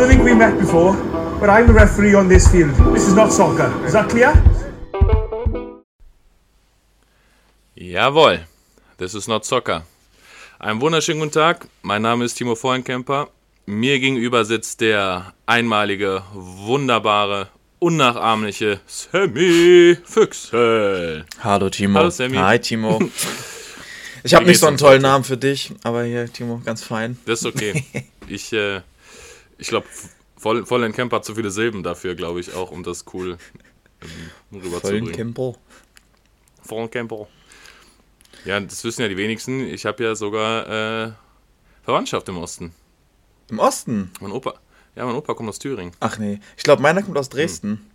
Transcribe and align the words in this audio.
don't 0.00 0.08
think 0.08 0.24
we 0.24 0.34
met 0.34 0.58
before, 0.58 0.94
but 1.40 1.50
I'm 1.50 1.66
the 1.66 1.74
referee 1.74 2.14
on 2.14 2.26
this 2.26 2.48
field. 2.48 2.74
This 2.94 3.06
is 3.06 3.14
not 3.14 3.30
soccer. 3.30 3.70
Is 3.84 3.92
that 3.92 4.08
clear? 4.08 4.32
Jawohl, 7.76 8.40
this 8.96 9.14
is 9.14 9.28
not 9.28 9.44
soccer. 9.44 9.82
Einen 10.58 10.80
wunderschönen 10.80 11.20
guten 11.20 11.32
Tag, 11.32 11.68
mein 11.82 12.00
Name 12.00 12.24
ist 12.24 12.34
Timo 12.34 12.54
Vollenkemper. 12.54 13.28
Mir 13.66 14.00
gegenüber 14.00 14.46
sitzt 14.46 14.80
der 14.80 15.34
einmalige, 15.44 16.22
wunderbare, 16.32 17.48
unnachahmliche 17.78 18.80
Sammy 18.86 19.98
Füchsel. 20.02 21.26
Hallo 21.44 21.68
Timo. 21.68 21.98
Hallo 21.98 22.10
Sammy. 22.10 22.38
Hi 22.38 22.58
Timo. 22.58 23.00
Ich 24.22 24.34
habe 24.34 24.44
nicht 24.44 24.60
so 24.60 24.66
einen 24.66 24.76
tollen? 24.76 25.00
Namen 25.00 25.24
für 25.24 25.38
dich, 25.38 25.72
aber 25.82 26.04
hier 26.04 26.30
Timo, 26.30 26.60
ganz 26.62 26.84
fein. 26.84 27.16
Das 27.24 27.40
ist 27.40 27.46
okay. 27.46 27.82
Ich, 28.28 28.52
äh, 28.52 28.82
ich 29.60 29.68
glaube, 29.68 29.86
Voll, 30.40 30.64
Vollenkemper 30.64 31.16
hat 31.16 31.26
zu 31.26 31.34
viele 31.34 31.50
Silben 31.50 31.82
dafür, 31.82 32.14
glaube 32.14 32.40
ich, 32.40 32.54
auch, 32.54 32.70
um 32.70 32.82
das 32.82 33.04
cool 33.12 33.36
ähm, 34.00 34.58
rüberzubringen. 34.58 35.12
Kempo. 35.12 35.54
Vollenkemper. 36.62 37.28
Ja, 38.46 38.58
das 38.58 38.82
wissen 38.84 39.02
ja 39.02 39.08
die 39.08 39.18
wenigsten. 39.18 39.60
Ich 39.60 39.84
habe 39.84 40.02
ja 40.02 40.14
sogar 40.14 41.08
äh, 41.08 41.12
Verwandtschaft 41.82 42.26
im 42.30 42.38
Osten. 42.38 42.72
Im 43.50 43.58
Osten? 43.58 44.12
Mein 44.20 44.32
Opa. 44.32 44.54
Ja, 44.96 45.04
mein 45.04 45.14
Opa 45.14 45.34
kommt 45.34 45.50
aus 45.50 45.58
Thüringen. 45.58 45.92
Ach 46.00 46.16
nee, 46.16 46.40
ich 46.56 46.62
glaube, 46.62 46.80
meiner 46.80 47.02
kommt 47.02 47.18
aus 47.18 47.28
Dresden. 47.28 47.90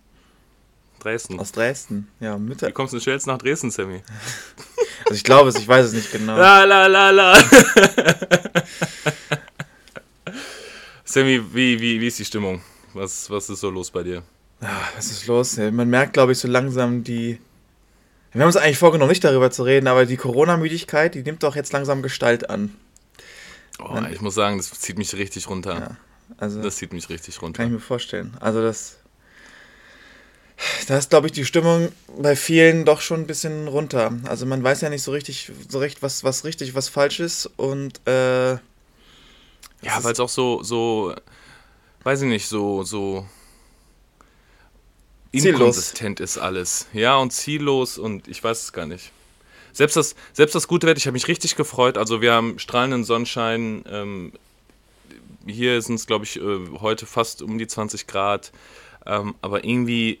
Dresden. 1.00 1.40
Aus 1.40 1.50
Dresden. 1.50 2.06
Ja, 2.20 2.38
Mitte. 2.38 2.68
Wie 2.68 2.72
kommst 2.72 2.94
du 2.94 3.00
schnellst 3.00 3.26
nach 3.26 3.38
Dresden, 3.38 3.72
Sammy? 3.72 4.02
Also 5.04 5.14
ich 5.14 5.24
glaube 5.24 5.50
es, 5.50 5.56
ich 5.56 5.68
weiß 5.68 5.86
es 5.86 5.92
nicht 5.92 6.10
genau. 6.10 6.36
La 6.36 6.64
la 6.64 6.88
la 6.88 7.10
la. 7.10 7.38
Sammy, 11.16 11.40
wie, 11.54 11.80
wie, 11.80 11.98
wie 11.98 12.08
ist 12.08 12.18
die 12.18 12.26
Stimmung? 12.26 12.60
Was, 12.92 13.30
was 13.30 13.48
ist 13.48 13.60
so 13.60 13.70
los 13.70 13.90
bei 13.90 14.02
dir? 14.02 14.22
Ah, 14.60 14.82
Was 14.96 15.06
ist 15.10 15.26
los? 15.26 15.56
Man 15.56 15.88
merkt, 15.88 16.12
glaube 16.12 16.32
ich, 16.32 16.38
so 16.38 16.46
langsam 16.46 17.04
die. 17.04 17.38
Wir 18.32 18.42
haben 18.42 18.48
uns 18.48 18.58
eigentlich 18.58 18.76
vorgenommen, 18.76 19.08
nicht 19.08 19.24
darüber 19.24 19.50
zu 19.50 19.62
reden, 19.62 19.86
aber 19.86 20.04
die 20.04 20.18
Corona-Müdigkeit, 20.18 21.14
die 21.14 21.22
nimmt 21.22 21.42
doch 21.42 21.56
jetzt 21.56 21.72
langsam 21.72 22.02
Gestalt 22.02 22.50
an. 22.50 22.76
Oh, 23.78 23.98
ich 24.12 24.20
muss 24.20 24.34
sagen, 24.34 24.58
das 24.58 24.70
zieht 24.72 24.98
mich 24.98 25.14
richtig 25.14 25.48
runter. 25.48 25.74
Ja. 25.74 25.96
Also, 26.36 26.60
Das 26.60 26.76
zieht 26.76 26.92
mich 26.92 27.08
richtig 27.08 27.40
runter. 27.40 27.62
Kann 27.62 27.68
ich 27.68 27.72
mir 27.72 27.80
vorstellen. 27.80 28.36
Also 28.40 28.60
das. 28.60 28.98
Da 30.86 30.98
ist, 30.98 31.08
glaube 31.08 31.28
ich, 31.28 31.32
die 31.32 31.46
Stimmung 31.46 31.92
bei 32.18 32.36
vielen 32.36 32.84
doch 32.84 33.00
schon 33.00 33.20
ein 33.20 33.26
bisschen 33.26 33.68
runter. 33.68 34.12
Also 34.24 34.44
man 34.44 34.62
weiß 34.62 34.82
ja 34.82 34.90
nicht 34.90 35.02
so 35.02 35.12
richtig, 35.12 35.50
so 35.66 35.78
recht, 35.78 36.02
was, 36.02 36.24
was 36.24 36.44
richtig, 36.44 36.74
was 36.74 36.90
falsch 36.90 37.20
ist. 37.20 37.46
Und 37.56 38.06
äh, 38.06 38.58
Ja, 39.82 40.02
weil 40.02 40.12
es 40.12 40.20
auch 40.20 40.28
so, 40.28 40.62
so, 40.62 41.14
weiß 42.02 42.22
ich 42.22 42.28
nicht, 42.28 42.48
so, 42.48 42.82
so 42.82 43.26
Ziellos. 45.32 45.60
inkonsistent 45.60 46.20
ist 46.20 46.38
alles. 46.38 46.86
Ja, 46.92 47.16
und 47.16 47.32
ziellos 47.32 47.98
und 47.98 48.28
ich 48.28 48.42
weiß 48.42 48.62
es 48.62 48.72
gar 48.72 48.86
nicht. 48.86 49.12
Selbst 49.72 49.96
das, 49.96 50.14
selbst 50.32 50.54
das 50.54 50.68
gute 50.68 50.86
Wetter, 50.86 50.96
ich 50.98 51.06
habe 51.06 51.12
mich 51.12 51.28
richtig 51.28 51.56
gefreut. 51.56 51.98
Also 51.98 52.22
wir 52.22 52.32
haben 52.32 52.58
strahlenden 52.58 53.04
Sonnenschein. 53.04 53.84
Ähm, 53.88 54.32
hier 55.46 55.82
sind 55.82 55.96
es, 55.96 56.06
glaube 56.06 56.24
ich, 56.24 56.40
äh, 56.40 56.78
heute 56.80 57.04
fast 57.06 57.42
um 57.42 57.58
die 57.58 57.66
20 57.66 58.06
Grad. 58.06 58.52
Ähm, 59.04 59.34
aber 59.42 59.64
irgendwie 59.64 60.20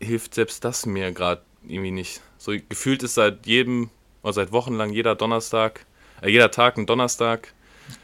hilft 0.00 0.34
selbst 0.34 0.64
das 0.64 0.86
mir 0.86 1.12
gerade 1.12 1.42
irgendwie 1.66 1.92
nicht. 1.92 2.20
So 2.38 2.52
gefühlt 2.68 3.02
ist 3.02 3.14
seit 3.14 3.46
jedem, 3.46 3.90
oder 4.22 4.32
seit 4.32 4.52
Wochen 4.52 4.74
lang 4.74 4.92
jeder 4.92 5.14
Donnerstag, 5.14 5.86
äh, 6.20 6.28
jeder 6.28 6.50
Tag 6.50 6.76
ein 6.76 6.86
Donnerstag. 6.86 7.52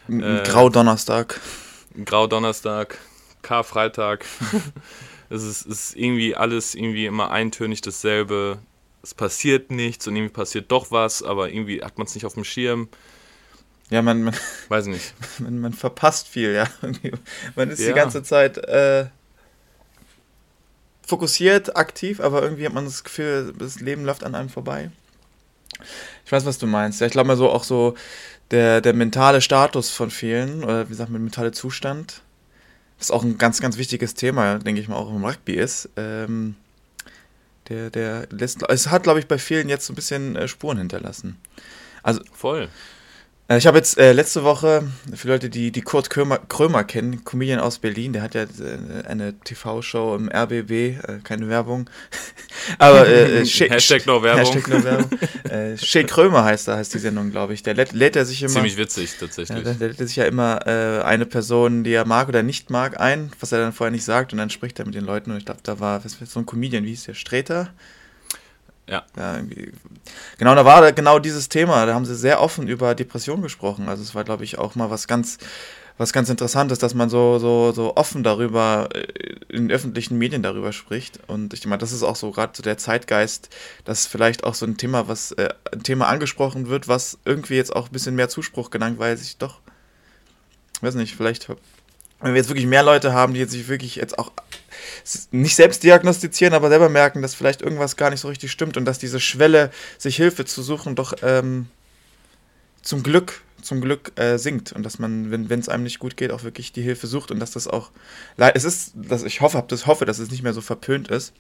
Äh, 0.09 0.43
Graudonnerstag. 0.45 1.41
Graudonnerstag, 2.05 2.99
Karfreitag. 3.43 4.25
es 5.31 5.43
ist, 5.43 5.67
ist 5.67 5.97
irgendwie 5.97 6.35
alles 6.37 6.75
irgendwie 6.75 7.07
immer 7.07 7.31
eintönig 7.31 7.81
dasselbe. 7.81 8.59
Es 9.03 9.15
passiert 9.15 9.71
nichts 9.71 10.07
und 10.07 10.17
irgendwie 10.17 10.33
passiert 10.33 10.71
doch 10.71 10.91
was, 10.91 11.23
aber 11.23 11.49
irgendwie 11.51 11.83
hat 11.83 11.99
man 11.99 12.07
es 12.07 12.15
nicht 12.15 12.25
auf 12.25 12.35
dem 12.35 12.45
Schirm. 12.45 12.89
Ja, 13.91 14.01
man, 14.01 14.23
man, 14.23 14.35
Weiß 14.69 14.87
nicht. 14.87 15.13
man, 15.39 15.59
man 15.61 15.73
verpasst 15.73 16.29
viel, 16.29 16.53
ja. 16.55 16.67
Man 17.57 17.69
ist 17.71 17.81
Ja. 17.81 17.89
die 17.89 17.95
ganze 17.95 18.23
Zeit 18.23 18.57
äh, 18.59 19.07
fokussiert, 21.07 21.77
aktiv, 21.77 22.21
aber 22.21 22.43
irgendwie 22.43 22.65
hat 22.65 22.73
man 22.73 22.85
das 22.87 23.05
Gefühl, 23.05 23.53
das 23.59 23.81
Leben 23.81 24.05
läuft 24.05 24.25
an 24.25 24.35
einem 24.35 24.49
vorbei. 24.49 24.91
Ich 26.25 26.33
weiß, 26.33 26.47
was 26.47 26.59
du 26.59 26.67
meinst. 26.67 27.01
Ja, 27.01 27.07
ich 27.07 27.13
glaube 27.13 27.27
mal 27.27 27.37
so 27.37 27.51
auch 27.51 27.65
so 27.65 27.95
der, 28.53 28.81
der 28.81 28.93
mentale 28.93 29.41
Status 29.41 29.91
von 29.91 30.11
vielen, 30.11 30.63
oder 30.63 30.89
wie 30.89 30.95
sagt 30.95 31.11
man, 31.11 31.23
mentale 31.23 31.53
Zustand, 31.53 32.23
was 32.99 33.11
auch 33.11 33.25
ein 33.25 33.39
ganz, 33.39 33.61
ganz 33.61 33.79
wichtiges 33.79 34.15
Thema, 34.15 34.59
denke 34.59 34.81
ich 34.81 34.89
mal, 34.89 34.97
auch 34.97 35.11
im 35.11 35.25
Rugby 35.25 35.55
ist. 35.55 35.89
Ähm, 35.97 36.55
der, 37.69 37.91
der 37.91 38.29
lässt, 38.31 38.63
es 38.69 38.91
hat, 38.91 39.05
glaube 39.05 39.19
ich, 39.19 39.27
bei 39.27 39.39
vielen 39.39 39.69
jetzt 39.69 39.87
so 39.87 39.93
ein 39.93 39.97
bisschen 39.97 40.37
äh, 40.37 40.47
Spuren 40.47 40.79
hinterlassen. 40.79 41.39
Also 42.03 42.21
Voll. 42.33 42.69
Äh, 43.55 43.59
Ich 43.59 43.67
habe 43.67 43.79
jetzt 43.79 43.99
äh, 43.99 44.13
letzte 44.13 44.45
Woche, 44.45 44.85
für 45.15 45.29
Leute, 45.29 45.51
die, 45.51 45.71
die 45.73 45.81
Kurt 45.83 46.11
Krömer, 46.11 46.39
Krömer 46.39 46.85
kennen, 46.85 47.25
Comedian 47.25 47.61
aus 47.61 47.79
Berlin, 47.79 48.13
der 48.13 48.23
hat 48.23 48.35
ja 48.35 48.43
äh, 48.43 49.07
eine 49.07 49.39
TV-Show 49.41 50.15
im 50.17 50.29
RBB, 50.29 50.71
äh, 50.71 50.97
keine 51.25 51.49
Werbung. 51.49 51.89
Aber 52.79 53.07
äh, 53.07 53.41
äh, 53.41 53.43
Sche- 53.45 53.71
Hashtag 53.71 54.07
no 54.07 54.23
Werbung. 54.23 54.45
Hashtag 54.45 54.69
no 54.69 54.85
Werbung. 54.85 55.19
äh, 55.51 55.77
Shea 55.77 56.05
Krömer 56.05 56.45
heißt 56.45 56.69
da, 56.69 56.77
heißt 56.77 56.95
die 56.95 56.99
Sendung, 56.99 57.31
glaube 57.31 57.55
ich. 57.55 57.63
Der 57.63 57.75
lädt, 57.75 57.93
lädt 57.93 58.17
er 58.17 58.25
sich 58.25 58.43
immer. 58.43 58.53
Ziemlich 58.53 58.77
witzig, 58.77 59.13
ja, 59.13 59.27
tatsächlich. 59.27 59.63
der 59.79 59.89
lädt 59.89 60.01
er 60.01 60.07
sich 60.07 60.17
ja 60.17 60.25
immer 60.25 60.67
äh, 60.67 61.03
eine 61.03 61.27
Person, 61.27 61.85
die 61.85 61.93
er 61.93 62.07
mag 62.07 62.29
oder 62.29 62.43
nicht 62.43 62.71
mag, 62.71 63.01
ein, 63.01 63.31
was 63.41 63.53
er 63.53 63.59
dann 63.59 63.73
vorher 63.73 63.91
nicht 63.91 64.05
sagt, 64.05 64.33
und 64.33 64.39
dann 64.39 64.51
spricht 64.51 64.79
er 64.79 64.87
mit 64.87 64.95
den 64.95 65.05
Leuten. 65.05 65.31
Und 65.31 65.39
ich 65.39 65.45
glaube, 65.45 65.61
da 65.63 65.81
war 65.81 66.05
was, 66.05 66.17
so 66.25 66.41
ein 66.41 66.47
Comedian, 66.47 66.85
wie 66.85 66.91
hieß 66.91 67.05
der? 67.05 67.15
Streter? 67.15 67.73
Ja. 68.89 69.05
Ja. 69.17 69.41
Genau, 70.39 70.55
da 70.55 70.65
war 70.65 70.93
genau 70.93 71.19
dieses 71.19 71.49
Thema. 71.49 71.87
Da 71.87 71.95
haben 71.95 72.05
sie 72.05 72.17
sehr 72.17 72.41
offen 72.41 72.69
über 72.69 72.95
Depressionen 72.95 73.43
gesprochen. 73.43 73.89
Also 73.89 74.03
es 74.03 74.15
war, 74.15 74.25
glaube 74.25 74.45
ich, 74.45 74.59
auch 74.59 74.75
mal 74.75 74.91
was 74.91 75.07
ganz, 75.07 75.39
was 75.99 76.13
ganz 76.13 76.29
Interessantes, 76.29 76.79
dass 76.79 76.95
man 76.95 77.09
so, 77.09 77.39
so, 77.39 77.73
so 77.73 77.97
offen 77.97 78.23
darüber 78.25 78.89
äh, 78.93 79.37
in 79.49 79.71
öffentlichen 79.71 80.19
Medien 80.19 80.43
darüber 80.43 80.73
spricht. 80.73 81.21
Und 81.29 81.55
ich 81.55 81.65
meine, 81.67 81.79
das 81.79 81.93
ist 81.93 82.03
auch 82.03 82.17
so 82.17 82.33
gerade 82.33 82.53
so 82.57 82.63
der 82.63 82.77
Zeitgeist, 82.77 83.51
dass 83.85 84.07
vielleicht 84.07 84.45
auch 84.45 84.55
so 84.55 84.67
ein 84.67 84.77
Thema, 84.77 85.07
was 85.07 85.33
äh, 85.33 85.51
ein 85.73 85.85
Thema 85.85 86.09
angesprochen 86.09 86.69
wird, 86.69 86.89
was 86.89 87.19
irgendwie 87.25 87.55
jetzt 87.55 87.75
auch 87.75 87.87
ein 87.87 87.93
bisschen 87.93 88.17
mehr 88.17 88.29
Zuspruch 88.29 88.71
gelangt, 88.71 88.99
weil 88.99 89.17
sich 89.17 89.39
doch, 89.39 89.61
weiß 90.81 90.97
nicht, 90.97 91.15
vielleicht, 91.15 91.49
wenn 92.21 92.33
wir 92.33 92.37
jetzt 92.37 92.49
wirklich 92.49 92.67
mehr 92.67 92.83
Leute 92.83 93.13
haben, 93.13 93.35
die 93.35 93.41
jetzt 93.41 93.53
sich 93.53 93.69
wirklich 93.69 93.97
jetzt 93.97 94.19
auch 94.19 94.33
nicht 95.31 95.57
selbst 95.57 95.83
diagnostizieren, 95.83 96.55
aber 96.55 96.69
selber 96.69 96.89
merken, 96.89 97.23
dass 97.23 97.35
vielleicht 97.35 97.63
irgendwas 97.63 97.97
gar 97.97 98.11
nicht 98.11 98.21
so 98.21 98.29
richtig 98.29 98.51
stimmt 98.51 98.77
und 98.77 98.85
dass 98.85 98.99
diese 98.99 99.21
Schwelle, 99.21 99.71
sich 99.99 100.17
Hilfe 100.17 100.45
zu 100.45 100.63
suchen, 100.63 100.95
doch 100.95 101.15
ähm, 101.23 101.69
zum 102.83 103.03
Glück, 103.03 103.43
zum 103.63 103.81
Glück 103.81 104.13
äh, 104.19 104.39
sinkt 104.39 104.73
und 104.73 104.83
dass 104.83 104.99
man, 104.99 105.31
wenn 105.31 105.61
es 105.61 105.69
einem 105.69 105.85
nicht 105.85 105.99
gut 105.99 106.17
geht, 106.17 106.33
auch 106.33 106.43
wirklich 106.43 106.73
die 106.73 106.83
Hilfe 106.83 107.07
sucht 107.07 107.31
und 107.31 107.41
dass 107.41 107.53
das 107.53 107.69
auch, 107.69 107.91
es 108.37 108.65
ist, 108.65 108.93
dass 108.95 109.23
ich 109.23 109.41
hoffe, 109.41 109.57
hab 109.59 109.69
das 109.69 109.87
hoffe, 109.87 110.05
dass 110.05 110.19
es 110.19 110.31
nicht 110.31 110.43
mehr 110.43 110.53
so 110.53 110.61
verpönt 110.61 111.09
ist, 111.09 111.33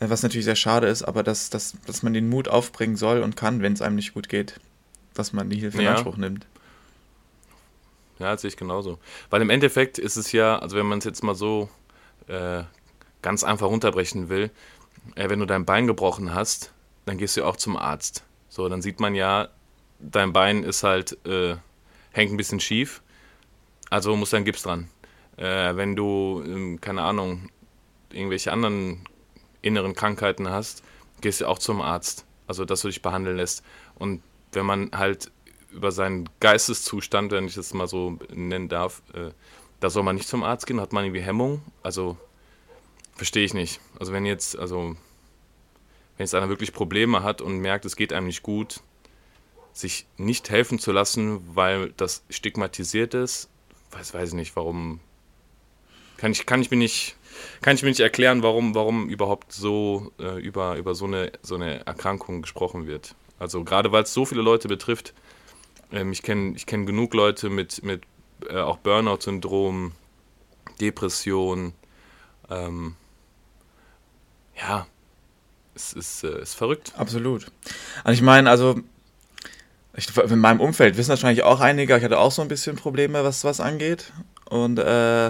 äh, 0.00 0.08
was 0.08 0.22
natürlich 0.22 0.44
sehr 0.44 0.56
schade 0.56 0.86
ist, 0.86 1.02
aber 1.02 1.22
dass, 1.22 1.50
dass, 1.50 1.74
dass 1.86 2.02
man 2.02 2.12
den 2.12 2.28
Mut 2.28 2.48
aufbringen 2.48 2.96
soll 2.96 3.22
und 3.22 3.36
kann, 3.36 3.62
wenn 3.62 3.72
es 3.72 3.82
einem 3.82 3.96
nicht 3.96 4.14
gut 4.14 4.28
geht, 4.28 4.60
dass 5.14 5.32
man 5.32 5.48
die 5.48 5.58
Hilfe 5.58 5.78
in 5.78 5.84
Ja. 5.84 5.94
Anspruch 5.94 6.16
nimmt. 6.16 6.46
Ja, 8.18 8.32
das 8.32 8.42
sehe 8.42 8.48
ich 8.48 8.56
genauso. 8.56 8.98
Weil 9.30 9.42
im 9.42 9.50
Endeffekt 9.50 9.98
ist 9.98 10.16
es 10.16 10.32
ja, 10.32 10.58
also 10.58 10.76
wenn 10.76 10.86
man 10.86 10.98
es 10.98 11.04
jetzt 11.04 11.22
mal 11.24 11.34
so 11.34 11.68
äh, 12.28 12.64
ganz 13.22 13.44
einfach 13.44 13.68
runterbrechen 13.68 14.28
will, 14.28 14.50
äh, 15.14 15.28
wenn 15.28 15.40
du 15.40 15.46
dein 15.46 15.64
Bein 15.64 15.86
gebrochen 15.86 16.34
hast, 16.34 16.72
dann 17.06 17.18
gehst 17.18 17.36
du 17.36 17.44
auch 17.44 17.56
zum 17.56 17.76
Arzt. 17.76 18.24
So, 18.48 18.68
dann 18.68 18.82
sieht 18.82 19.00
man 19.00 19.14
ja, 19.14 19.48
dein 19.98 20.32
Bein 20.32 20.62
ist 20.62 20.82
halt, 20.82 21.18
äh, 21.26 21.56
hängt 22.12 22.32
ein 22.32 22.36
bisschen 22.36 22.60
schief, 22.60 23.02
also 23.90 24.16
muss 24.16 24.34
ein 24.34 24.44
Gips 24.44 24.62
dran. 24.62 24.88
Äh, 25.36 25.76
wenn 25.76 25.96
du, 25.96 26.42
ähm, 26.46 26.80
keine 26.80 27.02
Ahnung, 27.02 27.50
irgendwelche 28.12 28.52
anderen 28.52 29.04
inneren 29.62 29.94
Krankheiten 29.94 30.48
hast, 30.48 30.82
gehst 31.20 31.40
du 31.40 31.46
auch 31.46 31.58
zum 31.58 31.80
Arzt. 31.80 32.24
Also, 32.46 32.64
dass 32.64 32.82
du 32.82 32.88
dich 32.88 33.02
behandeln 33.02 33.36
lässt. 33.36 33.64
Und 33.94 34.22
wenn 34.52 34.66
man 34.66 34.90
halt 34.92 35.30
über 35.72 35.90
seinen 35.90 36.28
Geisteszustand, 36.40 37.32
wenn 37.32 37.46
ich 37.46 37.54
das 37.54 37.74
mal 37.74 37.88
so 37.88 38.18
nennen 38.32 38.68
darf, 38.68 39.02
äh, 39.14 39.30
da 39.84 39.90
soll 39.90 40.02
man 40.02 40.16
nicht 40.16 40.28
zum 40.28 40.42
Arzt 40.42 40.66
gehen, 40.66 40.80
hat 40.80 40.94
man 40.94 41.04
irgendwie 41.04 41.20
Hemmung. 41.20 41.60
Also, 41.82 42.16
verstehe 43.16 43.44
ich 43.44 43.52
nicht. 43.52 43.80
Also, 44.00 44.14
wenn 44.14 44.24
jetzt, 44.24 44.58
also, 44.58 44.96
wenn 46.16 46.24
jetzt 46.24 46.34
einer 46.34 46.48
wirklich 46.48 46.72
Probleme 46.72 47.22
hat 47.22 47.42
und 47.42 47.58
merkt, 47.58 47.84
es 47.84 47.94
geht 47.94 48.10
einem 48.14 48.28
nicht 48.28 48.42
gut, 48.42 48.80
sich 49.74 50.06
nicht 50.16 50.48
helfen 50.48 50.78
zu 50.78 50.90
lassen, 50.90 51.42
weil 51.54 51.92
das 51.98 52.24
stigmatisiert 52.30 53.12
ist, 53.12 53.50
weiß, 53.90 54.14
weiß 54.14 54.30
ich 54.30 54.34
nicht, 54.34 54.56
warum. 54.56 55.00
Kann 56.16 56.32
ich, 56.32 56.46
kann 56.46 56.62
ich 56.62 56.70
mir 56.70 56.78
nicht, 56.78 57.16
kann 57.60 57.76
ich 57.76 57.82
mir 57.82 57.90
nicht 57.90 58.00
erklären, 58.00 58.42
warum, 58.42 58.74
warum 58.74 59.10
überhaupt 59.10 59.52
so 59.52 60.12
äh, 60.18 60.40
über, 60.40 60.76
über 60.76 60.94
so 60.94 61.04
eine, 61.04 61.30
so 61.42 61.56
eine 61.56 61.84
Erkrankung 61.84 62.40
gesprochen 62.40 62.86
wird. 62.86 63.14
Also 63.38 63.64
gerade 63.64 63.92
weil 63.92 64.04
es 64.04 64.14
so 64.14 64.24
viele 64.24 64.40
Leute 64.40 64.66
betrifft. 64.66 65.12
Ähm, 65.92 66.10
ich 66.12 66.22
kenne 66.22 66.54
ich 66.56 66.64
kenn 66.64 66.86
genug 66.86 67.12
Leute 67.12 67.50
mit, 67.50 67.82
mit 67.82 68.02
äh, 68.48 68.58
auch 68.58 68.78
Burnout-Syndrom, 68.78 69.92
Depression. 70.80 71.72
Ähm, 72.50 72.96
ja, 74.56 74.86
es 75.74 75.92
ist, 75.92 76.24
äh, 76.24 76.42
ist 76.42 76.54
verrückt. 76.54 76.92
Absolut. 76.96 77.46
Und 78.04 78.12
ich 78.12 78.22
meine, 78.22 78.50
also 78.50 78.80
ich, 79.96 80.16
in 80.16 80.38
meinem 80.38 80.60
Umfeld 80.60 80.96
wissen 80.96 81.10
wahrscheinlich 81.10 81.44
auch 81.44 81.60
einige, 81.60 81.96
ich 81.96 82.04
hatte 82.04 82.18
auch 82.18 82.32
so 82.32 82.42
ein 82.42 82.48
bisschen 82.48 82.76
Probleme, 82.76 83.22
was 83.24 83.44
was 83.44 83.60
angeht. 83.60 84.12
Und 84.46 84.78
äh, 84.78 85.28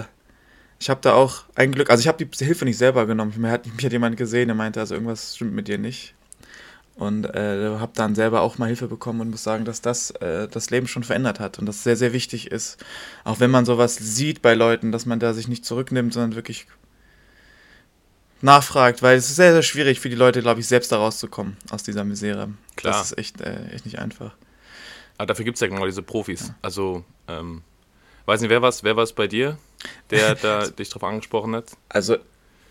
ich 0.79 0.89
habe 0.89 1.01
da 1.01 1.13
auch 1.13 1.43
ein 1.55 1.71
Glück, 1.71 1.89
also 1.89 2.01
ich 2.01 2.07
habe 2.07 2.25
die 2.25 2.45
Hilfe 2.45 2.65
nicht 2.65 2.77
selber 2.77 3.05
genommen. 3.05 3.33
Mich 3.37 3.51
hat, 3.51 3.65
mich 3.65 3.85
hat 3.85 3.91
jemand 3.91 4.17
gesehen, 4.17 4.47
der 4.47 4.55
meinte, 4.55 4.79
also 4.79 4.95
irgendwas 4.95 5.35
stimmt 5.35 5.53
mit 5.53 5.67
dir 5.67 5.77
nicht. 5.77 6.14
Und 6.95 7.25
äh, 7.25 7.77
habe 7.77 7.91
dann 7.93 8.15
selber 8.15 8.39
auch 8.39 8.57
mal 8.57 8.67
Hilfe 8.67 8.87
bekommen 8.87 9.19
und 9.19 9.29
muss 9.29 9.43
sagen, 9.43 9.65
dass 9.65 9.81
das 9.81 10.11
äh, 10.11 10.47
das 10.47 10.69
Leben 10.69 10.87
schon 10.87 11.03
verändert 11.03 11.41
hat 11.41 11.59
und 11.59 11.65
das 11.65 11.83
sehr, 11.83 11.97
sehr 11.97 12.13
wichtig 12.13 12.51
ist. 12.51 12.77
Auch 13.25 13.41
wenn 13.41 13.51
man 13.51 13.65
sowas 13.65 13.97
sieht 13.97 14.41
bei 14.41 14.53
Leuten, 14.53 14.93
dass 14.93 15.05
man 15.05 15.19
da 15.19 15.33
sich 15.33 15.49
nicht 15.49 15.65
zurücknimmt, 15.65 16.13
sondern 16.13 16.35
wirklich 16.35 16.67
nachfragt, 18.41 19.01
weil 19.01 19.17
es 19.17 19.29
ist 19.29 19.35
sehr, 19.35 19.51
sehr 19.51 19.61
schwierig 19.61 19.99
für 19.99 20.09
die 20.09 20.15
Leute, 20.15 20.41
glaube 20.41 20.61
ich, 20.61 20.67
selbst 20.67 20.91
da 20.91 20.97
rauszukommen 20.97 21.57
aus 21.69 21.83
dieser 21.83 22.05
Misere. 22.05 22.49
Klar. 22.77 22.93
Das 22.93 23.11
ist 23.11 23.17
echt, 23.17 23.41
äh, 23.41 23.71
echt 23.71 23.85
nicht 23.85 23.99
einfach. 23.99 24.33
Aber 25.17 25.27
dafür 25.27 25.45
gibt 25.45 25.55
es 25.55 25.61
ja 25.61 25.67
genau 25.67 25.85
diese 25.85 26.01
Profis. 26.01 26.47
Ja. 26.47 26.55
Also, 26.61 27.03
ähm, 27.27 27.61
weiß 28.25 28.41
nicht, 28.41 28.49
wer 28.49 28.61
war 28.61 28.69
es 28.69 28.83
wer 28.83 28.95
bei 28.95 29.27
dir, 29.27 29.57
der 30.11 30.35
da 30.35 30.67
dich 30.79 30.89
drauf 30.89 31.03
angesprochen 31.03 31.55
hat? 31.55 31.71
Also, 31.89 32.17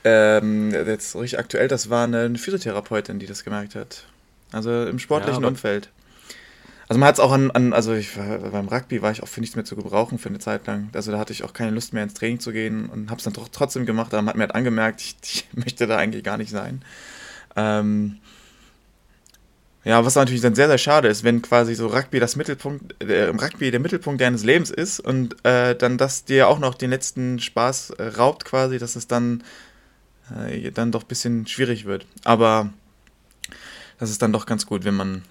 ähm, 0.04 0.70
jetzt 0.70 1.16
richtig 1.16 1.38
aktuell, 1.38 1.68
das 1.68 1.88
war 1.88 2.04
eine 2.04 2.36
Physiotherapeutin, 2.36 3.18
die 3.18 3.26
das 3.26 3.44
gemerkt 3.44 3.74
hat. 3.74 4.06
Also 4.54 4.84
im 4.86 4.98
sportlichen 4.98 5.42
ja, 5.42 5.48
Umfeld. 5.48 5.90
Also 6.88 7.00
man 7.00 7.08
hat 7.08 7.14
es 7.14 7.20
auch 7.20 7.32
an, 7.32 7.50
an, 7.50 7.72
also 7.72 7.94
ich 7.94 8.14
beim 8.14 8.68
Rugby 8.68 9.00
war 9.00 9.10
ich 9.10 9.22
auch 9.22 9.28
für 9.28 9.40
nichts 9.40 9.56
mehr 9.56 9.64
zu 9.64 9.74
gebrauchen 9.74 10.18
für 10.18 10.28
eine 10.28 10.38
Zeit 10.38 10.66
lang. 10.66 10.90
Also 10.92 11.12
da 11.12 11.18
hatte 11.18 11.32
ich 11.32 11.42
auch 11.42 11.52
keine 11.52 11.70
Lust 11.70 11.92
mehr 11.92 12.02
ins 12.02 12.14
Training 12.14 12.40
zu 12.40 12.52
gehen 12.52 12.88
und 12.88 13.10
habe 13.10 13.18
es 13.18 13.24
dann 13.24 13.32
doch 13.32 13.48
trotzdem 13.48 13.86
gemacht, 13.86 14.12
aber 14.12 14.22
man 14.22 14.28
hat 14.28 14.36
mir 14.36 14.42
halt 14.42 14.54
angemerkt, 14.54 15.00
ich, 15.00 15.16
ich 15.22 15.48
möchte 15.52 15.86
da 15.86 15.96
eigentlich 15.96 16.24
gar 16.24 16.36
nicht 16.36 16.50
sein. 16.50 16.84
Ähm, 17.56 18.18
ja, 19.84 20.04
was 20.04 20.14
natürlich 20.14 20.40
dann 20.40 20.54
sehr, 20.54 20.68
sehr 20.68 20.78
schade 20.78 21.08
ist, 21.08 21.24
wenn 21.24 21.42
quasi 21.42 21.74
so 21.74 21.88
Rugby 21.88 22.18
das 22.18 22.36
Mittelpunkt, 22.36 23.02
äh, 23.02 23.24
Rugby 23.24 23.70
der 23.70 23.80
Mittelpunkt 23.80 24.20
deines 24.20 24.44
Lebens 24.44 24.70
ist 24.70 25.00
und 25.00 25.36
äh, 25.44 25.74
dann 25.74 25.98
das 25.98 26.24
dir 26.24 26.48
auch 26.48 26.58
noch 26.58 26.74
den 26.74 26.90
letzten 26.90 27.38
Spaß 27.38 27.90
äh, 27.90 28.02
raubt 28.08 28.44
quasi, 28.44 28.78
dass 28.78 28.96
es 28.96 29.06
dann, 29.06 29.42
äh, 30.34 30.70
dann 30.70 30.90
doch 30.90 31.02
ein 31.02 31.08
bisschen 31.08 31.46
schwierig 31.46 31.84
wird. 31.84 32.06
Aber 32.24 32.72
das 34.04 34.10
ist 34.10 34.20
dann 34.20 34.32
doch 34.32 34.44
ganz 34.44 34.66
gut, 34.66 34.84
wenn 34.84 34.94
man, 34.94 35.22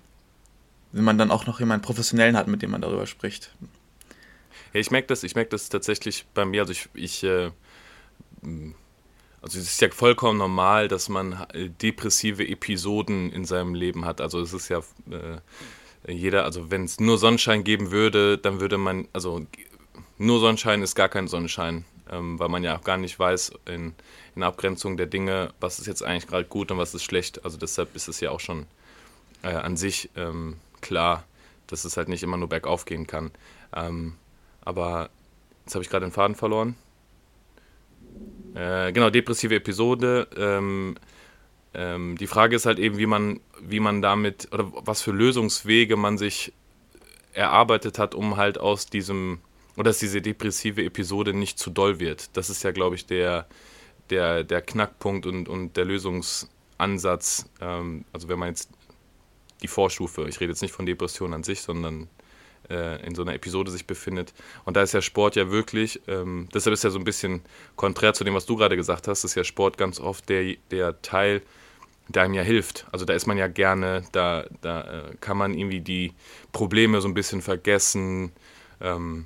wenn 0.93 1.03
man 1.03 1.19
dann 1.19 1.29
auch 1.29 1.45
noch 1.45 1.59
jemanden 1.59 1.85
Professionellen 1.85 2.35
hat, 2.35 2.47
mit 2.47 2.63
dem 2.63 2.71
man 2.71 2.81
darüber 2.81 3.05
spricht. 3.05 3.53
Ja, 4.73 4.79
ich 4.79 4.89
merke 4.89 5.07
das, 5.07 5.23
ich 5.23 5.35
merke 5.35 5.51
das 5.51 5.69
tatsächlich 5.69 6.25
bei 6.33 6.43
mir. 6.43 6.61
Also 6.61 6.71
ich, 6.71 6.89
ich 6.95 7.23
äh, 7.23 7.51
also 9.43 9.59
es 9.59 9.65
ist 9.65 9.81
ja 9.81 9.91
vollkommen 9.91 10.39
normal, 10.39 10.87
dass 10.87 11.07
man 11.07 11.45
depressive 11.81 12.47
Episoden 12.47 13.31
in 13.31 13.45
seinem 13.45 13.75
Leben 13.75 14.05
hat. 14.05 14.21
Also 14.21 14.39
es 14.41 14.53
ist 14.53 14.69
ja 14.69 14.79
äh, 15.11 16.11
jeder, 16.11 16.43
also 16.43 16.71
wenn 16.71 16.85
es 16.85 16.99
nur 16.99 17.19
Sonnenschein 17.19 17.63
geben 17.63 17.91
würde, 17.91 18.39
dann 18.39 18.59
würde 18.59 18.79
man, 18.79 19.07
also 19.13 19.45
nur 20.17 20.39
Sonnenschein 20.39 20.81
ist 20.81 20.95
gar 20.95 21.09
kein 21.09 21.27
Sonnenschein, 21.27 21.85
ähm, 22.11 22.39
weil 22.39 22.49
man 22.49 22.63
ja 22.63 22.77
auch 22.77 22.83
gar 22.83 22.97
nicht 22.97 23.17
weiß 23.17 23.53
in, 23.65 23.93
in 24.35 24.43
Abgrenzung 24.43 24.97
der 24.97 25.05
Dinge, 25.05 25.53
was 25.59 25.79
ist 25.79 25.87
jetzt 25.87 26.03
eigentlich 26.03 26.27
gerade 26.27 26.45
gut 26.45 26.71
und 26.71 26.77
was 26.77 26.93
ist 26.93 27.03
schlecht. 27.03 27.43
Also 27.45 27.57
deshalb 27.57 27.95
ist 27.95 28.07
es 28.07 28.19
ja 28.19 28.31
auch 28.31 28.39
schon 28.39 28.65
äh, 29.43 29.53
an 29.53 29.77
sich 29.77 30.09
ähm, 30.15 30.57
klar, 30.81 31.23
dass 31.67 31.85
es 31.85 31.97
halt 31.97 32.09
nicht 32.09 32.23
immer 32.23 32.37
nur 32.37 32.49
bergauf 32.49 32.85
gehen 32.85 33.07
kann. 33.07 33.31
Ähm, 33.75 34.15
aber 34.61 35.09
jetzt 35.65 35.75
habe 35.75 35.83
ich 35.83 35.89
gerade 35.89 36.05
den 36.05 36.11
Faden 36.11 36.35
verloren. 36.35 36.75
Äh, 38.55 38.91
genau, 38.91 39.09
depressive 39.09 39.55
Episode. 39.55 40.27
Ähm, 40.37 40.95
ähm, 41.73 42.17
die 42.17 42.27
Frage 42.27 42.55
ist 42.55 42.65
halt 42.65 42.79
eben, 42.79 42.97
wie 42.97 43.05
man, 43.05 43.39
wie 43.61 43.79
man 43.79 44.01
damit 44.01 44.49
oder 44.51 44.71
was 44.85 45.01
für 45.01 45.11
Lösungswege 45.11 45.95
man 45.95 46.17
sich 46.17 46.53
erarbeitet 47.33 47.97
hat, 47.97 48.13
um 48.13 48.37
halt 48.37 48.59
aus 48.59 48.85
diesem 48.85 49.39
oder 49.75 49.89
dass 49.89 49.99
diese 49.99 50.21
depressive 50.21 50.83
Episode 50.83 51.33
nicht 51.33 51.59
zu 51.59 51.69
doll 51.69 51.99
wird. 51.99 52.35
Das 52.37 52.49
ist 52.49 52.63
ja, 52.63 52.71
glaube 52.71 52.95
ich, 52.95 53.05
der, 53.05 53.47
der, 54.09 54.43
der 54.43 54.61
Knackpunkt 54.61 55.25
und, 55.25 55.49
und 55.49 55.75
der 55.77 55.85
Lösungsansatz. 55.85 57.49
Ähm, 57.61 58.05
also 58.13 58.27
wenn 58.27 58.39
man 58.39 58.49
jetzt 58.49 58.69
die 59.61 59.67
Vorstufe, 59.67 60.27
ich 60.27 60.39
rede 60.39 60.51
jetzt 60.51 60.61
nicht 60.61 60.73
von 60.73 60.85
Depression 60.85 61.33
an 61.33 61.43
sich, 61.43 61.61
sondern 61.61 62.09
äh, 62.69 63.05
in 63.05 63.15
so 63.15 63.23
einer 63.23 63.33
Episode 63.33 63.71
sich 63.71 63.87
befindet. 63.87 64.33
Und 64.65 64.77
da 64.77 64.81
ist 64.81 64.93
ja 64.93 65.01
Sport 65.01 65.35
ja 65.35 65.49
wirklich, 65.49 66.01
ähm, 66.07 66.47
deshalb 66.53 66.73
ist 66.73 66.83
ja 66.83 66.89
so 66.89 66.99
ein 66.99 67.05
bisschen 67.05 67.41
konträr 67.75 68.13
zu 68.13 68.23
dem, 68.23 68.33
was 68.33 68.45
du 68.45 68.55
gerade 68.55 68.75
gesagt 68.75 69.07
hast, 69.07 69.23
ist 69.23 69.35
ja 69.35 69.43
Sport 69.43 69.77
ganz 69.77 69.99
oft 69.99 70.29
der, 70.29 70.55
der 70.71 71.01
Teil, 71.01 71.41
der 72.09 72.23
einem 72.23 72.33
ja 72.33 72.41
hilft. 72.41 72.85
Also 72.91 73.05
da 73.05 73.13
ist 73.13 73.25
man 73.25 73.37
ja 73.37 73.47
gerne, 73.47 74.03
da, 74.11 74.45
da 74.61 74.81
äh, 74.81 75.15
kann 75.19 75.37
man 75.37 75.53
irgendwie 75.53 75.79
die 75.79 76.13
Probleme 76.51 77.01
so 77.01 77.07
ein 77.07 77.13
bisschen 77.13 77.41
vergessen. 77.41 78.31
Ähm, 78.81 79.25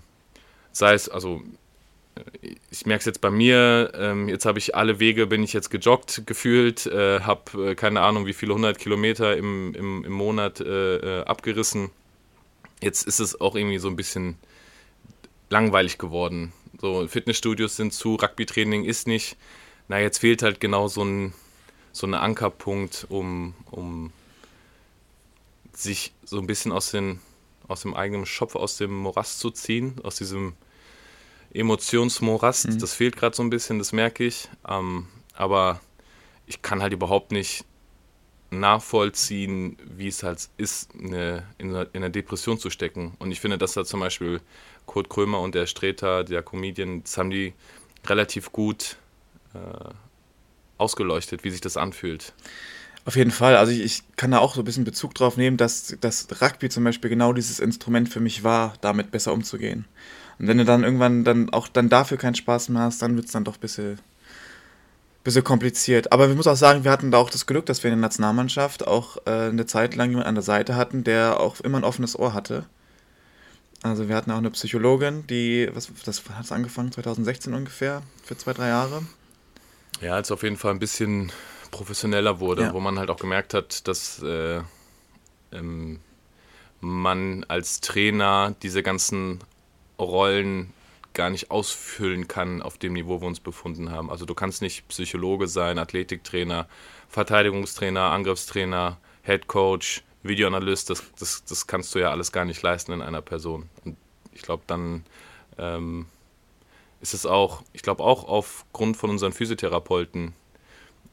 sei 0.77 0.93
es, 0.93 1.09
also 1.09 1.41
äh, 2.15 2.55
ich 2.69 2.85
merke 2.85 2.99
es 2.99 3.05
jetzt 3.05 3.21
bei 3.21 3.31
mir, 3.31 3.91
ähm, 3.95 4.29
jetzt 4.29 4.45
habe 4.45 4.59
ich 4.59 4.75
alle 4.75 4.99
Wege, 4.99 5.27
bin 5.27 5.43
ich 5.43 5.53
jetzt 5.53 5.69
gejoggt 5.69 6.23
gefühlt, 6.25 6.85
äh, 6.85 7.21
habe 7.21 7.71
äh, 7.71 7.75
keine 7.75 8.01
Ahnung, 8.01 8.25
wie 8.25 8.33
viele 8.33 8.53
hundert 8.53 8.79
Kilometer 8.79 9.35
im, 9.37 9.73
im, 9.75 10.03
im 10.05 10.13
Monat 10.13 10.59
äh, 10.59 11.21
äh 11.21 11.23
abgerissen 11.25 11.89
jetzt 12.81 13.07
ist 13.07 13.19
es 13.19 13.39
auch 13.39 13.55
irgendwie 13.55 13.79
so 13.79 13.87
ein 13.87 13.95
bisschen 13.95 14.37
langweilig 15.49 15.97
geworden. 15.97 16.53
So, 16.79 17.07
Fitnessstudios 17.07 17.75
sind 17.75 17.93
zu, 17.93 18.15
Rugby-Training 18.15 18.85
ist 18.85 19.07
nicht. 19.07 19.37
Na, 19.87 19.99
jetzt 19.99 20.19
fehlt 20.19 20.43
halt 20.43 20.59
genau 20.59 20.87
so 20.87 21.03
ein, 21.03 21.33
so 21.91 22.05
ein 22.05 22.13
Ankerpunkt, 22.13 23.07
um, 23.09 23.53
um 23.71 24.11
sich 25.73 26.13
so 26.23 26.39
ein 26.39 26.47
bisschen 26.47 26.71
aus, 26.71 26.91
den, 26.91 27.19
aus 27.67 27.81
dem 27.81 27.93
eigenen 27.93 28.25
Schopf, 28.25 28.55
aus 28.55 28.77
dem 28.77 28.91
Morast 28.91 29.39
zu 29.39 29.49
ziehen, 29.51 29.95
aus 30.03 30.17
diesem 30.17 30.53
Emotionsmorast. 31.53 32.69
Mhm. 32.69 32.79
Das 32.79 32.93
fehlt 32.93 33.15
gerade 33.15 33.35
so 33.35 33.43
ein 33.43 33.49
bisschen, 33.49 33.79
das 33.79 33.91
merke 33.91 34.23
ich. 34.23 34.49
Ähm, 34.67 35.07
aber 35.33 35.79
ich 36.45 36.61
kann 36.61 36.81
halt 36.81 36.93
überhaupt 36.93 37.31
nicht 37.31 37.65
nachvollziehen, 38.49 39.77
wie 39.83 40.07
es 40.07 40.23
halt 40.23 40.49
ist, 40.57 40.91
eine, 40.95 41.43
in, 41.57 41.69
einer, 41.69 41.87
in 41.93 42.03
einer 42.03 42.09
Depression 42.09 42.59
zu 42.59 42.69
stecken. 42.69 43.13
Und 43.19 43.31
ich 43.31 43.39
finde, 43.41 43.57
dass 43.57 43.73
da 43.73 43.83
zum 43.83 43.99
Beispiel 43.99 44.41
Kurt 44.85 45.09
Krömer 45.09 45.41
und 45.41 45.53
der 45.53 45.67
Streter, 45.67 46.23
der 46.23 46.41
Comedian, 46.43 47.03
das 47.03 47.17
haben 47.17 47.29
die 47.29 47.53
relativ 48.05 48.51
gut 48.51 48.97
äh, 49.53 49.89
ausgeleuchtet, 50.77 51.43
wie 51.43 51.49
sich 51.49 51.61
das 51.61 51.75
anfühlt. 51.75 52.33
Auf 53.03 53.15
jeden 53.15 53.31
Fall. 53.31 53.55
Also 53.55 53.71
ich, 53.71 53.81
ich, 53.81 54.03
kann 54.15 54.31
da 54.31 54.39
auch 54.39 54.55
so 54.55 54.61
ein 54.61 54.65
bisschen 54.65 54.83
Bezug 54.83 55.13
drauf 55.13 55.37
nehmen, 55.37 55.57
dass 55.57 55.95
das 56.01 56.27
Rugby 56.41 56.69
zum 56.69 56.83
Beispiel 56.83 57.09
genau 57.09 57.33
dieses 57.33 57.59
Instrument 57.59 58.09
für 58.09 58.19
mich 58.19 58.43
war, 58.43 58.73
damit 58.81 59.11
besser 59.11 59.33
umzugehen. 59.33 59.85
Und 60.39 60.47
wenn 60.47 60.57
du 60.57 60.65
dann 60.65 60.83
irgendwann 60.83 61.23
dann 61.23 61.49
auch 61.51 61.67
dann 61.67 61.89
dafür 61.89 62.17
keinen 62.17 62.35
Spaß 62.35 62.69
mehr 62.69 62.83
hast, 62.83 63.01
dann 63.01 63.15
wird 63.15 63.25
es 63.25 63.31
dann 63.31 63.43
doch 63.43 63.55
ein 63.55 63.61
bisschen 63.61 63.99
bisschen 65.27 65.43
kompliziert. 65.43 66.13
Aber 66.13 66.29
ich 66.29 66.35
muss 66.35 66.47
auch 66.47 66.55
sagen, 66.55 66.85
wir 66.85 66.91
hatten 66.91 67.11
da 67.11 67.17
auch 67.17 67.29
das 67.29 67.45
Glück, 67.45 67.65
dass 67.65 67.83
wir 67.83 67.91
in 67.91 67.97
der 67.97 68.07
Nationalmannschaft 68.07 68.87
auch 68.87 69.17
äh, 69.25 69.49
eine 69.49 69.65
Zeit 69.65 69.93
lang 69.95 70.09
jemanden 70.09 70.29
an 70.29 70.35
der 70.35 70.43
Seite 70.43 70.75
hatten, 70.75 71.03
der 71.03 71.41
auch 71.41 71.59
immer 71.59 71.77
ein 71.77 71.83
offenes 71.83 72.17
Ohr 72.17 72.33
hatte. 72.33 72.65
Also 73.83 74.07
wir 74.07 74.15
hatten 74.15 74.31
auch 74.31 74.37
eine 74.37 74.49
Psychologin, 74.51 75.27
die, 75.27 75.69
was 75.73 75.89
das 76.05 76.23
hat 76.29 76.45
es 76.45 76.51
angefangen, 76.51 76.93
2016 76.93 77.53
ungefähr, 77.53 78.01
für 78.23 78.37
zwei, 78.37 78.53
drei 78.53 78.69
Jahre. 78.69 79.03
Ja, 80.01 80.13
als 80.13 80.31
auf 80.31 80.43
jeden 80.43 80.57
Fall 80.57 80.71
ein 80.71 80.79
bisschen 80.79 81.31
professioneller 81.71 82.39
wurde, 82.39 82.63
ja. 82.63 82.73
wo 82.73 82.79
man 82.79 82.97
halt 82.97 83.09
auch 83.09 83.19
gemerkt 83.19 83.53
hat, 83.53 83.87
dass 83.87 84.23
äh, 84.23 84.61
ähm, 85.51 85.99
man 86.79 87.43
als 87.49 87.81
Trainer 87.81 88.55
diese 88.63 88.81
ganzen 88.81 89.41
Rollen 89.99 90.73
gar 91.13 91.29
nicht 91.29 91.49
ausfüllen 91.49 92.27
kann 92.27 92.61
auf 92.61 92.77
dem 92.77 92.93
Niveau, 92.93 93.15
wo 93.15 93.21
wir 93.21 93.27
uns 93.27 93.39
befunden 93.39 93.91
haben. 93.91 94.11
Also 94.11 94.25
du 94.25 94.35
kannst 94.35 94.61
nicht 94.61 94.87
Psychologe 94.87 95.47
sein, 95.47 95.79
Athletiktrainer, 95.79 96.67
Verteidigungstrainer, 97.09 98.11
Angriffstrainer, 98.11 98.97
Head 99.23 99.47
Coach, 99.47 100.03
Videoanalyst, 100.23 100.89
das, 100.89 101.03
das, 101.19 101.43
das 101.45 101.67
kannst 101.67 101.93
du 101.95 101.99
ja 101.99 102.11
alles 102.11 102.31
gar 102.31 102.45
nicht 102.45 102.61
leisten 102.61 102.91
in 102.91 103.01
einer 103.01 103.21
Person. 103.21 103.69
Und 103.83 103.97
ich 104.31 104.43
glaube, 104.43 104.63
dann 104.67 105.03
ähm, 105.57 106.05
ist 107.01 107.13
es 107.13 107.25
auch, 107.25 107.63
ich 107.73 107.81
glaube 107.81 108.03
auch 108.03 108.25
aufgrund 108.25 108.97
von 108.97 109.09
unseren 109.09 109.33
Physiotherapeuten 109.33 110.33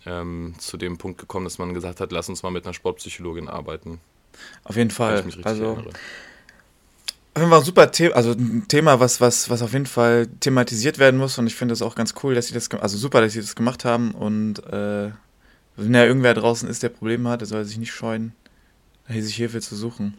ähm, 0.06 0.54
zu 0.58 0.76
dem 0.76 0.98
Punkt 0.98 1.18
gekommen, 1.18 1.44
dass 1.44 1.58
man 1.58 1.72
gesagt 1.72 2.00
hat, 2.00 2.12
lass 2.12 2.28
uns 2.28 2.42
mal 2.42 2.50
mit 2.50 2.64
einer 2.64 2.74
Sportpsychologin 2.74 3.48
arbeiten. 3.48 4.00
Auf 4.64 4.76
jeden 4.76 4.90
Fall. 4.90 5.24
also 5.42 5.64
erinnere. 5.64 5.90
Auf 7.36 7.40
jeden 7.40 7.50
Fall 7.50 7.60
ein 7.60 7.64
super 7.64 7.90
Thema, 7.90 8.14
also 8.14 8.30
ein 8.32 8.66
Thema, 8.68 9.00
was, 9.00 9.20
was, 9.20 9.50
was 9.50 9.60
auf 9.62 9.72
jeden 9.72 9.86
Fall 9.86 10.28
thematisiert 10.38 10.98
werden 10.98 11.18
muss 11.18 11.36
und 11.38 11.48
ich 11.48 11.56
finde 11.56 11.72
es 11.72 11.82
auch 11.82 11.96
ganz 11.96 12.14
cool, 12.22 12.34
dass 12.34 12.46
sie 12.46 12.54
das, 12.54 12.70
also 12.70 12.96
super, 12.96 13.20
dass 13.20 13.32
sie 13.32 13.40
das 13.40 13.56
gemacht 13.56 13.84
haben 13.84 14.12
und 14.12 14.60
äh, 14.66 15.10
wenn 15.76 15.94
ja 15.94 16.04
irgendwer 16.04 16.34
draußen 16.34 16.68
ist, 16.68 16.82
der 16.82 16.90
Probleme 16.90 17.30
hat, 17.30 17.40
der 17.40 17.48
soll 17.48 17.64
sich 17.64 17.78
nicht 17.78 17.92
scheuen, 17.92 18.34
sich 19.08 19.36
Hilfe 19.36 19.60
zu 19.60 19.76
suchen. 19.76 20.18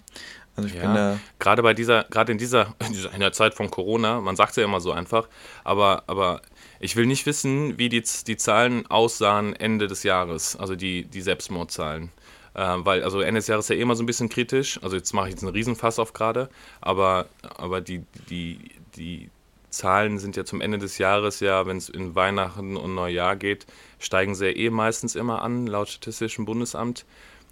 Also 0.55 0.67
ich 0.69 0.75
Ja, 0.75 0.81
bin 0.81 0.95
da. 0.95 1.21
gerade 1.39 1.63
bei 1.63 1.73
dieser, 1.73 2.05
gerade 2.05 2.31
in 2.33 2.37
dieser, 2.37 2.75
in 2.81 3.19
der 3.19 3.33
Zeit 3.33 3.53
von 3.55 3.71
Corona, 3.71 4.21
man 4.21 4.35
sagt 4.35 4.51
es 4.51 4.55
ja 4.57 4.63
immer 4.65 4.81
so 4.81 4.91
einfach, 4.91 5.29
aber, 5.63 6.03
aber 6.07 6.41
ich 6.79 6.95
will 6.95 7.05
nicht 7.05 7.25
wissen, 7.25 7.77
wie 7.77 7.89
die, 7.89 8.03
die 8.27 8.37
Zahlen 8.37 8.87
aussahen 8.87 9.55
Ende 9.55 9.87
des 9.87 10.03
Jahres, 10.03 10.55
also 10.55 10.75
die, 10.75 11.05
die 11.05 11.21
Selbstmordzahlen. 11.21 12.11
Äh, 12.55 12.77
weil, 12.85 13.03
also 13.03 13.19
Ende 13.19 13.39
des 13.39 13.47
Jahres 13.47 13.65
ist 13.65 13.75
ja 13.75 13.81
immer 13.81 13.95
so 13.95 14.03
ein 14.03 14.05
bisschen 14.05 14.29
kritisch, 14.29 14.79
also 14.81 14.95
jetzt 14.95 15.13
mache 15.13 15.27
ich 15.27 15.33
jetzt 15.33 15.43
einen 15.43 15.53
Riesenfass 15.53 15.99
auf 15.99 16.13
gerade, 16.13 16.49
aber, 16.81 17.27
aber 17.57 17.81
die, 17.81 18.03
die, 18.29 18.59
die 18.95 19.29
Zahlen 19.69 20.19
sind 20.19 20.37
ja 20.37 20.45
zum 20.45 20.61
Ende 20.61 20.77
des 20.77 20.97
Jahres 20.97 21.41
ja, 21.41 21.65
wenn 21.65 21.77
es 21.77 21.89
in 21.89 22.15
Weihnachten 22.15 22.77
und 22.77 22.95
Neujahr 22.95 23.35
geht, 23.35 23.65
steigen 23.99 24.33
sie 24.33 24.45
ja 24.45 24.55
eh 24.55 24.69
meistens 24.69 25.15
immer 25.15 25.41
an, 25.41 25.67
laut 25.67 25.89
Statistischem 25.89 26.45
Bundesamt. 26.45 27.05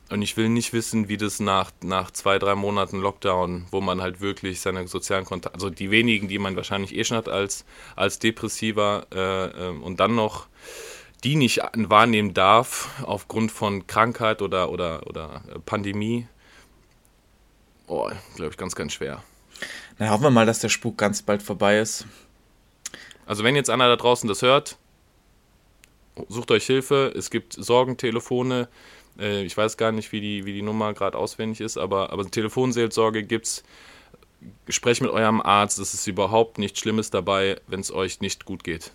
Und 0.09 0.21
ich 0.21 0.37
will 0.37 0.49
nicht 0.49 0.73
wissen, 0.73 1.07
wie 1.07 1.17
das 1.17 1.39
nach, 1.39 1.71
nach 1.81 2.11
zwei, 2.11 2.37
drei 2.37 2.55
Monaten 2.55 2.99
Lockdown, 2.99 3.65
wo 3.71 3.81
man 3.81 4.01
halt 4.01 4.21
wirklich 4.21 4.59
seine 4.61 4.87
sozialen 4.87 5.25
Kontakte, 5.25 5.55
also 5.55 5.69
die 5.69 5.91
wenigen, 5.91 6.27
die 6.27 6.39
man 6.39 6.55
wahrscheinlich 6.55 6.95
eh 6.95 7.03
schon 7.03 7.17
hat 7.17 7.29
als, 7.29 7.65
als 7.95 8.19
Depressiver 8.19 9.07
äh, 9.13 9.45
äh, 9.47 9.69
und 9.69 9.99
dann 9.99 10.13
noch 10.15 10.47
die 11.23 11.35
nicht 11.35 11.61
wahrnehmen 11.75 12.33
darf 12.33 13.01
aufgrund 13.03 13.51
von 13.51 13.87
Krankheit 13.87 14.41
oder, 14.41 14.69
oder, 14.69 15.07
oder 15.07 15.41
Pandemie, 15.65 16.27
oh, 17.87 18.09
glaube 18.35 18.51
ich, 18.51 18.57
ganz, 18.57 18.75
ganz 18.75 18.93
schwer. 18.93 19.23
Na, 19.99 20.09
hoffen 20.09 20.23
wir 20.23 20.31
mal, 20.31 20.45
dass 20.45 20.59
der 20.59 20.69
Spuk 20.69 20.97
ganz 20.97 21.21
bald 21.21 21.41
vorbei 21.41 21.79
ist. 21.79 22.05
Also 23.25 23.43
wenn 23.43 23.55
jetzt 23.55 23.69
einer 23.69 23.87
da 23.87 23.95
draußen 23.95 24.27
das 24.27 24.41
hört, 24.41 24.77
sucht 26.27 26.51
euch 26.51 26.65
Hilfe. 26.65 27.13
Es 27.15 27.29
gibt 27.29 27.53
Sorgentelefone. 27.53 28.67
Äh, 29.17 29.43
ich 29.43 29.55
weiß 29.55 29.77
gar 29.77 29.91
nicht, 29.91 30.11
wie 30.11 30.19
die, 30.19 30.45
wie 30.45 30.53
die 30.53 30.61
Nummer 30.61 30.93
gerade 30.93 31.17
auswendig 31.17 31.61
ist, 31.61 31.77
aber, 31.77 32.11
aber 32.11 32.29
Telefonseelsorge 32.29 33.23
gibt's. 33.23 33.63
Sprecht 34.67 35.01
mit 35.01 35.09
eurem 35.09 35.41
Arzt. 35.41 35.79
Es 35.79 35.93
ist 35.93 36.05
überhaupt 36.05 36.57
nichts 36.57 36.79
Schlimmes 36.79 37.09
dabei, 37.09 37.61
wenn 37.67 37.79
es 37.79 37.93
euch 37.93 38.19
nicht 38.19 38.43
gut 38.43 38.65
geht. 38.65 38.91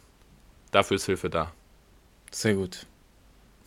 Dafür 0.72 0.96
ist 0.96 1.06
Hilfe 1.06 1.30
da. 1.30 1.52
Sehr 2.30 2.54
gut. 2.54 2.86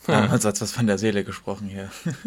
Ja, 0.08 0.27
also 0.27 0.50
hat 0.50 0.60
was 0.62 0.72
von 0.72 0.88
der 0.88 0.98
Seele 0.98 1.24
gesprochen 1.24 1.68
hier. 1.68 1.91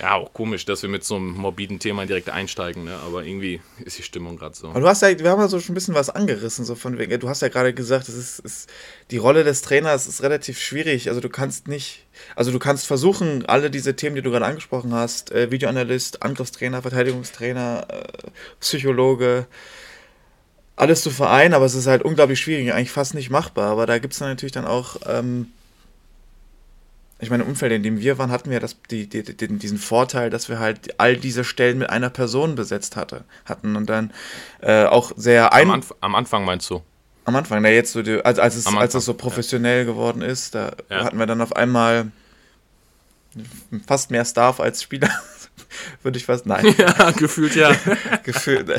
Ja, 0.00 0.14
auch 0.14 0.32
komisch, 0.34 0.66
dass 0.66 0.82
wir 0.82 0.90
mit 0.90 1.04
so 1.04 1.16
einem 1.16 1.30
morbiden 1.30 1.78
Thema 1.78 2.04
direkt 2.04 2.28
einsteigen, 2.28 2.84
ne? 2.84 2.98
aber 3.06 3.24
irgendwie 3.24 3.62
ist 3.84 3.96
die 3.96 4.02
Stimmung 4.02 4.36
gerade 4.36 4.54
so. 4.54 4.68
Aber 4.68 4.80
du 4.80 4.88
hast 4.88 5.00
ja, 5.00 5.18
wir 5.18 5.30
haben 5.30 5.40
ja 5.40 5.48
so 5.48 5.58
schon 5.58 5.72
ein 5.72 5.74
bisschen 5.74 5.94
was 5.94 6.10
angerissen, 6.10 6.66
so 6.66 6.74
von 6.74 6.98
wegen, 6.98 7.18
du 7.18 7.28
hast 7.28 7.40
ja 7.40 7.48
gerade 7.48 7.72
gesagt, 7.72 8.08
es 8.08 8.14
ist, 8.14 8.38
ist, 8.40 8.70
die 9.10 9.16
Rolle 9.16 9.42
des 9.42 9.62
Trainers 9.62 10.06
ist 10.06 10.22
relativ 10.22 10.60
schwierig. 10.60 11.08
Also 11.08 11.20
du 11.20 11.30
kannst 11.30 11.66
nicht, 11.66 12.04
also 12.34 12.52
du 12.52 12.58
kannst 12.58 12.86
versuchen, 12.86 13.46
alle 13.46 13.70
diese 13.70 13.96
Themen, 13.96 14.16
die 14.16 14.22
du 14.22 14.30
gerade 14.30 14.44
angesprochen 14.44 14.92
hast, 14.92 15.32
äh, 15.32 15.50
Videoanalyst, 15.50 16.22
Angriffstrainer, 16.22 16.82
Verteidigungstrainer, 16.82 17.86
äh, 17.88 18.30
Psychologe, 18.60 19.46
alles 20.76 21.02
zu 21.02 21.10
vereinen, 21.10 21.54
aber 21.54 21.64
es 21.64 21.74
ist 21.74 21.86
halt 21.86 22.02
unglaublich 22.02 22.38
schwierig, 22.40 22.72
eigentlich 22.72 22.90
fast 22.90 23.14
nicht 23.14 23.30
machbar. 23.30 23.70
Aber 23.70 23.86
da 23.86 23.98
gibt 23.98 24.12
es 24.12 24.18
dann 24.18 24.28
natürlich 24.28 24.52
dann 24.52 24.66
auch, 24.66 24.96
ähm, 25.08 25.48
ich 27.18 27.30
meine, 27.30 27.44
im 27.44 27.48
Umfeld, 27.48 27.72
in 27.72 27.82
dem 27.82 27.98
wir 27.98 28.18
waren, 28.18 28.30
hatten 28.30 28.50
wir 28.50 28.60
das, 28.60 28.76
die, 28.90 29.06
die, 29.08 29.22
die, 29.22 29.48
diesen 29.58 29.78
Vorteil, 29.78 30.28
dass 30.28 30.50
wir 30.50 30.58
halt 30.58 31.00
all 31.00 31.16
diese 31.16 31.44
Stellen 31.44 31.78
mit 31.78 31.88
einer 31.88 32.10
Person 32.10 32.54
besetzt 32.56 32.94
hatte, 32.96 33.24
hatten 33.46 33.74
und 33.74 33.86
dann 33.88 34.12
äh, 34.60 34.84
auch 34.84 35.12
sehr 35.16 35.52
ein 35.54 35.68
am, 35.68 35.70
Anf 35.72 35.94
am 36.00 36.14
Anfang 36.14 36.44
meinst 36.44 36.68
du? 36.70 36.82
am 37.24 37.34
Anfang, 37.34 37.60
na 37.62 37.70
jetzt 37.70 37.92
so, 37.92 38.02
die, 38.02 38.24
als, 38.24 38.38
als, 38.38 38.54
es, 38.54 38.66
als 38.66 38.94
es 38.94 39.04
so 39.04 39.14
professionell 39.14 39.84
geworden 39.84 40.22
ist, 40.22 40.54
da 40.54 40.72
Ja. 40.90 41.04
hatten 41.04 41.18
wir 41.18 41.26
dann 41.26 41.40
auf 41.40 41.56
einmal 41.56 42.12
fast 43.86 44.10
mehr 44.10 44.24
Staff 44.24 44.60
als 44.60 44.82
Spieler. 44.82 45.10
Würde 46.02 46.18
ich 46.18 46.24
fast, 46.24 46.46
nein, 46.46 46.74
Ja, 46.78 47.10
gefühlt 47.12 47.54
ja. 47.54 47.74
gefühlt. 48.24 48.70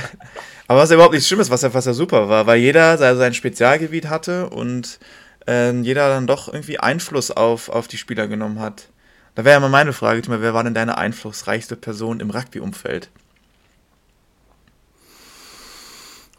Aber 0.68 0.80
was 0.80 0.90
ja 0.90 0.96
überhaupt 0.96 1.14
nichts 1.14 1.28
Schlimmes, 1.28 1.50
was 1.50 1.62
ja, 1.62 1.74
was 1.74 1.86
ja 1.86 1.94
super 1.94 2.30
war, 2.30 2.48
weil 2.48 2.60
jeder 2.60 2.98
sein 2.98 3.34
Spezialgebiet 3.34 4.10
hatte 4.10 4.50
und 4.50 5.00
ähm, 5.48 5.84
jeder 5.84 6.10
dann 6.10 6.28
doch 6.28 6.48
irgendwie 6.52 6.80
Einfluss 6.80 7.32
auf, 7.32 7.70
auf 7.70 7.88
die 7.88 7.98
Spieler 7.98 8.28
genommen 8.28 8.60
hat. 8.60 8.90
Da 9.36 9.46
wäre 9.46 9.54
ja 9.54 9.60
mal 9.60 9.70
meine 9.70 9.94
Frage, 9.94 10.22
Timo, 10.22 10.42
wer 10.42 10.54
war 10.54 10.64
denn 10.64 10.74
deine 10.74 10.98
einflussreichste 10.98 11.76
Person 11.76 12.20
im 12.20 12.32
Rugby-Umfeld? 12.32 13.10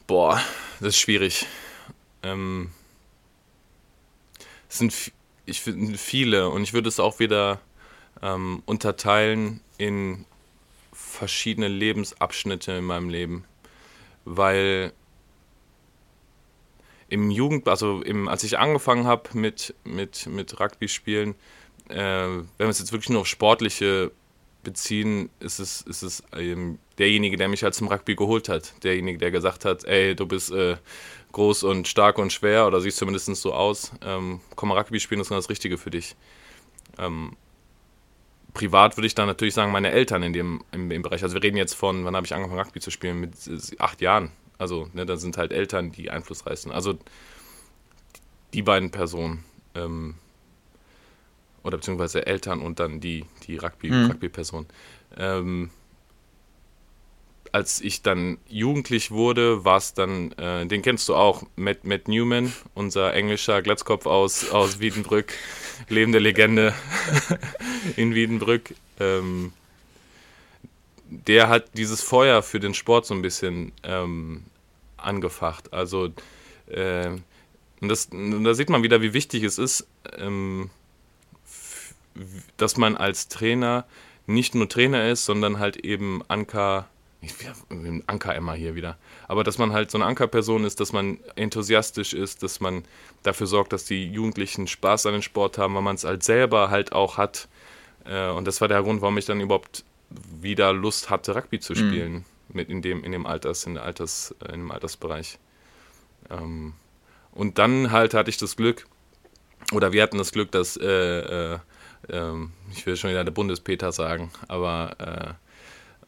Boah, 0.06 0.40
das 0.80 0.88
ist 0.88 0.98
schwierig. 0.98 1.46
Ähm, 2.22 2.70
es 4.68 4.78
sind, 4.78 5.12
ich 5.46 5.60
finde 5.60 5.96
viele 5.96 6.50
und 6.50 6.62
ich 6.62 6.72
würde 6.72 6.88
es 6.88 6.98
auch 7.00 7.18
wieder 7.18 7.60
ähm, 8.22 8.62
unterteilen 8.66 9.60
in 9.76 10.24
verschiedene 11.08 11.68
Lebensabschnitte 11.68 12.72
in 12.72 12.84
meinem 12.84 13.08
Leben, 13.08 13.44
weil 14.24 14.92
im 17.08 17.30
Jugend, 17.30 17.68
also 17.68 18.02
im, 18.02 18.28
als 18.28 18.44
ich 18.44 18.58
angefangen 18.58 19.06
habe 19.06 19.30
mit, 19.32 19.74
mit, 19.84 20.26
mit 20.26 20.60
Rugby 20.60 20.88
spielen, 20.88 21.34
äh, 21.88 21.96
wenn 21.96 22.46
wir 22.58 22.68
es 22.68 22.78
jetzt 22.78 22.92
wirklich 22.92 23.10
nur 23.10 23.22
auf 23.22 23.26
sportliche 23.26 24.12
beziehen, 24.62 25.30
ist 25.40 25.58
es, 25.58 25.80
ist 25.82 26.02
es 26.02 26.22
ähm, 26.36 26.78
derjenige, 26.98 27.36
der 27.36 27.48
mich 27.48 27.62
halt 27.62 27.74
zum 27.74 27.88
Rugby 27.88 28.14
geholt 28.14 28.48
hat. 28.48 28.74
Derjenige, 28.84 29.18
der 29.18 29.30
gesagt 29.30 29.64
hat, 29.64 29.84
ey, 29.84 30.14
du 30.14 30.26
bist 30.26 30.50
äh, 30.50 30.76
groß 31.32 31.62
und 31.62 31.88
stark 31.88 32.18
und 32.18 32.32
schwer 32.32 32.66
oder 32.66 32.80
siehst 32.80 32.98
zumindest 32.98 33.34
so 33.36 33.54
aus. 33.54 33.92
Ähm, 34.04 34.40
komm 34.56 34.72
Rugby 34.72 35.00
spielen, 35.00 35.20
das 35.20 35.26
ist 35.26 35.30
genau 35.30 35.40
das 35.40 35.48
Richtige 35.48 35.78
für 35.78 35.90
dich. 35.90 36.16
Ähm, 36.98 37.36
privat 38.54 38.96
würde 38.96 39.06
ich 39.06 39.14
dann 39.14 39.26
natürlich 39.26 39.54
sagen, 39.54 39.72
meine 39.72 39.90
Eltern 39.90 40.22
in 40.22 40.32
dem 40.32 40.64
im, 40.72 40.90
im 40.90 41.02
Bereich. 41.02 41.22
Also 41.22 41.34
wir 41.34 41.42
reden 41.42 41.56
jetzt 41.56 41.74
von, 41.74 42.04
wann 42.04 42.16
habe 42.16 42.26
ich 42.26 42.34
angefangen 42.34 42.60
Rugby 42.60 42.80
zu 42.80 42.90
spielen? 42.90 43.20
Mit 43.20 43.32
acht 43.78 44.00
Jahren. 44.00 44.30
Also 44.58 44.88
ne, 44.92 45.06
da 45.06 45.16
sind 45.16 45.36
halt 45.36 45.52
Eltern, 45.52 45.92
die 45.92 46.10
einflussreich 46.10 46.60
sind. 46.60 46.72
Also 46.72 46.98
die 48.54 48.62
beiden 48.62 48.90
Personen. 48.90 49.44
Ähm, 49.74 50.14
oder 51.62 51.76
beziehungsweise 51.76 52.26
Eltern 52.26 52.60
und 52.60 52.80
dann 52.80 53.00
die, 53.00 53.24
die 53.46 53.56
Rugby, 53.56 53.90
Mhm. 53.90 54.10
Rugby-Person. 54.10 54.66
Ähm, 55.16 55.70
als 57.52 57.80
ich 57.80 58.02
dann 58.02 58.38
jugendlich 58.48 59.10
wurde, 59.10 59.64
war 59.64 59.78
es 59.78 59.94
dann, 59.94 60.32
äh, 60.32 60.66
den 60.66 60.82
kennst 60.82 61.08
du 61.08 61.14
auch, 61.14 61.44
Matt, 61.56 61.84
Matt 61.84 62.08
Newman, 62.08 62.52
unser 62.74 63.14
englischer 63.14 63.62
Glatzkopf 63.62 64.06
aus, 64.06 64.50
aus 64.50 64.80
Wiedenbrück, 64.80 65.32
lebende 65.88 66.18
Legende 66.18 66.74
in 67.96 68.14
Wiedenbrück. 68.14 68.74
Ähm, 69.00 69.52
der 71.10 71.48
hat 71.48 71.66
dieses 71.74 72.02
Feuer 72.02 72.42
für 72.42 72.60
den 72.60 72.74
Sport 72.74 73.06
so 73.06 73.14
ein 73.14 73.22
bisschen 73.22 73.72
ähm, 73.82 74.44
angefacht. 74.96 75.72
Also, 75.72 76.10
äh, 76.66 77.08
und, 77.80 77.88
das, 77.88 78.06
und 78.06 78.44
da 78.44 78.54
sieht 78.54 78.70
man 78.70 78.82
wieder, 78.82 79.00
wie 79.00 79.14
wichtig 79.14 79.42
es 79.42 79.58
ist, 79.58 79.86
ähm, 80.16 80.70
dass 82.56 82.76
man 82.76 82.96
als 82.96 83.28
Trainer 83.28 83.86
nicht 84.26 84.54
nur 84.54 84.68
Trainer 84.68 85.08
ist, 85.08 85.24
sondern 85.24 85.58
halt 85.58 85.76
eben 85.78 86.22
Anker, 86.28 86.88
ich 87.20 87.34
bin 87.68 88.04
Anker 88.06 88.34
immer 88.36 88.54
hier 88.54 88.74
wieder, 88.74 88.96
aber 89.26 89.42
dass 89.42 89.58
man 89.58 89.72
halt 89.72 89.90
so 89.90 89.98
eine 89.98 90.06
Ankerperson 90.06 90.64
ist, 90.64 90.78
dass 90.78 90.92
man 90.92 91.18
enthusiastisch 91.34 92.14
ist, 92.14 92.42
dass 92.42 92.60
man 92.60 92.84
dafür 93.24 93.46
sorgt, 93.46 93.72
dass 93.72 93.84
die 93.84 94.06
Jugendlichen 94.06 94.68
Spaß 94.68 95.06
an 95.06 95.14
den 95.14 95.22
Sport 95.22 95.58
haben, 95.58 95.74
weil 95.74 95.82
man 95.82 95.96
es 95.96 96.04
halt 96.04 96.22
selber 96.22 96.70
halt 96.70 96.92
auch 96.92 97.16
hat. 97.16 97.48
Äh, 98.04 98.28
und 98.30 98.46
das 98.46 98.60
war 98.60 98.68
der 98.68 98.82
Grund, 98.82 99.00
warum 99.00 99.18
ich 99.18 99.24
dann 99.24 99.40
überhaupt 99.40 99.84
wieder 100.10 100.72
Lust 100.72 101.10
hatte, 101.10 101.34
Rugby 101.34 101.58
zu 101.58 101.74
spielen, 101.74 102.24
mit 102.48 102.70
in 102.70 102.82
dem, 102.82 103.02
in 103.02 103.12
dem 103.12 103.26
Alters, 103.26 103.66
in 103.66 103.74
der 103.74 103.82
Alters, 103.82 104.34
äh, 104.44 104.52
in 104.52 104.60
dem 104.60 104.70
Altersbereich. 104.70 105.38
Ähm, 106.30 106.74
und 107.32 107.58
dann 107.58 107.90
halt 107.90 108.14
hatte 108.14 108.30
ich 108.30 108.38
das 108.38 108.56
Glück, 108.56 108.86
oder 109.72 109.92
wir 109.92 110.02
hatten 110.02 110.18
das 110.18 110.32
Glück, 110.32 110.52
dass, 110.52 110.76
äh, 110.76 110.84
äh, 110.86 111.58
ähm, 112.08 112.52
ich 112.72 112.86
will 112.86 112.96
schon 112.96 113.10
wieder 113.10 113.24
der 113.24 113.32
Bundespeter 113.32 113.92
sagen, 113.92 114.30
aber 114.46 114.96
äh, 114.98 115.47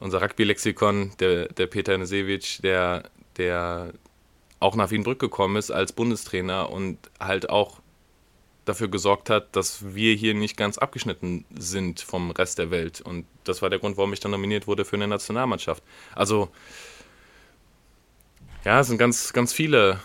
unser 0.00 0.20
Rugby-Lexikon, 0.22 1.12
der, 1.20 1.48
der 1.48 1.66
Peter 1.66 1.96
Nesewitsch, 1.96 2.60
der, 2.62 3.04
der 3.36 3.92
auch 4.58 4.74
nach 4.74 4.90
Wienbrück 4.90 5.18
gekommen 5.18 5.56
ist 5.56 5.70
als 5.70 5.92
Bundestrainer 5.92 6.70
und 6.70 6.98
halt 7.18 7.48
auch 7.48 7.80
dafür 8.64 8.88
gesorgt 8.88 9.30
hat, 9.30 9.54
dass 9.56 9.94
wir 9.94 10.14
hier 10.14 10.34
nicht 10.34 10.56
ganz 10.56 10.78
abgeschnitten 10.78 11.44
sind 11.56 12.00
vom 12.00 12.30
Rest 12.30 12.58
der 12.58 12.70
Welt. 12.70 13.00
Und 13.00 13.26
das 13.44 13.62
war 13.62 13.70
der 13.70 13.78
Grund, 13.78 13.96
warum 13.96 14.12
ich 14.12 14.20
dann 14.20 14.30
nominiert 14.30 14.66
wurde 14.66 14.84
für 14.84 14.96
eine 14.96 15.08
Nationalmannschaft. 15.08 15.82
Also, 16.14 16.50
ja, 18.64 18.80
es 18.80 18.88
sind 18.88 18.98
ganz, 18.98 19.32
ganz 19.32 19.52
viele. 19.52 20.00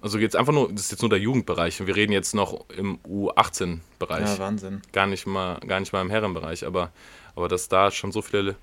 Also 0.00 0.18
jetzt 0.18 0.34
einfach 0.36 0.52
nur, 0.52 0.68
das 0.72 0.82
ist 0.86 0.90
jetzt 0.90 1.00
nur 1.00 1.10
der 1.10 1.20
Jugendbereich 1.20 1.80
und 1.80 1.86
wir 1.86 1.94
reden 1.94 2.12
jetzt 2.12 2.34
noch 2.34 2.68
im 2.70 2.98
U18-Bereich 3.08 4.30
Ja, 4.30 4.38
Wahnsinn. 4.40 4.82
gar 4.92 5.06
nicht 5.06 5.26
mal, 5.26 5.60
gar 5.60 5.78
nicht 5.78 5.92
mal 5.92 6.02
im 6.02 6.10
Herrenbereich, 6.10 6.66
aber, 6.66 6.90
aber 7.36 7.46
dass 7.46 7.68
da 7.68 7.92
schon 7.92 8.10
so 8.10 8.20
viele 8.20 8.56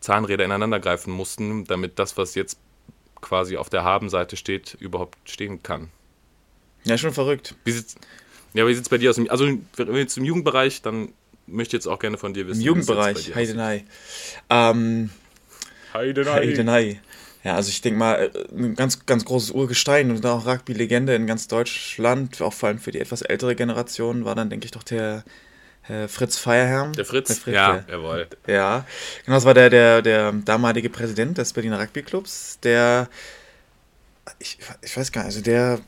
Zahnräder 0.00 0.44
ineinander 0.44 0.80
greifen 0.80 1.12
mussten, 1.12 1.64
damit 1.64 1.98
das, 1.98 2.16
was 2.16 2.34
jetzt 2.34 2.58
quasi 3.20 3.56
auf 3.56 3.68
der 3.68 3.84
Habenseite 3.84 4.36
steht, 4.36 4.76
überhaupt 4.80 5.18
stehen 5.28 5.62
kann. 5.62 5.90
Ja, 6.84 6.96
schon 6.96 7.12
verrückt. 7.12 7.54
Wie 7.64 7.72
sieht's, 7.72 7.96
ja, 8.54 8.66
wie 8.66 8.74
sieht's 8.74 8.88
bei 8.88 8.98
dir 8.98 9.10
aus? 9.10 9.18
Also, 9.28 9.46
wenn 9.76 9.92
wir 9.92 9.98
jetzt 9.98 10.16
im 10.16 10.24
Jugendbereich, 10.24 10.82
dann 10.82 11.12
möchte 11.46 11.76
ich 11.76 11.84
jetzt 11.84 11.86
auch 11.86 11.98
gerne 11.98 12.16
von 12.16 12.32
dir 12.32 12.46
wissen. 12.46 12.60
Im 12.60 12.60
es 12.60 12.66
Jugendbereich, 12.66 13.26
dir 13.26 13.34
Heide 13.34 13.52
aussieht. 13.52 13.56
Nei. 13.56 13.84
Ähm, 14.48 15.10
Heidenei. 15.92 16.32
Heidenei. 16.32 17.00
Ja, 17.42 17.54
also 17.54 17.70
ich 17.70 17.80
denke 17.80 17.98
mal, 17.98 18.30
äh, 18.34 18.54
ein 18.54 18.74
ganz, 18.74 19.06
ganz 19.06 19.24
großes 19.24 19.52
Urgestein 19.52 20.10
und 20.10 20.24
auch 20.26 20.46
Rugby-Legende 20.46 21.14
in 21.14 21.26
ganz 21.26 21.48
Deutschland, 21.48 22.40
auch 22.42 22.52
vor 22.52 22.68
allem 22.68 22.78
für 22.78 22.90
die 22.90 23.00
etwas 23.00 23.22
ältere 23.22 23.56
Generation, 23.56 24.24
war 24.24 24.34
dann, 24.34 24.50
denke 24.50 24.66
ich, 24.66 24.72
doch 24.72 24.82
der 24.82 25.24
äh, 25.88 26.08
Fritz 26.08 26.36
Feierherrn. 26.36 26.92
Der 26.92 27.04
Fritz? 27.04 27.28
Der 27.28 27.36
Fritz 27.36 27.54
ja, 27.54 27.78
der, 27.78 27.96
jawohl. 27.96 28.26
Ja, 28.46 28.86
genau, 29.24 29.36
das 29.36 29.44
war 29.44 29.54
der, 29.54 29.70
der, 29.70 30.02
der 30.02 30.32
damalige 30.32 30.90
Präsident 30.90 31.38
des 31.38 31.52
Berliner 31.52 31.80
Rugby-Clubs, 31.80 32.60
der, 32.62 33.08
ich, 34.38 34.58
ich 34.82 34.96
weiß 34.96 35.12
gar 35.12 35.22
nicht, 35.22 35.36
also 35.36 35.42
der, 35.42 35.80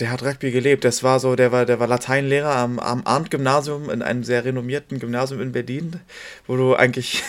der 0.00 0.10
hat 0.10 0.22
Rugby 0.22 0.50
gelebt. 0.50 0.84
Das 0.84 1.02
war 1.02 1.20
so, 1.20 1.36
der 1.36 1.52
war, 1.52 1.66
der 1.66 1.80
war 1.80 1.86
Lateinlehrer 1.86 2.54
am, 2.54 2.78
am 2.78 3.02
Arndt-Gymnasium 3.04 3.90
in 3.90 4.02
einem 4.02 4.24
sehr 4.24 4.44
renommierten 4.44 4.98
Gymnasium 4.98 5.40
in 5.40 5.52
Berlin, 5.52 6.00
wo 6.46 6.56
du 6.56 6.74
eigentlich 6.74 7.22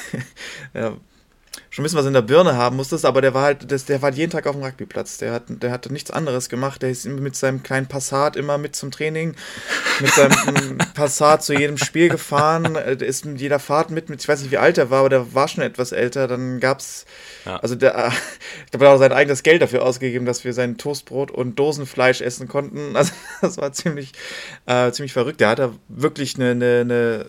ja, 0.74 0.98
schon 1.70 1.84
ein 1.84 1.86
bisschen 1.86 2.00
was 2.00 2.06
in 2.08 2.14
der 2.14 2.24
Birne 2.24 2.56
haben 2.56 2.78
musstest, 2.78 3.06
aber 3.06 3.22
der 3.22 3.34
war 3.36 3.44
halt, 3.44 3.72
das, 3.72 3.86
der 3.86 4.02
war 4.02 4.12
jeden 4.12 4.32
Tag 4.32 4.48
auf 4.48 4.56
dem 4.56 4.64
Rugbyplatz. 4.64 5.18
Der, 5.18 5.32
hat, 5.32 5.44
der 5.48 5.72
hatte 5.72 5.94
nichts 5.94 6.10
anderes 6.10 6.50
gemacht. 6.50 6.82
Der 6.82 6.90
ist 6.90 7.06
mit 7.06 7.36
seinem 7.36 7.62
kleinen 7.62 7.86
Passat 7.86 8.36
immer 8.36 8.58
mit 8.58 8.76
zum 8.76 8.90
Training, 8.90 9.36
mit 10.00 10.12
seinem 10.12 10.78
Passat 10.96 11.44
zu 11.44 11.54
jedem 11.54 11.78
Spiel 11.78 12.10
gefahren, 12.10 12.74
der 12.74 13.02
ist 13.02 13.26
mit 13.26 13.40
jeder 13.40 13.60
Fahrt 13.60 13.92
mit, 13.92 14.10
mit, 14.10 14.22
ich 14.22 14.28
weiß 14.28 14.42
nicht, 14.42 14.52
wie 14.52 14.58
alt 14.58 14.80
er 14.80 14.90
war, 14.90 15.02
aber 15.02 15.10
der 15.10 15.34
war 15.36 15.48
schon 15.48 15.64
etwas 15.64 15.92
älter. 15.92 16.28
Dann 16.28 16.60
gab's, 16.60 17.06
ja. 17.46 17.58
also 17.58 17.76
der, 17.76 18.12
ich 18.66 18.72
glaube, 18.72 18.86
er 18.86 18.90
hat 18.90 18.96
auch 18.96 19.00
sein 19.00 19.14
eigenes 19.14 19.44
Geld 19.44 19.62
dafür 19.62 19.84
ausgegeben, 19.84 20.26
dass 20.26 20.44
wir 20.44 20.54
sein 20.54 20.78
Toastbrot 20.78 21.30
und 21.30 21.58
Dosenfleisch 21.58 22.22
essen 22.22 22.48
konnten. 22.48 22.96
Also 23.00 23.14
das 23.42 23.58
war 23.58 23.72
ziemlich, 23.72 24.12
äh, 24.66 24.92
ziemlich 24.92 25.14
verrückt. 25.14 25.40
Der 25.40 25.50
hat 25.50 25.60
da 25.60 25.72
wirklich 25.88 26.36
eine, 26.36 26.52
eine, 26.52 27.28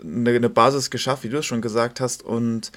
eine, 0.00 0.30
eine 0.30 0.48
Basis 0.48 0.90
geschafft, 0.90 1.24
wie 1.24 1.30
du 1.30 1.38
es 1.38 1.46
schon 1.46 1.62
gesagt 1.62 2.00
hast 2.00 2.22
und 2.22 2.70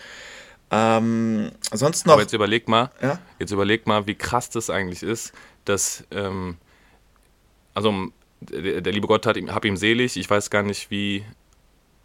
ähm, 0.72 1.52
sonst 1.72 2.06
noch. 2.06 2.14
Aber 2.14 2.22
jetzt 2.22 2.34
überleg 2.34 2.70
mal, 2.70 2.92
ja? 3.02 3.20
jetzt 3.40 3.52
überleg 3.52 3.88
mal, 3.88 4.06
wie 4.08 4.16
krass 4.16 4.50
das 4.50 4.70
eigentlich 4.70 5.04
ist, 5.04 5.34
dass, 5.66 6.06
ähm, 6.12 6.56
also 7.74 8.08
der, 8.40 8.80
der, 8.82 8.94
liebe 8.94 9.08
Gott 9.08 9.26
hat 9.26 9.36
ihm, 9.38 9.54
hab 9.54 9.66
ihm 9.66 9.76
selig, 9.76 10.16
ich 10.18 10.30
weiß 10.30 10.50
gar 10.50 10.64
nicht, 10.64 10.90
wie, 10.90 11.26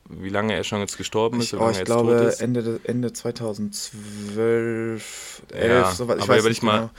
wie 0.09 0.31
lange 0.31 0.55
er 0.55 0.65
schon 0.65 0.81
jetzt 0.81 0.99
gestorben 0.99 1.39
ist. 1.41 1.53
Ich, 1.53 1.61
oh, 1.61 1.71
ich 1.71 1.85
glaube 1.85 2.35
Ende, 2.41 2.81
Ende 2.85 3.13
2012, 3.13 5.43
11, 5.53 5.71
ja, 5.71 5.93
sowas. 5.93 6.17
Ich 6.19 6.25
aber 6.25 6.37
weiß 6.37 6.45
nicht 6.45 6.61
genau. 6.61 6.73
mal, 6.73 6.91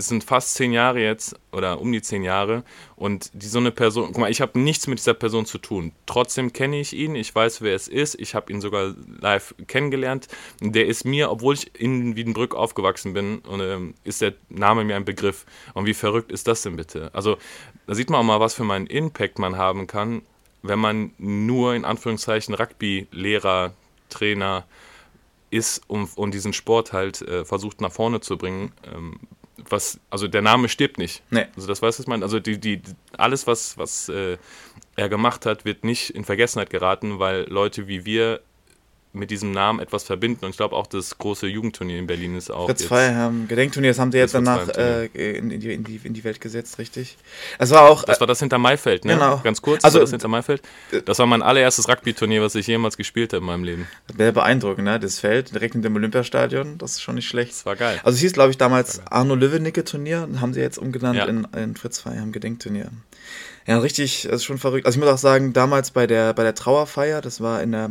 es 0.00 0.08
sind 0.08 0.24
fast 0.24 0.54
zehn 0.54 0.72
Jahre 0.72 1.00
jetzt 1.00 1.38
oder 1.52 1.80
um 1.80 1.92
die 1.92 2.02
zehn 2.02 2.22
Jahre 2.22 2.64
und 2.96 3.30
die 3.34 3.46
so 3.46 3.58
eine 3.58 3.70
Person, 3.70 4.06
guck 4.06 4.18
mal, 4.18 4.30
ich 4.30 4.40
habe 4.40 4.58
nichts 4.58 4.86
mit 4.86 4.98
dieser 4.98 5.14
Person 5.14 5.46
zu 5.46 5.58
tun. 5.58 5.92
Trotzdem 6.06 6.52
kenne 6.52 6.80
ich 6.80 6.92
ihn, 6.92 7.14
ich 7.14 7.34
weiß, 7.34 7.60
wer 7.60 7.74
es 7.74 7.86
ist, 7.86 8.18
ich 8.18 8.34
habe 8.34 8.52
ihn 8.52 8.60
sogar 8.60 8.94
live 9.20 9.54
kennengelernt. 9.66 10.28
Der 10.60 10.86
ist 10.86 11.04
mir, 11.04 11.30
obwohl 11.30 11.54
ich 11.54 11.78
in 11.78 12.16
Wiedenbrück 12.16 12.54
aufgewachsen 12.54 13.12
bin, 13.12 13.42
ähm, 13.50 13.94
ist 14.02 14.22
der 14.22 14.34
Name 14.48 14.84
mir 14.84 14.96
ein 14.96 15.04
Begriff. 15.04 15.44
Und 15.74 15.86
wie 15.86 15.94
verrückt 15.94 16.32
ist 16.32 16.48
das 16.48 16.62
denn 16.62 16.76
bitte? 16.76 17.10
Also 17.12 17.36
da 17.86 17.94
sieht 17.94 18.10
man 18.10 18.20
auch 18.20 18.24
mal, 18.24 18.40
was 18.40 18.54
für 18.54 18.64
einen 18.64 18.86
Impact 18.86 19.38
man 19.38 19.56
haben 19.56 19.86
kann, 19.86 20.22
wenn 20.62 20.78
man 20.78 21.12
nur 21.18 21.74
in 21.74 21.84
Anführungszeichen 21.84 22.54
Rugby-Lehrer, 22.54 23.74
Trainer 24.08 24.64
ist 25.50 25.82
und, 25.88 26.16
und 26.16 26.32
diesen 26.32 26.52
Sport 26.52 26.92
halt 26.92 27.22
äh, 27.22 27.44
versucht 27.44 27.80
nach 27.80 27.92
vorne 27.92 28.20
zu 28.20 28.36
bringen. 28.36 28.72
Ähm, 28.92 29.20
was, 29.70 30.00
also 30.10 30.28
der 30.28 30.42
Name 30.42 30.68
stirbt 30.68 30.98
nicht. 30.98 31.22
Nee. 31.30 31.46
Also 31.56 31.68
das 31.68 31.82
was 31.82 31.98
ich 31.98 32.06
meine? 32.06 32.24
Also 32.24 32.40
die, 32.40 32.58
die, 32.58 32.80
alles, 33.16 33.46
was, 33.46 33.78
was 33.78 34.08
äh, 34.08 34.36
er 34.96 35.08
gemacht 35.08 35.46
hat, 35.46 35.64
wird 35.64 35.84
nicht 35.84 36.10
in 36.10 36.24
Vergessenheit 36.24 36.70
geraten, 36.70 37.18
weil 37.18 37.46
Leute 37.48 37.88
wie 37.88 38.04
wir 38.04 38.40
mit 39.12 39.30
diesem 39.30 39.50
Namen 39.50 39.80
etwas 39.80 40.04
verbinden. 40.04 40.44
Und 40.44 40.50
ich 40.52 40.56
glaube 40.56 40.76
auch 40.76 40.86
das 40.86 41.18
große 41.18 41.46
Jugendturnier 41.46 41.98
in 41.98 42.06
Berlin 42.06 42.36
ist 42.36 42.50
auch. 42.50 42.66
Fritz 42.66 42.84
Freiherrn, 42.84 43.48
Gedenkturnier, 43.48 43.90
das 43.90 43.98
haben 43.98 44.12
sie 44.12 44.18
jetzt 44.18 44.34
danach 44.34 44.68
äh, 44.68 45.06
in, 45.06 45.50
in, 45.50 45.60
die, 45.60 45.72
in, 45.72 46.14
die, 46.14 46.24
Welt 46.24 46.40
gesetzt, 46.40 46.78
richtig. 46.78 47.16
Das 47.58 47.70
war 47.70 47.88
auch. 47.88 48.04
Das 48.04 48.20
war 48.20 48.26
das 48.26 48.38
hinter 48.38 48.58
Maifeld, 48.58 49.04
ne? 49.04 49.14
Genau. 49.14 49.40
Ganz 49.42 49.62
kurz, 49.62 49.84
also, 49.84 49.98
das 49.98 50.10
hinter 50.10 50.28
Maifeld. 50.28 50.62
Das 51.06 51.18
war 51.18 51.26
mein 51.26 51.42
allererstes 51.42 51.88
Rugby-Turnier, 51.88 52.40
was 52.40 52.54
ich 52.54 52.66
jemals 52.66 52.96
gespielt 52.96 53.32
habe 53.32 53.40
in 53.40 53.46
meinem 53.46 53.64
Leben. 53.64 53.88
Sehr 54.16 54.32
beeindruckend, 54.32 54.84
ne? 54.84 55.00
Das 55.00 55.18
Feld 55.18 55.54
direkt 55.54 55.74
in 55.74 55.82
dem 55.82 55.96
Olympiastadion, 55.96 56.78
das 56.78 56.92
ist 56.92 57.02
schon 57.02 57.16
nicht 57.16 57.28
schlecht. 57.28 57.50
Das 57.50 57.66
war 57.66 57.76
geil. 57.76 57.98
Also 58.04 58.14
es 58.14 58.20
hieß, 58.20 58.32
glaube 58.32 58.50
ich, 58.50 58.58
damals 58.58 59.04
Arno 59.06 59.34
Löwenicke 59.34 59.84
Turnier, 59.84 60.28
haben 60.40 60.54
sie 60.54 60.60
jetzt 60.60 60.78
umgenannt 60.78 61.18
ja. 61.18 61.24
in, 61.24 61.46
in 61.56 61.74
Fritz 61.74 61.98
Freiherrn 61.98 62.30
Gedenkturnier. 62.30 62.90
Ja, 63.66 63.78
richtig, 63.78 64.22
das 64.24 64.36
ist 64.36 64.44
schon 64.44 64.58
verrückt. 64.58 64.86
Also 64.86 64.98
ich 64.98 65.04
muss 65.04 65.12
auch 65.12 65.18
sagen, 65.18 65.52
damals 65.52 65.90
bei 65.90 66.06
der, 66.06 66.32
bei 66.32 66.42
der 66.42 66.54
Trauerfeier, 66.54 67.20
das 67.20 67.40
war 67.40 67.62
in 67.62 67.72
der 67.72 67.90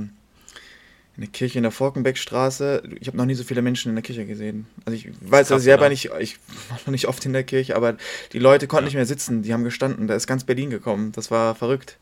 eine 1.20 1.28
Kirche 1.28 1.60
in 1.60 1.64
der 1.64 1.72
Forkenbeckstraße. 1.72 2.84
Ich 3.00 3.08
habe 3.08 3.18
noch 3.18 3.26
nie 3.26 3.36
so 3.36 3.44
viele 3.44 3.62
Menschen 3.62 3.90
in 3.90 3.96
der 3.96 4.04
Kirche 4.04 4.26
gesehen. 4.26 4.68
Also 4.86 4.96
ich 4.96 5.10
weiß 5.20 5.50
Krass, 5.50 5.64
selber 5.64 5.84
oder? 5.84 5.90
nicht, 5.90 6.10
ich 6.20 6.38
war 6.70 6.80
noch 6.86 6.92
nicht 6.92 7.08
oft 7.08 7.26
in 7.26 7.34
der 7.34 7.44
Kirche, 7.44 7.76
aber 7.76 7.98
die 8.32 8.40
Leute 8.40 8.68
konnten 8.68 8.86
ja. 8.86 8.88
nicht 8.88 8.96
mehr 8.96 9.06
sitzen, 9.06 9.44
die 9.44 9.54
haben 9.54 9.66
gestanden. 9.66 10.08
Da 10.08 10.16
ist 10.16 10.28
ganz 10.28 10.46
Berlin 10.46 10.70
gekommen. 10.70 11.12
Das 11.12 11.30
war 11.30 11.56
verrückt. 11.56 11.98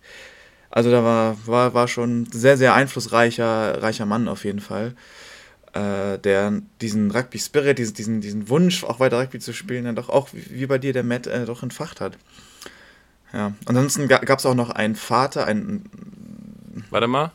Also 0.70 0.92
da 0.92 1.04
war, 1.04 1.38
war, 1.48 1.74
war 1.74 1.88
schon 1.88 2.22
ein 2.22 2.32
sehr, 2.32 2.58
sehr 2.58 2.76
einflussreicher 2.76 3.82
reicher 3.82 4.06
Mann 4.06 4.28
auf 4.28 4.46
jeden 4.46 4.60
Fall. 4.60 4.94
Äh, 5.74 6.20
der 6.20 6.62
diesen 6.82 7.10
Rugby-Spirit, 7.10 7.80
diesen, 7.80 7.96
diesen, 7.96 8.22
diesen 8.22 8.50
Wunsch, 8.50 8.84
auch 8.84 9.00
weiter 9.00 9.20
Rugby 9.20 9.40
zu 9.40 9.52
spielen, 9.52 9.86
dann 9.86 9.96
doch 9.96 10.10
auch, 10.10 10.30
wie 10.32 10.66
bei 10.68 10.78
dir, 10.78 10.94
der 10.94 11.04
Matt, 11.04 11.26
äh, 11.26 11.46
doch 11.46 11.64
entfacht 11.64 12.02
hat. 12.02 12.18
Ja. 13.34 13.54
Ansonsten 13.66 14.08
gab 14.08 14.40
es 14.40 14.46
auch 14.46 14.56
noch 14.56 14.70
einen 14.70 14.96
Vater, 14.96 15.46
einen. 15.46 15.90
Warte 16.92 17.08
mal. 17.08 17.32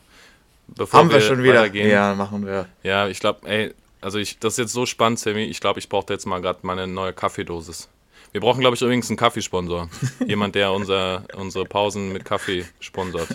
Bevor 0.75 0.99
Haben 0.99 1.09
wir, 1.09 1.15
wir 1.15 1.21
schon 1.21 1.43
wieder. 1.43 1.65
Ja, 1.73 2.15
machen 2.15 2.45
wir. 2.45 2.67
Ja, 2.83 3.07
ich 3.07 3.19
glaube, 3.19 3.47
ey, 3.47 3.73
also 4.01 4.17
ich, 4.17 4.39
das 4.39 4.53
ist 4.53 4.57
jetzt 4.57 4.73
so 4.73 4.85
spannend, 4.85 5.19
Sammy. 5.19 5.43
Ich 5.43 5.59
glaube, 5.61 5.79
ich 5.79 5.87
brauche 5.87 6.11
jetzt 6.11 6.25
mal 6.25 6.41
gerade 6.41 6.59
meine 6.63 6.87
neue 6.87 7.13
Kaffeedosis. 7.13 7.89
Wir 8.31 8.41
brauchen, 8.41 8.61
glaube 8.61 8.75
ich, 8.75 8.81
übrigens 8.81 9.09
einen 9.09 9.17
Kaffeesponsor. 9.17 9.89
Jemand, 10.27 10.55
der 10.55 10.71
unser, 10.73 11.23
unsere 11.35 11.65
Pausen 11.65 12.11
mit 12.11 12.25
Kaffee 12.25 12.65
sponsort. 12.79 13.29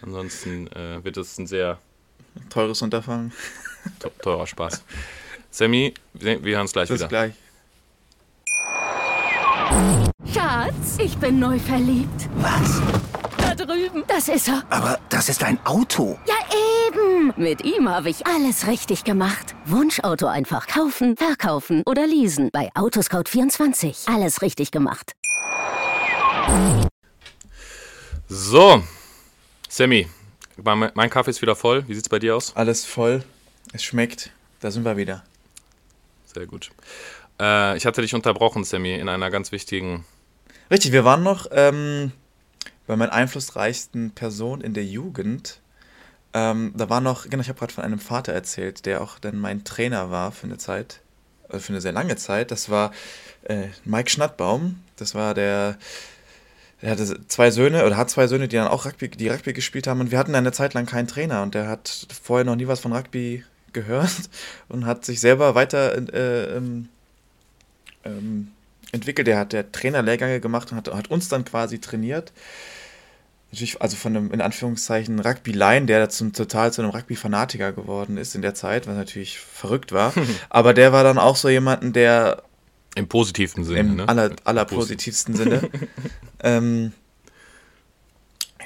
Ansonsten 0.00 0.68
äh, 0.68 1.02
wird 1.02 1.16
es 1.16 1.38
ein 1.38 1.46
sehr 1.48 1.78
teures 2.48 2.80
Unterfangen. 2.80 3.32
Teurer 4.22 4.46
Spaß. 4.46 4.84
Sammy, 5.50 5.92
wir, 6.14 6.44
wir 6.44 6.54
hören 6.54 6.62
uns 6.62 6.72
gleich 6.72 6.88
Bis 6.88 7.00
wieder. 7.00 7.08
Bis 7.08 7.10
gleich. 7.10 7.34
Schatz, 10.32 10.98
ich 10.98 11.16
bin 11.18 11.40
neu 11.40 11.58
verliebt. 11.58 12.28
Was? 12.36 12.80
Das 14.18 14.26
ist 14.26 14.48
er. 14.48 14.64
Aber 14.68 14.98
das 15.10 15.28
ist 15.28 15.44
ein 15.44 15.64
Auto. 15.64 16.18
Ja, 16.26 16.34
eben. 16.88 17.32
Mit 17.36 17.64
ihm 17.64 17.88
habe 17.88 18.10
ich 18.10 18.26
alles 18.26 18.66
richtig 18.66 19.04
gemacht. 19.04 19.54
Wunschauto 19.64 20.26
einfach 20.26 20.66
kaufen, 20.66 21.16
verkaufen 21.16 21.84
oder 21.86 22.04
leasen. 22.04 22.50
Bei 22.52 22.68
Autoscout24. 22.74 24.12
Alles 24.12 24.42
richtig 24.42 24.72
gemacht. 24.72 25.12
So, 28.26 28.82
Sammy, 29.68 30.08
mein 30.64 31.10
Kaffee 31.10 31.30
ist 31.30 31.40
wieder 31.40 31.54
voll. 31.54 31.86
Wie 31.86 31.94
sieht 31.94 32.06
es 32.06 32.08
bei 32.08 32.18
dir 32.18 32.34
aus? 32.34 32.56
Alles 32.56 32.84
voll. 32.84 33.22
Es 33.72 33.84
schmeckt. 33.84 34.32
Da 34.58 34.72
sind 34.72 34.84
wir 34.84 34.96
wieder. 34.96 35.22
Sehr 36.24 36.46
gut. 36.46 36.70
Äh, 37.40 37.76
ich 37.76 37.86
hatte 37.86 38.02
dich 38.02 38.16
unterbrochen, 38.16 38.64
Sammy, 38.64 38.96
in 38.96 39.08
einer 39.08 39.30
ganz 39.30 39.52
wichtigen. 39.52 40.04
Richtig, 40.72 40.90
wir 40.90 41.04
waren 41.04 41.22
noch 41.22 41.46
ähm, 41.52 42.10
bei 42.88 42.96
meiner 42.96 43.12
einflussreichsten 43.12 44.12
Person 44.12 44.62
in 44.62 44.72
der 44.72 44.84
Jugend. 44.84 45.60
Ähm, 46.32 46.72
da 46.74 46.88
war 46.88 47.02
noch, 47.02 47.28
genau, 47.28 47.42
ich 47.42 47.48
habe 47.50 47.58
gerade 47.58 47.72
von 47.72 47.84
einem 47.84 47.98
Vater 48.00 48.32
erzählt, 48.32 48.86
der 48.86 49.02
auch 49.02 49.18
dann 49.18 49.38
mein 49.38 49.62
Trainer 49.62 50.10
war 50.10 50.32
für 50.32 50.46
eine 50.46 50.56
Zeit, 50.56 51.00
also 51.48 51.60
für 51.60 51.74
eine 51.74 51.82
sehr 51.82 51.92
lange 51.92 52.16
Zeit. 52.16 52.50
Das 52.50 52.70
war 52.70 52.92
äh, 53.44 53.68
Mike 53.84 54.08
Schnattbaum. 54.08 54.82
Das 54.96 55.14
war 55.14 55.34
der, 55.34 55.76
der 56.80 56.92
hatte 56.92 57.26
zwei 57.28 57.50
Söhne 57.50 57.84
oder 57.84 57.98
hat 57.98 58.08
zwei 58.08 58.26
Söhne, 58.26 58.48
die 58.48 58.56
dann 58.56 58.68
auch 58.68 58.86
Rugby, 58.86 59.10
die 59.10 59.28
Rugby 59.28 59.52
gespielt 59.52 59.86
haben. 59.86 60.00
Und 60.00 60.10
wir 60.10 60.18
hatten 60.18 60.34
eine 60.34 60.52
Zeit 60.52 60.72
lang 60.72 60.86
keinen 60.86 61.08
Trainer 61.08 61.42
und 61.42 61.54
der 61.54 61.68
hat 61.68 62.06
vorher 62.22 62.46
noch 62.46 62.56
nie 62.56 62.68
was 62.68 62.80
von 62.80 62.94
Rugby 62.94 63.44
gehört 63.74 64.30
und 64.70 64.86
hat 64.86 65.04
sich 65.04 65.20
selber 65.20 65.54
weiter 65.54 65.94
äh, 65.94 66.56
ähm, 66.56 66.88
ähm, 68.04 68.52
entwickelt. 68.92 69.26
Der 69.26 69.38
hat 69.38 69.52
der 69.52 69.70
Trainerlehrgänge 69.72 70.40
gemacht 70.40 70.72
und 70.72 70.78
hat, 70.78 70.88
hat 70.88 71.10
uns 71.10 71.28
dann 71.28 71.44
quasi 71.44 71.80
trainiert 71.80 72.32
natürlich, 73.50 73.80
also 73.80 73.96
von 73.96 74.16
einem, 74.16 74.32
in 74.32 74.40
Anführungszeichen, 74.40 75.20
Rugby-Line, 75.20 75.86
der 75.86 76.08
zum, 76.08 76.32
total 76.32 76.72
zu 76.72 76.82
einem 76.82 76.90
Rugby-Fanatiker 76.90 77.72
geworden 77.72 78.16
ist 78.16 78.34
in 78.34 78.42
der 78.42 78.54
Zeit, 78.54 78.86
was 78.86 78.96
natürlich 78.96 79.38
verrückt 79.38 79.92
war. 79.92 80.12
Aber 80.50 80.74
der 80.74 80.92
war 80.92 81.04
dann 81.04 81.18
auch 81.18 81.36
so 81.36 81.48
jemanden, 81.48 81.92
der. 81.92 82.42
Im 82.94 83.08
positivsten 83.08 83.64
Sinne, 83.64 83.80
Im 83.80 83.96
ne? 83.96 84.08
aller, 84.08 84.30
allerpositivsten 84.44 85.34
Sinne. 85.36 85.68
ähm, 86.42 86.92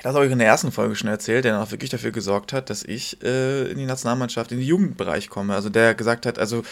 das 0.02 0.14
habe 0.14 0.26
ich 0.26 0.32
in 0.32 0.38
der 0.38 0.48
ersten 0.48 0.72
Folge 0.72 0.96
schon 0.96 1.08
erzählt, 1.08 1.44
der 1.44 1.52
dann 1.52 1.62
auch 1.62 1.70
wirklich 1.70 1.90
dafür 1.90 2.10
gesorgt 2.10 2.52
hat, 2.52 2.70
dass 2.70 2.82
ich 2.82 3.22
äh, 3.22 3.70
in 3.70 3.78
die 3.78 3.86
Nationalmannschaft, 3.86 4.50
in 4.50 4.58
den 4.58 4.66
Jugendbereich 4.66 5.28
komme. 5.28 5.54
Also 5.54 5.68
der 5.68 5.94
gesagt 5.94 6.26
hat, 6.26 6.38
also, 6.38 6.64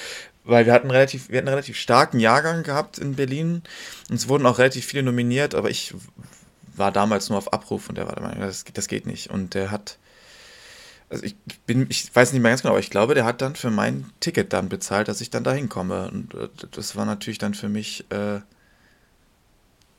weil 0.44 0.66
wir 0.66 0.72
hatten 0.72 0.90
relativ, 0.90 1.28
wir 1.28 1.38
hatten 1.38 1.46
einen 1.46 1.54
relativ 1.54 1.76
starken 1.76 2.18
Jahrgang 2.18 2.64
gehabt 2.64 2.98
in 2.98 3.14
Berlin 3.14 3.62
und 4.08 4.16
es 4.16 4.28
wurden 4.28 4.46
auch 4.46 4.58
relativ 4.58 4.86
viele 4.86 5.04
nominiert, 5.04 5.54
aber 5.54 5.70
ich 5.70 5.94
war 6.76 6.92
damals 6.92 7.28
nur 7.28 7.38
auf 7.38 7.52
Abruf 7.52 7.88
und 7.88 7.96
der 7.98 8.06
war 8.06 8.14
der 8.14 8.22
Meinung, 8.22 8.40
das, 8.40 8.64
das 8.72 8.88
geht 8.88 9.06
nicht. 9.06 9.30
Und 9.30 9.54
der 9.54 9.70
hat 9.70 9.98
also 11.10 11.24
ich 11.24 11.34
bin, 11.66 11.86
ich 11.88 12.14
weiß 12.14 12.32
nicht 12.32 12.40
mehr 12.40 12.52
ganz 12.52 12.62
genau, 12.62 12.72
aber 12.74 12.80
ich 12.80 12.90
glaube, 12.90 13.14
der 13.14 13.24
hat 13.24 13.42
dann 13.42 13.56
für 13.56 13.70
mein 13.70 14.08
Ticket 14.20 14.52
dann 14.52 14.68
bezahlt, 14.68 15.08
dass 15.08 15.20
ich 15.20 15.28
dann 15.28 15.42
da 15.42 15.52
hinkomme. 15.52 16.08
Und 16.08 16.34
äh, 16.34 16.48
das 16.70 16.94
war 16.94 17.04
natürlich 17.04 17.38
dann 17.38 17.54
für 17.54 17.68
mich 17.68 18.04
äh, 18.12 18.40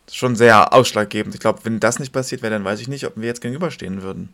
schon 0.09 0.37
sehr 0.37 0.73
ausschlaggebend. 0.73 1.35
Ich 1.35 1.41
glaube, 1.41 1.59
wenn 1.63 1.81
das 1.81 1.99
nicht 1.99 2.13
passiert 2.13 2.41
wäre, 2.41 2.53
dann 2.53 2.63
weiß 2.63 2.79
ich 2.79 2.87
nicht, 2.87 3.05
ob 3.05 3.17
wir 3.17 3.27
jetzt 3.27 3.41
gegenüberstehen 3.41 4.01
würden. 4.01 4.29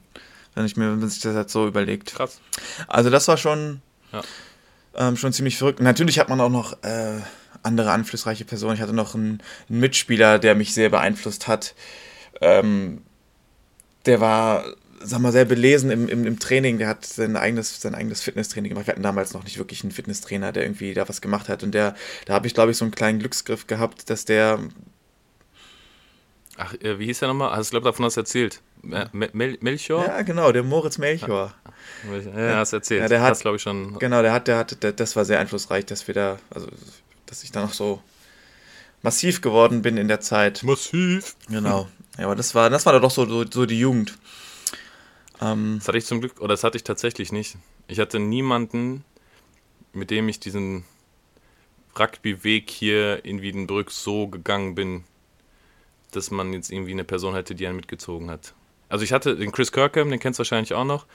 Wenn 0.53 0.65
ich 0.65 0.77
mir, 0.77 0.89
wenn 1.01 1.09
sich 1.09 1.21
das 1.21 1.35
jetzt 1.35 1.51
so 1.51 1.67
überlegt. 1.67 2.13
Krass. 2.13 2.39
Also 2.87 3.09
das 3.09 3.27
war 3.27 3.37
schon, 3.37 3.81
Ja. 4.13 4.21
ähm, 4.95 5.17
schon 5.17 5.33
ziemlich 5.33 5.57
verrückt. 5.57 5.81
Natürlich 5.81 6.19
hat 6.19 6.29
man 6.29 6.39
auch 6.39 6.49
noch 6.49 6.83
äh, 6.83 7.19
andere 7.63 7.91
einflussreiche 7.91 8.45
Personen. 8.45 8.75
Ich 8.75 8.81
hatte 8.81 8.93
noch 8.93 9.15
einen, 9.15 9.41
einen 9.67 9.79
Mitspieler, 9.79 10.37
der 10.37 10.53
mich 10.53 10.75
sehr 10.75 10.89
beeinflusst 10.89 11.47
hat. 11.47 11.73
Ähm, 12.41 13.01
der 14.05 14.21
war, 14.21 14.63
sag 15.01 15.19
mal, 15.19 15.31
sehr 15.31 15.45
belesen 15.45 15.91
im, 15.91 16.07
im, 16.07 16.25
im 16.25 16.39
Training. 16.39 16.77
Der 16.77 16.87
hat 16.87 17.05
sein 17.05 17.35
eigenes, 17.35 17.81
sein 17.81 17.95
eigenes 17.95 18.21
Fitnesstraining 18.21 18.69
gemacht. 18.69 18.87
Wir 18.87 18.93
hatten 18.93 19.03
damals 19.03 19.33
noch 19.33 19.43
nicht 19.43 19.57
wirklich 19.57 19.83
einen 19.83 19.91
Fitnesstrainer, 19.91 20.51
der 20.51 20.63
irgendwie 20.63 20.93
da 20.93 21.07
was 21.09 21.21
gemacht 21.21 21.49
hat. 21.49 21.63
Und 21.63 21.73
der, 21.73 21.95
da 22.25 22.33
habe 22.33 22.47
ich, 22.47 22.53
glaube 22.53 22.71
ich, 22.71 22.77
so 22.77 22.85
einen 22.85 22.93
kleinen 22.93 23.19
Glücksgriff 23.19 23.67
gehabt, 23.67 24.09
dass 24.09 24.25
der 24.25 24.59
Ach, 26.59 26.73
äh, 26.81 26.97
wie 26.97 27.05
hieß 27.05 27.19
der 27.19 27.27
nochmal? 27.27 27.49
Also, 27.49 27.67
ich 27.67 27.69
glaube, 27.71 27.85
davon 27.85 28.05
hast 28.05 28.17
du 28.17 28.21
erzählt. 28.21 28.61
Äh, 28.91 29.05
Mel 29.11 29.29
Mel 29.33 29.57
Melchior? 29.61 30.05
Ja, 30.05 30.21
genau, 30.23 30.51
der 30.51 30.63
Moritz 30.63 30.97
Melchior. 30.97 31.53
Ja, 32.35 32.57
hast 32.57 32.73
du 32.73 32.77
erzählt. 32.77 33.01
Ja, 33.01 33.07
der 33.07 33.21
hat- 33.21 33.31
hast, 33.31 33.41
glaube 33.41 33.57
ich, 33.57 33.61
schon. 33.61 33.97
Genau, 33.99 34.21
der 34.23 34.33
hat, 34.33 34.47
der 34.47 34.57
hat, 34.57 34.81
der, 34.81 34.91
das 34.91 35.15
war 35.15 35.23
sehr 35.25 35.39
einflussreich, 35.39 35.85
dass 35.85 36.07
wir 36.07 36.15
da, 36.15 36.39
also, 36.49 36.67
dass 37.27 37.43
ich 37.43 37.51
da 37.51 37.61
noch 37.61 37.73
so 37.73 38.01
massiv 39.03 39.41
geworden 39.41 39.83
bin 39.83 39.97
in 39.97 40.07
der 40.07 40.19
Zeit. 40.19 40.63
Massiv. 40.63 41.35
Genau. 41.47 41.87
Ja, 42.17 42.25
aber 42.25 42.35
das 42.35 42.55
war, 42.55 42.69
das 42.69 42.85
war 42.85 42.99
doch 42.99 43.11
so, 43.11 43.25
so, 43.25 43.45
so 43.49 43.65
die 43.65 43.79
Jugend. 43.79 44.17
Ähm, 45.41 45.77
Das 45.79 45.87
hatte 45.87 45.97
ich 45.97 46.05
zum 46.05 46.19
Glück, 46.19 46.39
oder 46.39 46.49
das 46.49 46.63
hatte 46.63 46.77
ich 46.77 46.83
tatsächlich 46.83 47.31
nicht. 47.31 47.57
Ich 47.87 47.99
hatte 47.99 48.19
niemanden, 48.19 49.03
mit 49.93 50.09
dem 50.09 50.27
ich 50.29 50.39
diesen 50.39 50.85
Rugby-Weg 51.97 52.69
hier 52.69 53.23
in 53.25 53.41
Wiedenbrück 53.41 53.91
so 53.91 54.27
gegangen 54.27 54.75
bin, 54.75 55.03
dass 56.11 56.31
man 56.31 56.53
jetzt 56.53 56.71
irgendwie 56.71 56.91
eine 56.91 57.03
Person 57.03 57.33
hätte, 57.33 57.55
die 57.55 57.67
einen 57.67 57.75
mitgezogen 57.75 58.29
hat. 58.29 58.53
Also 58.89 59.03
ich 59.03 59.11
hatte 59.11 59.35
den 59.35 59.51
Chris 59.51 59.71
Kirkham, 59.71 60.09
den 60.09 60.19
kennst 60.19 60.39
du 60.39 60.41
wahrscheinlich 60.41 60.73
auch 60.73 60.85
noch. 60.85 61.05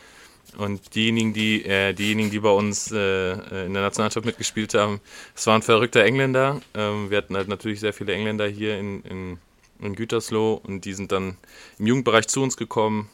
Und 0.56 0.94
diejenigen, 0.94 1.32
die, 1.32 1.64
äh, 1.64 1.94
diejenigen, 1.94 2.30
die 2.30 2.40
bei 2.40 2.50
uns 2.50 2.90
äh, 2.90 2.96
äh, 2.98 3.66
in 3.66 3.74
der 3.74 3.82
Nationalmannschaft 3.82 4.26
mitgespielt 4.26 4.74
haben, 4.74 5.00
es 5.34 5.46
war 5.46 5.54
ein 5.54 5.62
verrückter 5.62 6.04
Engländer. 6.04 6.60
Ähm, 6.74 7.10
wir 7.10 7.18
hatten 7.18 7.36
halt 7.36 7.48
natürlich 7.48 7.80
sehr 7.80 7.92
viele 7.92 8.12
Engländer 8.12 8.46
hier 8.48 8.78
in, 8.78 9.02
in, 9.04 9.38
in 9.82 9.94
Gütersloh 9.94 10.54
und 10.54 10.84
die 10.84 10.94
sind 10.94 11.12
dann 11.12 11.36
im 11.78 11.86
Jugendbereich 11.86 12.28
zu 12.28 12.42
uns 12.42 12.56
gekommen, 12.56 13.10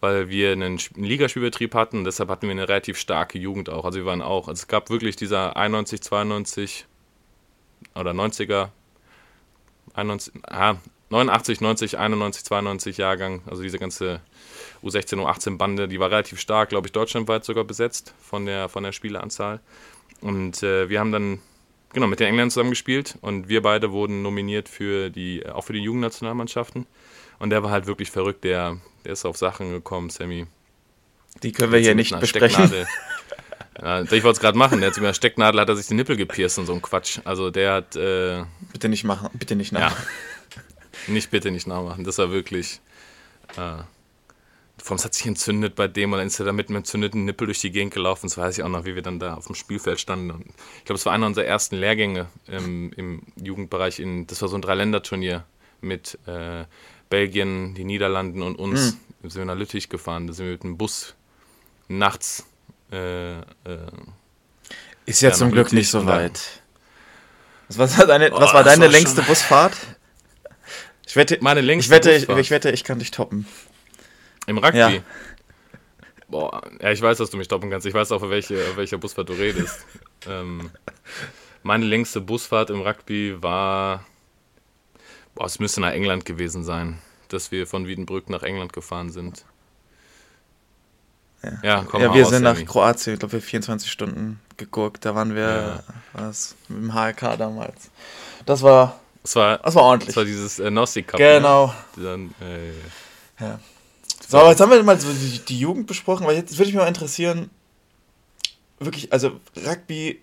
weil 0.00 0.28
wir 0.28 0.52
einen, 0.52 0.78
Ligaspielbetrieb 0.96 1.74
hatten. 1.74 2.04
Deshalb 2.04 2.28
hatten 2.28 2.46
wir 2.46 2.52
eine 2.52 2.68
relativ 2.68 2.98
starke 2.98 3.38
Jugend 3.38 3.70
auch. 3.70 3.84
Also 3.84 3.98
wir 3.98 4.06
waren 4.06 4.22
auch, 4.22 4.48
also 4.48 4.60
es 4.60 4.68
gab 4.68 4.90
wirklich 4.90 5.16
dieser 5.16 5.56
91, 5.56 6.00
92 6.02 6.86
oder 7.94 8.12
90er, 8.12 8.68
91, 9.94 10.34
ah, 10.44 10.76
89, 11.10 11.60
90, 11.60 11.98
91, 11.98 12.44
92 12.44 12.96
Jahrgang, 12.96 13.42
also 13.46 13.62
diese 13.62 13.78
ganze 13.78 14.20
U16, 14.82 15.20
U18 15.20 15.56
Bande, 15.56 15.88
die 15.88 16.00
war 16.00 16.10
relativ 16.10 16.40
stark, 16.40 16.70
glaube 16.70 16.88
ich, 16.88 16.92
deutschlandweit 16.92 17.44
sogar 17.44 17.64
besetzt 17.64 18.12
von 18.20 18.44
der, 18.44 18.68
von 18.68 18.82
der 18.82 18.92
Spieleranzahl. 18.92 19.60
Und 20.20 20.62
äh, 20.62 20.88
wir 20.88 20.98
haben 20.98 21.12
dann 21.12 21.40
genau 21.92 22.06
mit 22.06 22.20
den 22.20 22.28
Engländern 22.28 22.50
zusammen 22.50 22.70
gespielt 22.70 23.16
und 23.20 23.48
wir 23.48 23.62
beide 23.62 23.92
wurden 23.92 24.22
nominiert 24.22 24.68
für 24.68 25.10
die, 25.10 25.46
auch 25.46 25.62
für 25.62 25.72
die 25.72 25.80
Jugendnationalmannschaften. 25.80 26.86
Und 27.38 27.50
der 27.50 27.62
war 27.62 27.70
halt 27.70 27.86
wirklich 27.86 28.10
verrückt, 28.10 28.44
der, 28.44 28.78
der 29.04 29.12
ist 29.12 29.24
auf 29.24 29.36
Sachen 29.36 29.70
gekommen, 29.70 30.10
Sammy. 30.10 30.46
die 31.42 31.52
können 31.52 31.72
wir 31.72 31.80
hier 31.80 31.94
nicht 31.94 32.18
besprechen. 32.18 32.66
Stecknadel. 32.66 32.86
Ja, 33.82 34.00
ich 34.02 34.10
wollte 34.10 34.28
es 34.30 34.40
gerade 34.40 34.56
machen. 34.56 34.80
Der 34.80 34.86
hat 34.88 34.94
sich 34.94 35.02
mit 35.02 35.08
einer 35.08 35.14
Stecknadel 35.14 35.60
hat 35.60 35.68
er 35.68 35.76
sich 35.76 35.86
die 35.86 35.94
Nippel 35.94 36.16
gepierst 36.16 36.58
und 36.58 36.64
so 36.64 36.72
ein 36.72 36.80
Quatsch. 36.80 37.18
Also 37.24 37.50
der 37.50 37.74
hat 37.74 37.94
äh, 37.94 38.44
Bitte 38.72 38.88
nicht 38.88 39.04
machen, 39.04 39.28
bitte 39.34 39.54
nicht 39.54 39.72
ja 39.72 39.80
nach. 39.80 39.96
nicht 41.08 41.30
bitte 41.30 41.50
nicht 41.50 41.66
nachmachen. 41.66 42.04
Das 42.04 42.16
war 42.16 42.30
wirklich. 42.30 42.80
Äh, 43.58 43.82
allem, 44.94 44.98
es 44.98 45.04
hat 45.04 45.14
sich 45.14 45.26
entzündet 45.26 45.74
bei 45.74 45.88
dem 45.88 46.12
und 46.12 46.18
dann 46.18 46.26
ist 46.26 46.38
er 46.38 46.46
da 46.46 46.52
mit 46.52 46.68
einem 46.68 46.76
entzündeten 46.76 47.24
Nippel 47.24 47.46
durch 47.46 47.60
die 47.60 47.70
Gegend 47.70 47.94
gelaufen. 47.94 48.26
Das 48.28 48.36
weiß 48.38 48.58
ich 48.58 48.64
auch 48.64 48.68
noch, 48.68 48.84
wie 48.84 48.94
wir 48.94 49.02
dann 49.02 49.18
da 49.18 49.34
auf 49.34 49.46
dem 49.46 49.54
Spielfeld 49.54 50.00
standen. 50.00 50.30
Und 50.30 50.46
ich 50.78 50.84
glaube, 50.84 50.98
es 50.98 51.06
war 51.06 51.12
einer 51.12 51.26
unserer 51.26 51.44
ersten 51.44 51.76
Lehrgänge 51.76 52.26
im, 52.46 52.92
im 52.92 53.22
Jugendbereich. 53.36 53.98
In, 53.98 54.26
das 54.26 54.42
war 54.42 54.48
so 54.48 54.56
ein 54.56 54.62
Dreiländerturnier 54.62 55.44
mit 55.80 56.18
äh, 56.26 56.64
Belgien, 57.10 57.74
die 57.74 57.84
Niederlanden 57.84 58.42
und 58.42 58.56
uns. 58.58 58.92
Hm. 58.92 58.96
Wir 59.22 59.30
sind 59.30 59.46
nach 59.46 59.56
Lüttich 59.56 59.88
gefahren. 59.88 60.26
Da 60.26 60.32
sind 60.32 60.46
wir 60.46 60.52
mit 60.52 60.64
dem 60.64 60.76
Bus 60.78 61.14
nachts. 61.88 62.44
Äh, 62.92 63.38
äh, 63.38 63.42
Ist 65.04 65.22
ja, 65.22 65.30
Ja, 65.30 65.34
zum 65.34 65.50
Glück 65.50 65.68
glücklich 65.68 65.80
nicht 65.80 65.90
so 65.90 66.06
weit. 66.06 66.62
Was 67.68 67.98
war 67.98 68.06
deine, 68.06 68.30
was 68.32 68.54
war 68.54 68.62
deine 68.62 68.86
längste 68.86 69.22
Busfahrt? 69.26 69.76
Ich 71.06 71.16
wette, 71.16 71.38
Meine 71.40 71.60
längste 71.60 71.88
ich 71.88 71.96
wette, 71.96 72.12
ich, 72.12 72.26
Busfahrt. 72.26 72.40
ich 72.40 72.50
wette, 72.50 72.70
ich 72.70 72.84
kann 72.84 72.98
dich 72.98 73.10
toppen. 73.10 73.46
Im 74.46 74.58
Rugby? 74.58 74.78
Ja. 74.78 74.90
Boah, 76.28 76.60
ja, 76.80 76.90
ich 76.90 77.00
weiß, 77.00 77.18
dass 77.18 77.30
du 77.30 77.36
mich 77.36 77.44
stoppen 77.46 77.70
kannst. 77.70 77.86
Ich 77.86 77.94
weiß 77.94 78.10
auch, 78.12 78.22
auf 78.22 78.30
welche, 78.30 78.56
auf 78.70 78.76
welcher 78.76 78.98
Busfahrt 78.98 79.28
du 79.28 79.34
redest. 79.34 79.86
ähm, 80.28 80.70
meine 81.62 81.84
längste 81.84 82.20
Busfahrt 82.20 82.70
im 82.70 82.80
Rugby 82.80 83.40
war. 83.42 84.04
Boah, 85.34 85.46
es 85.46 85.58
müsste 85.58 85.80
nach 85.80 85.92
England 85.92 86.24
gewesen 86.24 86.64
sein, 86.64 86.98
dass 87.28 87.52
wir 87.52 87.66
von 87.66 87.86
Wiedenbrück 87.86 88.28
nach 88.30 88.42
England 88.42 88.72
gefahren 88.72 89.10
sind. 89.10 89.44
Ja, 91.62 91.84
komm 91.88 92.00
ja, 92.02 92.12
wir 92.12 92.22
raus, 92.22 92.30
sind 92.30 92.42
nach 92.42 92.54
Sammy. 92.54 92.66
Kroatien, 92.66 93.12
ich 93.14 93.20
glaube, 93.20 93.34
wir 93.34 93.40
24 93.42 93.90
Stunden 93.92 94.40
geguckt. 94.56 95.04
Da 95.04 95.14
waren 95.14 95.34
wir 95.36 95.82
Ja. 96.16 96.22
mit 96.68 96.80
dem 96.80 96.92
HLK 96.92 97.36
damals. 97.36 97.90
Das 98.46 98.62
war, 98.62 98.98
Das 99.22 99.36
war, 99.36 99.58
das 99.58 99.74
war 99.76 99.82
ordentlich. 99.84 100.08
das 100.08 100.16
war 100.16 100.24
dieses 100.24 100.58
äh, 100.58 100.70
Nossi 100.72 101.04
Cup. 101.04 101.18
genau. 101.18 101.72
Ne? 101.94 102.02
Dann, 102.04 102.34
äh, 102.40 103.44
So, 104.28 104.38
aber 104.38 104.50
jetzt 104.50 104.60
haben 104.60 104.70
wir 104.70 104.82
mal 104.82 105.00
so 105.00 105.12
die, 105.12 105.38
die 105.38 105.58
Jugend 105.58 105.86
besprochen, 105.86 106.26
weil 106.26 106.36
jetzt 106.36 106.58
würde 106.58 106.70
mich 106.70 106.74
mal 106.74 106.88
interessieren, 106.88 107.50
wirklich, 108.78 109.12
also 109.12 109.40
Rugby, 109.64 110.20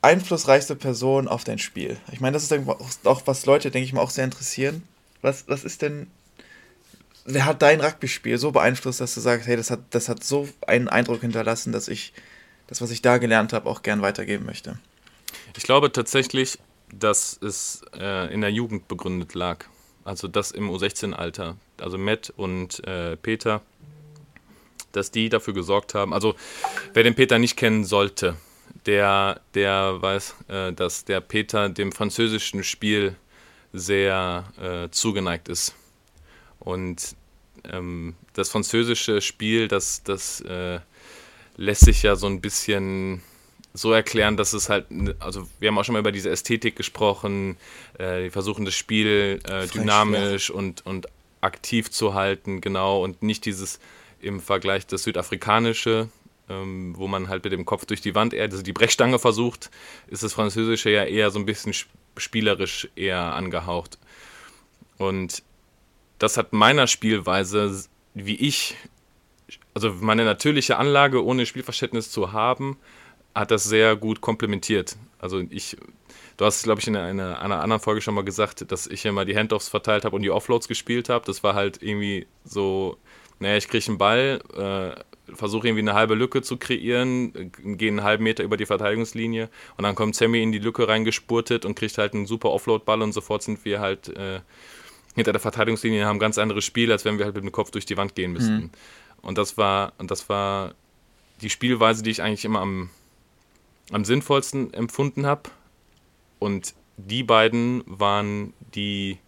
einflussreichste 0.00 0.74
Person 0.74 1.28
auf 1.28 1.44
dein 1.44 1.58
Spiel. 1.58 1.98
Ich 2.10 2.20
meine, 2.20 2.34
das 2.34 2.50
ist 2.50 2.52
auch 3.04 3.22
was 3.26 3.46
Leute, 3.46 3.70
denke 3.70 3.86
ich 3.86 3.92
mal, 3.92 4.00
auch 4.00 4.10
sehr 4.10 4.24
interessieren. 4.24 4.82
Was, 5.20 5.44
was 5.48 5.64
ist 5.64 5.82
denn, 5.82 6.10
wer 7.24 7.44
hat 7.44 7.62
dein 7.62 7.80
Rugby-Spiel 7.80 8.38
so 8.38 8.50
beeinflusst, 8.52 9.00
dass 9.00 9.14
du 9.14 9.20
sagst, 9.20 9.46
hey, 9.46 9.56
das 9.56 9.70
hat, 9.70 9.80
das 9.90 10.08
hat 10.08 10.24
so 10.24 10.48
einen 10.66 10.88
Eindruck 10.88 11.20
hinterlassen, 11.20 11.72
dass 11.72 11.88
ich 11.88 12.12
das, 12.66 12.80
was 12.80 12.90
ich 12.90 13.02
da 13.02 13.18
gelernt 13.18 13.52
habe, 13.52 13.68
auch 13.68 13.82
gern 13.82 14.02
weitergeben 14.02 14.46
möchte? 14.46 14.78
Ich 15.56 15.62
glaube 15.62 15.92
tatsächlich, 15.92 16.58
dass 16.92 17.38
es 17.40 17.82
äh, 17.94 18.32
in 18.32 18.40
der 18.40 18.50
Jugend 18.50 18.88
begründet 18.88 19.34
lag. 19.34 19.66
Also 20.04 20.26
das 20.26 20.50
im 20.50 20.68
U16-Alter. 20.70 21.56
Also 21.82 21.98
Matt 21.98 22.32
und 22.36 22.86
äh, 22.86 23.16
Peter, 23.16 23.62
dass 24.92 25.10
die 25.10 25.28
dafür 25.28 25.54
gesorgt 25.54 25.94
haben. 25.94 26.12
Also 26.12 26.34
wer 26.94 27.02
den 27.02 27.14
Peter 27.14 27.38
nicht 27.38 27.56
kennen 27.56 27.84
sollte, 27.84 28.36
der, 28.86 29.40
der 29.54 30.00
weiß, 30.00 30.34
äh, 30.48 30.72
dass 30.72 31.04
der 31.04 31.20
Peter 31.20 31.68
dem 31.68 31.92
französischen 31.92 32.64
Spiel 32.64 33.16
sehr 33.72 34.44
äh, 34.60 34.90
zugeneigt 34.90 35.48
ist. 35.48 35.74
Und 36.58 37.16
ähm, 37.64 38.14
das 38.34 38.48
französische 38.50 39.20
Spiel, 39.20 39.68
das, 39.68 40.02
das 40.02 40.40
äh, 40.42 40.80
lässt 41.56 41.84
sich 41.84 42.02
ja 42.02 42.16
so 42.16 42.26
ein 42.26 42.40
bisschen 42.40 43.22
so 43.74 43.92
erklären, 43.92 44.36
dass 44.36 44.52
es 44.52 44.68
halt, 44.68 44.86
also 45.18 45.48
wir 45.58 45.68
haben 45.68 45.78
auch 45.78 45.84
schon 45.84 45.94
mal 45.94 46.00
über 46.00 46.12
diese 46.12 46.30
Ästhetik 46.30 46.76
gesprochen, 46.76 47.56
äh, 47.98 48.24
die 48.24 48.30
versuchen 48.30 48.64
das 48.64 48.74
Spiel 48.74 49.40
äh, 49.48 49.66
dynamisch 49.68 50.50
und, 50.50 50.84
und 50.84 51.06
aktiv 51.42 51.90
zu 51.90 52.14
halten, 52.14 52.60
genau, 52.62 53.02
und 53.02 53.22
nicht 53.22 53.44
dieses 53.44 53.78
im 54.20 54.40
Vergleich 54.40 54.86
das 54.86 55.02
südafrikanische, 55.02 56.08
ähm, 56.48 56.94
wo 56.96 57.08
man 57.08 57.28
halt 57.28 57.44
mit 57.44 57.52
dem 57.52 57.64
Kopf 57.64 57.84
durch 57.84 58.00
die 58.00 58.14
Wand 58.14 58.32
eher, 58.32 58.44
also 58.44 58.62
die 58.62 58.72
Brechstange 58.72 59.18
versucht, 59.18 59.70
ist 60.08 60.22
das 60.22 60.32
Französische 60.32 60.90
ja 60.90 61.04
eher 61.04 61.30
so 61.30 61.38
ein 61.38 61.46
bisschen 61.46 61.72
sp- 61.76 61.90
spielerisch 62.16 62.88
eher 62.94 63.34
angehaucht. 63.34 63.98
Und 64.98 65.42
das 66.18 66.36
hat 66.36 66.52
meiner 66.52 66.86
Spielweise, 66.86 67.84
wie 68.14 68.36
ich, 68.36 68.76
also 69.74 69.92
meine 70.00 70.24
natürliche 70.24 70.76
Anlage 70.78 71.24
ohne 71.24 71.46
Spielverständnis 71.46 72.10
zu 72.10 72.32
haben, 72.32 72.76
hat 73.34 73.50
das 73.50 73.64
sehr 73.64 73.96
gut 73.96 74.20
komplementiert. 74.20 74.96
Also 75.18 75.42
ich, 75.50 75.76
du 76.42 76.46
hast, 76.46 76.64
glaube 76.64 76.80
ich, 76.80 76.88
in 76.88 76.96
einer, 76.96 77.40
einer 77.40 77.60
anderen 77.60 77.80
Folge 77.80 78.00
schon 78.00 78.14
mal 78.14 78.24
gesagt, 78.24 78.72
dass 78.72 78.88
ich 78.88 79.04
immer 79.04 79.24
die 79.24 79.36
Handoffs 79.36 79.68
verteilt 79.68 80.04
habe 80.04 80.16
und 80.16 80.22
die 80.22 80.30
Offloads 80.32 80.66
gespielt 80.66 81.08
habe. 81.08 81.24
Das 81.24 81.44
war 81.44 81.54
halt 81.54 81.80
irgendwie 81.80 82.26
so, 82.44 82.98
naja, 83.38 83.56
ich 83.56 83.68
kriege 83.68 83.86
einen 83.86 83.98
Ball, 83.98 84.42
äh, 84.56 85.34
versuche 85.36 85.68
irgendwie 85.68 85.82
eine 85.82 85.94
halbe 85.94 86.14
Lücke 86.14 86.42
zu 86.42 86.56
kreieren, 86.56 87.32
äh, 87.36 87.76
gehe 87.76 87.90
einen 87.90 88.02
halben 88.02 88.24
Meter 88.24 88.42
über 88.42 88.56
die 88.56 88.66
Verteidigungslinie 88.66 89.50
und 89.76 89.84
dann 89.84 89.94
kommt 89.94 90.16
Sammy 90.16 90.42
in 90.42 90.50
die 90.50 90.58
Lücke 90.58 90.88
reingespurtet 90.88 91.64
und 91.64 91.76
kriegt 91.76 91.96
halt 91.96 92.12
einen 92.12 92.26
super 92.26 92.50
Offload-Ball 92.50 93.02
und 93.02 93.12
sofort 93.12 93.44
sind 93.44 93.64
wir 93.64 93.78
halt 93.78 94.08
äh, 94.08 94.40
hinter 95.14 95.30
der 95.30 95.40
Verteidigungslinie 95.40 96.02
und 96.02 96.08
haben 96.08 96.16
ein 96.16 96.20
ganz 96.20 96.38
anderes 96.38 96.64
Spiel, 96.64 96.90
als 96.90 97.04
wenn 97.04 97.18
wir 97.18 97.24
halt 97.24 97.36
mit 97.36 97.44
dem 97.44 97.52
Kopf 97.52 97.70
durch 97.70 97.86
die 97.86 97.96
Wand 97.96 98.16
gehen 98.16 98.32
müssten. 98.32 98.72
Und 99.20 99.38
das 99.38 99.56
war, 99.56 99.92
und 99.98 100.10
das 100.10 100.28
war 100.28 100.74
die 101.40 101.50
Spielweise, 101.50 102.02
die 102.02 102.10
ich 102.10 102.20
eigentlich 102.20 102.44
immer 102.44 102.60
am, 102.60 102.90
am 103.92 104.04
sinnvollsten 104.04 104.74
empfunden 104.74 105.24
habe. 105.24 105.42
Und 106.42 106.74
die 106.96 107.22
beiden 107.22 107.84
waren 107.86 108.52
die 108.74 109.18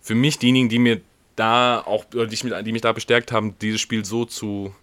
für 0.00 0.14
mich 0.14 0.38
diejenigen, 0.38 0.68
die 0.68 0.78
mir 0.78 1.00
da 1.34 1.80
auch, 1.80 2.04
oder 2.14 2.26
die, 2.26 2.46
mich, 2.46 2.64
die 2.64 2.72
mich 2.72 2.82
da 2.82 2.92
bestärkt 2.92 3.32
haben, 3.32 3.58
dieses 3.58 3.80
Spiel 3.80 4.04
so 4.04 4.24
zu, 4.24 4.74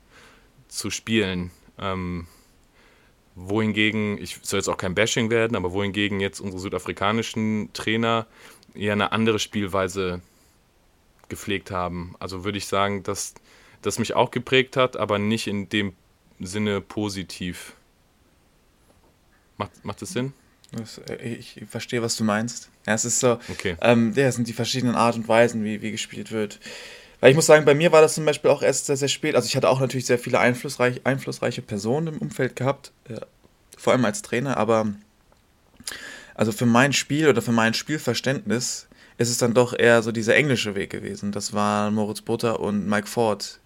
zu 0.67 0.89
spielen. 0.89 1.51
Ähm, 1.79 2.27
wohingegen, 3.35 4.17
ich 4.21 4.39
soll 4.41 4.59
jetzt 4.59 4.67
auch 4.67 4.77
kein 4.77 4.95
Bashing 4.95 5.29
werden, 5.29 5.55
aber 5.55 5.71
wohingegen 5.71 6.19
jetzt 6.19 6.41
unsere 6.41 6.59
südafrikanischen 6.59 7.69
Trainer 7.71 8.27
eher 8.73 8.93
eine 8.93 9.11
andere 9.13 9.39
Spielweise 9.39 10.21
gepflegt 11.29 11.71
haben. 11.71 12.15
Also 12.19 12.43
würde 12.43 12.57
ich 12.57 12.67
sagen, 12.67 13.03
dass 13.03 13.33
das 13.81 13.97
mich 13.97 14.13
auch 14.13 14.31
geprägt 14.31 14.75
hat, 14.75 14.97
aber 14.97 15.19
nicht 15.19 15.47
in 15.47 15.69
dem 15.69 15.93
Sinne 16.39 16.81
positiv. 16.81 17.75
Macht, 19.57 19.85
macht 19.85 20.01
das 20.01 20.09
Sinn? 20.09 20.33
Das, 20.71 20.99
äh, 21.09 21.15
ich 21.23 21.61
verstehe, 21.69 22.01
was 22.01 22.15
du 22.15 22.23
meinst. 22.23 22.69
Ja, 22.85 22.93
es 22.93 23.05
ist 23.05 23.19
so, 23.19 23.39
Okay. 23.49 23.75
ähm, 23.81 24.13
ja, 24.15 24.27
es 24.27 24.35
sind 24.35 24.47
die 24.47 24.53
verschiedenen 24.53 24.95
Art 24.95 25.15
und 25.15 25.27
Weisen, 25.27 25.63
wie, 25.63 25.81
wie 25.81 25.91
gespielt 25.91 26.31
wird. 26.31 26.59
Weil 27.19 27.31
ich 27.31 27.35
muss 27.35 27.45
sagen, 27.47 27.65
bei 27.65 27.73
mir 27.73 27.91
war 27.91 28.01
das 28.01 28.13
zum 28.13 28.25
Beispiel 28.25 28.51
auch 28.51 28.61
erst 28.61 28.85
sehr, 28.85 28.97
sehr 28.97 29.07
spät. 29.07 29.35
Also 29.35 29.47
ich 29.47 29.55
hatte 29.55 29.69
auch 29.69 29.79
natürlich 29.79 30.05
sehr 30.05 30.19
viele 30.19 30.39
einflussreich, 30.39 31.01
einflussreiche 31.03 31.61
Personen 31.61 32.07
im 32.07 32.17
Umfeld 32.19 32.55
gehabt, 32.55 32.91
äh, 33.09 33.19
vor 33.77 33.93
allem 33.93 34.05
als 34.05 34.21
Trainer, 34.21 34.57
aber 34.57 34.87
also 36.35 36.51
für 36.51 36.65
mein 36.65 36.93
Spiel 36.93 37.27
oder 37.29 37.41
für 37.41 37.51
mein 37.51 37.73
Spielverständnis 37.73 38.87
ist 39.17 39.29
es 39.29 39.39
dann 39.39 39.53
doch 39.55 39.73
eher 39.77 40.03
so 40.03 40.11
dieser 40.11 40.35
englische 40.35 40.75
Weg 40.75 40.91
gewesen. 40.91 41.31
Das 41.31 41.53
waren 41.53 41.95
Moritz 41.95 42.21
Butter 42.21 42.59
und 42.59 42.87
Mike 42.87 43.07
Ford. 43.07 43.59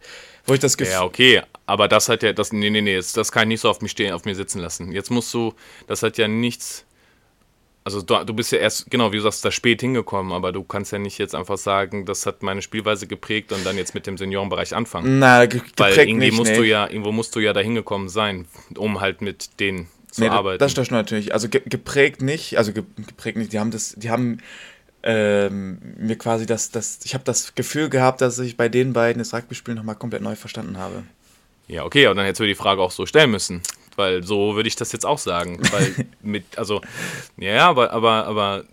Wo 0.45 0.53
ich 0.53 0.59
das 0.61 0.77
Gefühl. 0.77 0.93
Ja, 0.93 1.03
okay, 1.03 1.41
aber 1.65 1.87
das 1.89 2.07
hat 2.07 2.23
ja, 2.23 2.31
das, 2.33 2.53
nee, 2.53 2.69
nee, 2.69 2.81
nee, 2.81 2.95
das, 2.95 3.11
das 3.13 3.31
kann 3.31 3.43
ich 3.43 3.47
nicht 3.49 3.61
so 3.61 3.69
auf 3.69 3.81
mich 3.81 3.91
stehen, 3.91 4.13
auf 4.13 4.23
mir 4.23 4.35
sitzen 4.35 4.59
lassen. 4.59 4.91
Jetzt 4.93 5.11
musst 5.11 5.33
du, 5.33 5.53
das 5.87 6.01
hat 6.03 6.17
ja 6.17 6.27
nichts, 6.29 6.85
also 7.83 8.01
du, 8.01 8.23
du 8.25 8.33
bist 8.33 8.51
ja 8.51 8.59
erst, 8.59 8.89
genau, 8.91 9.11
wie 9.11 9.17
du 9.17 9.23
sagst, 9.23 9.43
da 9.43 9.51
spät 9.51 9.81
hingekommen, 9.81 10.31
aber 10.33 10.51
du 10.51 10.63
kannst 10.63 10.91
ja 10.91 10.99
nicht 10.99 11.17
jetzt 11.17 11.33
einfach 11.33 11.57
sagen, 11.57 12.05
das 12.05 12.25
hat 12.25 12.43
meine 12.43 12.61
Spielweise 12.61 13.07
geprägt 13.07 13.51
und 13.51 13.65
dann 13.65 13.77
jetzt 13.77 13.95
mit 13.95 14.05
dem 14.07 14.17
Seniorenbereich 14.17 14.75
anfangen. 14.75 15.19
Na, 15.19 15.45
ge 15.45 15.61
Weil 15.77 15.89
geprägt 15.89 16.09
irgendwie 16.09 16.27
nicht, 16.27 16.37
musst 16.37 16.51
nee. 16.51 16.57
du 16.57 16.63
ja, 16.63 16.87
irgendwo 16.87 17.11
musst 17.11 17.35
du 17.35 17.39
ja 17.39 17.53
da 17.53 17.59
hingekommen 17.59 18.09
sein, 18.09 18.45
um 18.77 19.01
halt 19.01 19.21
mit 19.21 19.59
denen 19.59 19.87
zu 20.11 20.21
Nee, 20.21 20.29
arbeiten. 20.29 20.59
das 20.59 20.71
stimmt 20.71 20.91
natürlich. 20.91 21.33
Also 21.33 21.49
ge 21.49 21.61
geprägt 21.65 22.21
nicht, 22.21 22.57
also 22.57 22.73
ge 22.73 22.83
geprägt 23.07 23.37
nicht. 23.37 23.53
Die 23.53 23.59
haben 23.59 23.71
das, 23.71 23.95
die 23.97 24.09
haben 24.09 24.39
ähm, 25.03 25.79
mir 25.97 26.17
quasi 26.17 26.45
das, 26.45 26.69
das, 26.69 26.99
ich 27.03 27.13
habe 27.13 27.23
das 27.23 27.55
Gefühl 27.55 27.89
gehabt, 27.89 28.21
dass 28.21 28.37
ich 28.39 28.57
bei 28.57 28.69
den 28.69 28.93
beiden 28.93 29.19
das 29.19 29.33
Rugby-Spiel 29.33 29.73
nochmal 29.73 29.95
komplett 29.95 30.21
neu 30.21 30.35
verstanden 30.35 30.77
habe. 30.77 31.03
Ja, 31.71 31.85
okay, 31.85 32.05
aber 32.05 32.15
dann 32.15 32.25
hättest 32.25 32.41
du 32.41 32.45
die 32.45 32.53
Frage 32.53 32.81
auch 32.81 32.91
so 32.91 33.05
stellen 33.05 33.31
müssen. 33.31 33.61
Weil 33.95 34.23
so 34.23 34.55
würde 34.55 34.67
ich 34.67 34.75
das 34.75 34.91
jetzt 34.91 35.05
auch 35.05 35.17
sagen. 35.17 35.57
Weil 35.71 36.05
mit, 36.21 36.57
also, 36.57 36.81
ja, 37.37 37.69
aber, 37.69 37.93
aber, 37.93 38.25
aber 38.25 38.65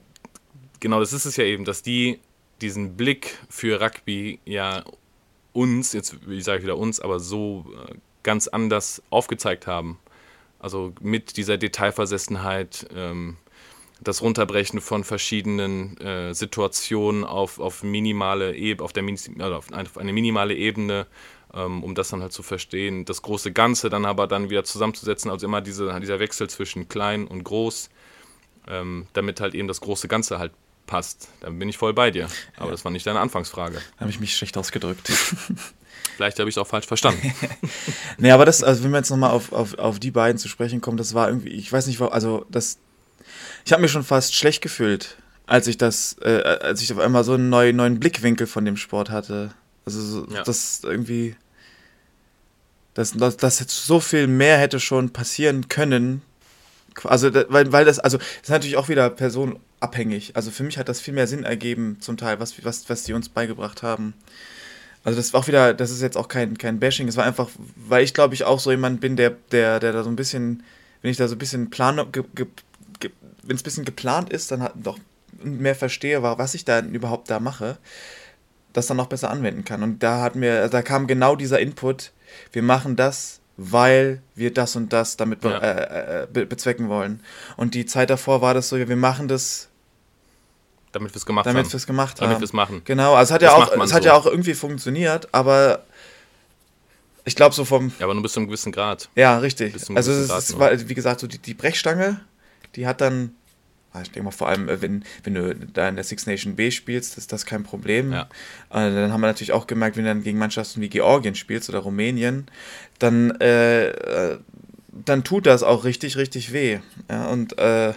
genau 0.80 0.98
das 0.98 1.12
ist 1.12 1.24
es 1.24 1.36
ja 1.36 1.44
eben, 1.44 1.64
dass 1.64 1.82
die 1.82 2.18
diesen 2.60 2.96
Blick 2.96 3.38
für 3.48 3.80
Rugby 3.80 4.40
ja 4.44 4.82
uns, 5.52 5.92
jetzt 5.92 6.28
wie 6.28 6.42
sage 6.42 6.58
ich 6.58 6.64
wieder 6.64 6.76
uns, 6.76 6.98
aber 6.98 7.20
so 7.20 7.66
äh, 7.88 7.94
ganz 8.24 8.48
anders 8.48 9.00
aufgezeigt 9.10 9.68
haben. 9.68 10.00
Also 10.58 10.92
mit 11.00 11.36
dieser 11.36 11.56
Detailversessenheit, 11.56 12.88
ähm, 12.96 13.36
das 14.00 14.22
Runterbrechen 14.22 14.80
von 14.80 15.04
verschiedenen 15.04 15.96
äh, 15.98 16.34
Situationen 16.34 17.22
auf, 17.22 17.60
auf 17.60 17.84
minimale 17.84 18.56
Ebene, 18.56 18.84
auf 18.84 18.92
der 18.92 19.04
also 19.04 19.54
auf 19.54 19.98
eine, 19.98 20.12
minimale 20.12 20.56
Ebene, 20.56 21.06
um 21.82 21.94
das 21.94 22.08
dann 22.10 22.22
halt 22.22 22.32
zu 22.32 22.42
verstehen. 22.42 23.04
Das 23.04 23.22
große 23.22 23.52
Ganze 23.52 23.88
dann 23.88 24.04
aber 24.04 24.26
dann 24.26 24.50
wieder 24.50 24.64
zusammenzusetzen, 24.64 25.30
also 25.30 25.46
immer 25.46 25.60
diese, 25.60 25.98
dieser 26.00 26.18
Wechsel 26.18 26.48
zwischen 26.48 26.88
klein 26.88 27.26
und 27.26 27.44
groß, 27.44 27.90
ähm, 28.68 29.06
damit 29.12 29.40
halt 29.40 29.54
eben 29.54 29.68
das 29.68 29.80
große 29.80 30.08
Ganze 30.08 30.38
halt 30.38 30.52
passt. 30.86 31.28
Dann 31.40 31.58
bin 31.58 31.68
ich 31.68 31.78
voll 31.78 31.94
bei 31.94 32.10
dir. 32.10 32.28
Aber 32.56 32.72
das 32.72 32.84
war 32.84 32.90
nicht 32.90 33.06
deine 33.06 33.20
Anfangsfrage. 33.20 33.76
Da 33.76 34.00
habe 34.00 34.10
ich 34.10 34.18
mich 34.18 34.36
schlecht 34.36 34.56
ausgedrückt. 34.58 35.08
Vielleicht 36.16 36.40
habe 36.40 36.48
ich 36.48 36.54
es 36.54 36.58
auch 36.58 36.66
falsch 36.66 36.86
verstanden. 36.86 37.32
nee, 38.18 38.32
aber 38.32 38.44
das, 38.44 38.64
also 38.64 38.82
wenn 38.82 38.90
wir 38.90 38.98
jetzt 38.98 39.10
nochmal 39.10 39.30
auf, 39.30 39.52
auf, 39.52 39.78
auf 39.78 40.00
die 40.00 40.10
beiden 40.10 40.36
zu 40.36 40.48
sprechen 40.48 40.80
kommen, 40.80 40.96
das 40.96 41.14
war 41.14 41.28
irgendwie, 41.28 41.50
ich 41.50 41.72
weiß 41.72 41.86
nicht, 41.86 42.00
also 42.00 42.44
das, 42.50 42.78
ich 43.64 43.72
habe 43.72 43.82
mich 43.82 43.92
schon 43.92 44.02
fast 44.02 44.34
schlecht 44.34 44.60
gefühlt, 44.60 45.16
als 45.46 45.68
ich 45.68 45.78
das, 45.78 46.16
äh, 46.20 46.42
als 46.42 46.82
ich 46.82 46.92
auf 46.92 46.98
einmal 46.98 47.22
so 47.22 47.34
einen 47.34 47.50
neuen, 47.50 47.76
neuen 47.76 48.00
Blickwinkel 48.00 48.48
von 48.48 48.64
dem 48.64 48.76
Sport 48.76 49.10
hatte. 49.10 49.54
Also 49.96 50.26
so, 50.26 50.34
Ja. 50.34 50.42
das 50.42 50.80
irgendwie, 50.84 51.34
dass 52.94 53.12
das, 53.12 53.36
das 53.36 53.60
jetzt 53.60 53.86
so 53.86 54.00
viel 54.00 54.26
mehr 54.26 54.58
hätte 54.58 54.80
schon 54.80 55.10
passieren 55.10 55.68
können. 55.68 56.22
Also, 57.04 57.32
weil, 57.32 57.70
weil 57.72 57.84
das, 57.84 57.98
also, 58.00 58.18
das 58.18 58.26
ist 58.42 58.50
natürlich 58.50 58.76
auch 58.76 58.88
wieder 58.88 59.08
personabhängig. 59.08 60.34
Also 60.36 60.50
für 60.50 60.64
mich 60.64 60.76
hat 60.78 60.88
das 60.88 61.00
viel 61.00 61.14
mehr 61.14 61.26
Sinn 61.28 61.44
ergeben, 61.44 61.96
zum 62.00 62.16
Teil, 62.16 62.40
was, 62.40 62.62
was, 62.64 62.88
was 62.90 63.04
die 63.04 63.12
uns 63.12 63.28
beigebracht 63.28 63.82
haben. 63.82 64.14
Also 65.04 65.16
das 65.16 65.32
war 65.32 65.40
auch 65.40 65.46
wieder, 65.48 65.74
das 65.74 65.90
ist 65.92 66.02
jetzt 66.02 66.16
auch 66.16 66.26
kein, 66.28 66.58
kein 66.58 66.80
Bashing, 66.80 67.06
es 67.08 67.16
war 67.16 67.24
einfach, 67.24 67.48
weil 67.76 68.02
ich 68.04 68.12
glaube 68.14 68.34
ich 68.34 68.44
auch 68.44 68.58
so 68.58 68.72
jemand 68.72 69.00
bin, 69.00 69.16
der, 69.16 69.30
der, 69.52 69.78
der 69.78 69.92
da 69.92 70.02
so 70.02 70.10
ein 70.10 70.16
bisschen, 70.16 70.64
wenn 71.00 71.10
ich 71.12 71.16
da 71.16 71.28
so 71.28 71.36
ein 71.36 71.38
bisschen 71.38 71.70
plan, 71.70 71.96
ge, 72.10 72.24
ge, 72.34 72.46
ge, 72.98 73.10
wenn 73.44 73.54
es 73.56 73.62
ein 73.62 73.64
bisschen 73.64 73.84
geplant 73.84 74.30
ist, 74.30 74.50
dann 74.50 74.60
hat, 74.60 74.74
doch 74.74 74.98
mehr 75.40 75.76
verstehe, 75.76 76.22
wa- 76.24 76.36
was 76.36 76.54
ich 76.54 76.64
da 76.64 76.80
überhaupt 76.80 77.30
da 77.30 77.38
mache, 77.38 77.78
das 78.78 78.86
dann 78.86 78.98
auch 79.00 79.06
besser 79.08 79.30
anwenden 79.30 79.64
kann. 79.64 79.82
Und 79.82 80.02
da 80.02 80.20
hat 80.22 80.34
mir, 80.34 80.68
da 80.68 80.82
kam 80.82 81.06
genau 81.06 81.36
dieser 81.36 81.58
Input, 81.60 82.12
wir 82.52 82.62
machen 82.62 82.96
das, 82.96 83.40
weil 83.56 84.22
wir 84.34 84.52
das 84.54 84.76
und 84.76 84.92
das 84.92 85.16
damit 85.16 85.40
be 85.40 85.50
Ja. 85.50 85.58
äh, 85.58 86.22
äh, 86.22 86.26
be 86.32 86.46
bezwecken 86.46 86.88
wollen. 86.88 87.20
Und 87.56 87.74
die 87.74 87.86
Zeit 87.86 88.08
davor 88.10 88.40
war 88.40 88.54
das 88.54 88.68
so, 88.68 88.76
wir 88.78 88.96
machen 88.96 89.28
das, 89.28 89.68
damit 90.92 91.12
wir 91.12 91.16
es 91.16 91.26
gemacht 91.26 91.46
damit 91.46 91.64
haben. 91.64 91.72
wir 91.72 91.76
es 91.76 91.86
gemacht 91.86 92.20
Damit 92.20 92.34
haben. 92.36 92.40
wir 92.40 92.44
es 92.46 92.52
machen. 92.52 92.82
Genau, 92.84 93.14
also 93.14 93.30
es 93.30 93.34
hat, 93.34 93.42
ja 93.42 93.52
auch, 93.52 93.70
es 93.76 93.92
hat 93.92 94.02
so. 94.04 94.08
ja 94.08 94.14
auch 94.14 94.26
irgendwie 94.26 94.54
funktioniert, 94.54 95.28
aber 95.32 95.82
ich 97.24 97.36
glaube 97.36 97.54
so 97.54 97.64
vom, 97.64 97.92
Ja, 97.98 98.06
aber 98.06 98.14
nur 98.14 98.22
bis 98.22 98.32
zu 98.32 98.40
einem 98.40 98.46
gewissen 98.48 98.72
Grad. 98.72 99.08
ja, 99.14 99.38
richtig. 99.38 99.74
Also 99.94 100.12
es, 100.12 100.28
Grad 100.28 100.50
nur. 100.50 100.60
war, 100.60 100.88
wie 100.88 100.94
gesagt, 100.94 101.20
so 101.20 101.26
die, 101.26 101.38
die 101.38 101.54
Brechstange, 101.54 102.20
die 102.74 102.86
hat 102.86 103.00
dann, 103.00 103.34
ich 103.94 104.10
denke 104.10 104.24
mal 104.24 104.30
vor 104.30 104.48
allem, 104.48 104.68
äh, 104.68 104.80
wenn, 104.82 105.04
wenn 105.24 105.34
du 105.34 105.54
da 105.54 105.88
in 105.88 105.96
der 105.96 106.04
Six 106.04 106.26
Nation 106.26 106.56
B 106.56 106.70
spielst, 106.70 107.18
ist 107.18 107.32
das 107.32 107.46
kein 107.46 107.62
Problem. 107.62 108.12
Ja. 108.12 108.22
Äh, 108.70 108.92
dann 108.92 109.12
haben 109.12 109.20
wir 109.20 109.26
natürlich 109.26 109.52
auch 109.52 109.66
gemerkt, 109.66 109.96
wenn 109.96 110.04
du 110.04 110.10
dann 110.10 110.22
gegen 110.22 110.38
Mannschaften 110.38 110.80
wie 110.80 110.88
Georgien 110.88 111.34
spielst 111.34 111.68
oder 111.68 111.80
Rumänien, 111.80 112.46
dann, 112.98 113.30
äh, 113.40 113.88
äh, 113.88 114.38
dann 114.90 115.24
tut 115.24 115.46
das 115.46 115.62
auch 115.62 115.84
richtig, 115.84 116.16
richtig 116.16 116.52
weh. 116.52 116.80
Ja, 117.10 117.28
und 117.28 117.58
äh, 117.58 117.94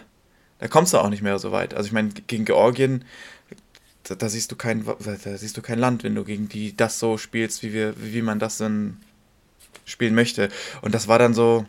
da 0.59 0.67
kommst 0.69 0.93
du 0.93 0.99
auch 0.99 1.09
nicht 1.09 1.23
mehr 1.23 1.39
so 1.39 1.51
weit. 1.51 1.73
Also 1.73 1.87
ich 1.87 1.93
meine, 1.93 2.09
gegen 2.09 2.45
Georgien, 2.45 3.03
da, 4.03 4.15
da 4.15 4.29
siehst 4.29 4.51
du 4.51 4.55
kein, 4.55 4.85
da 4.85 5.37
siehst 5.37 5.57
du 5.57 5.61
kein 5.61 5.79
Land, 5.79 6.03
wenn 6.03 6.15
du 6.15 6.23
gegen 6.23 6.47
die 6.47 6.75
das 6.75 6.99
so 6.99 7.17
spielst, 7.17 7.63
wie 7.63 7.73
wir, 7.73 7.95
wie 7.97 8.21
man 8.21 8.39
das 8.39 8.57
dann 8.57 8.97
spielen 9.85 10.15
möchte. 10.15 10.49
Und 10.81 10.93
das 10.93 11.07
war 11.07 11.19
dann 11.19 11.33
so, 11.33 11.65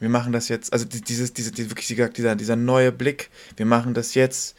wir 0.00 0.08
machen 0.08 0.32
das 0.32 0.48
jetzt, 0.48 0.72
also 0.72 0.84
die- 0.84 1.00
dieses, 1.02 1.32
diese, 1.32 1.52
die, 1.52 1.70
wirklich 1.70 1.86
dieser, 1.86 2.34
dieser, 2.34 2.56
neue 2.56 2.90
Blick, 2.90 3.30
wir 3.56 3.66
machen 3.66 3.94
das 3.94 4.14
jetzt, 4.14 4.56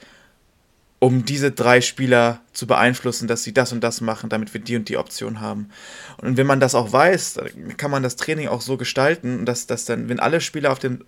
um 0.99 1.25
diese 1.25 1.51
drei 1.51 1.81
Spieler 1.81 2.41
zu 2.53 2.67
beeinflussen, 2.67 3.27
dass 3.27 3.43
sie 3.43 3.53
das 3.53 3.71
und 3.73 3.81
das 3.83 4.01
machen, 4.01 4.29
damit 4.29 4.53
wir 4.53 4.61
die 4.61 4.75
und 4.75 4.87
die 4.87 4.97
Option 4.97 5.41
haben. 5.41 5.69
Und 6.17 6.37
wenn 6.37 6.45
man 6.45 6.59
das 6.59 6.75
auch 6.75 6.93
weiß, 6.93 7.33
dann 7.33 7.75
kann 7.75 7.89
man 7.89 8.03
das 8.03 8.15
Training 8.17 8.47
auch 8.49 8.61
so 8.61 8.77
gestalten, 8.77 9.45
dass, 9.45 9.65
dass 9.65 9.85
dann, 9.85 10.09
wenn 10.09 10.19
alle 10.19 10.41
Spieler 10.41 10.71
auf 10.71 10.79
dem 10.79 11.03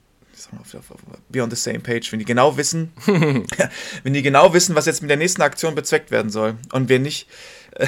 be 1.29 1.41
on 1.43 1.49
the 1.51 1.55
same 1.55 1.79
page, 1.79 2.11
wenn 2.11 2.19
die 2.19 2.25
genau 2.25 2.57
wissen, 2.57 2.91
wenn 3.05 4.13
die 4.13 4.23
genau 4.23 4.53
wissen, 4.53 4.73
was 4.75 4.87
jetzt 4.87 5.01
mit 5.01 5.09
der 5.11 5.17
nächsten 5.17 5.43
Aktion 5.43 5.75
bezweckt 5.75 6.09
werden 6.09 6.31
soll 6.31 6.55
und 6.71 6.89
wir 6.89 6.97
nicht, 6.99 7.27
äh, 7.73 7.85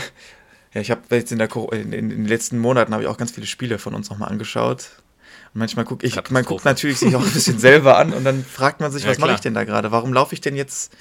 ja, 0.75 0.81
ich 0.81 0.91
habe 0.91 1.01
jetzt 1.15 1.31
in, 1.31 1.39
der, 1.39 1.49
in, 1.71 1.91
in 1.91 2.09
den 2.09 2.25
letzten 2.25 2.59
Monaten 2.59 2.93
habe 2.93 3.03
ich 3.03 3.09
auch 3.09 3.17
ganz 3.17 3.31
viele 3.31 3.47
Spiele 3.47 3.79
von 3.79 3.95
uns 3.95 4.09
nochmal 4.09 4.29
angeschaut. 4.29 4.89
Manchmal 5.57 5.85
gucke 5.85 6.05
ich, 6.05 6.19
man 6.31 6.43
guckt 6.43 6.65
natürlich 6.65 6.99
sich 6.99 7.15
auch 7.15 7.25
ein 7.25 7.31
bisschen 7.31 7.57
selber 7.59 7.97
an 7.97 8.13
und 8.13 8.25
dann 8.25 8.43
fragt 8.43 8.81
man 8.81 8.91
sich, 8.91 9.03
Ja, 9.03 9.09
was 9.09 9.19
mache 9.19 9.33
ich 9.35 9.39
denn 9.39 9.53
da 9.53 9.63
gerade? 9.63 9.89
Warum 9.91 10.11
laufe 10.11 10.33
ich 10.35 10.41
denn 10.41 10.55
jetzt 10.55 10.93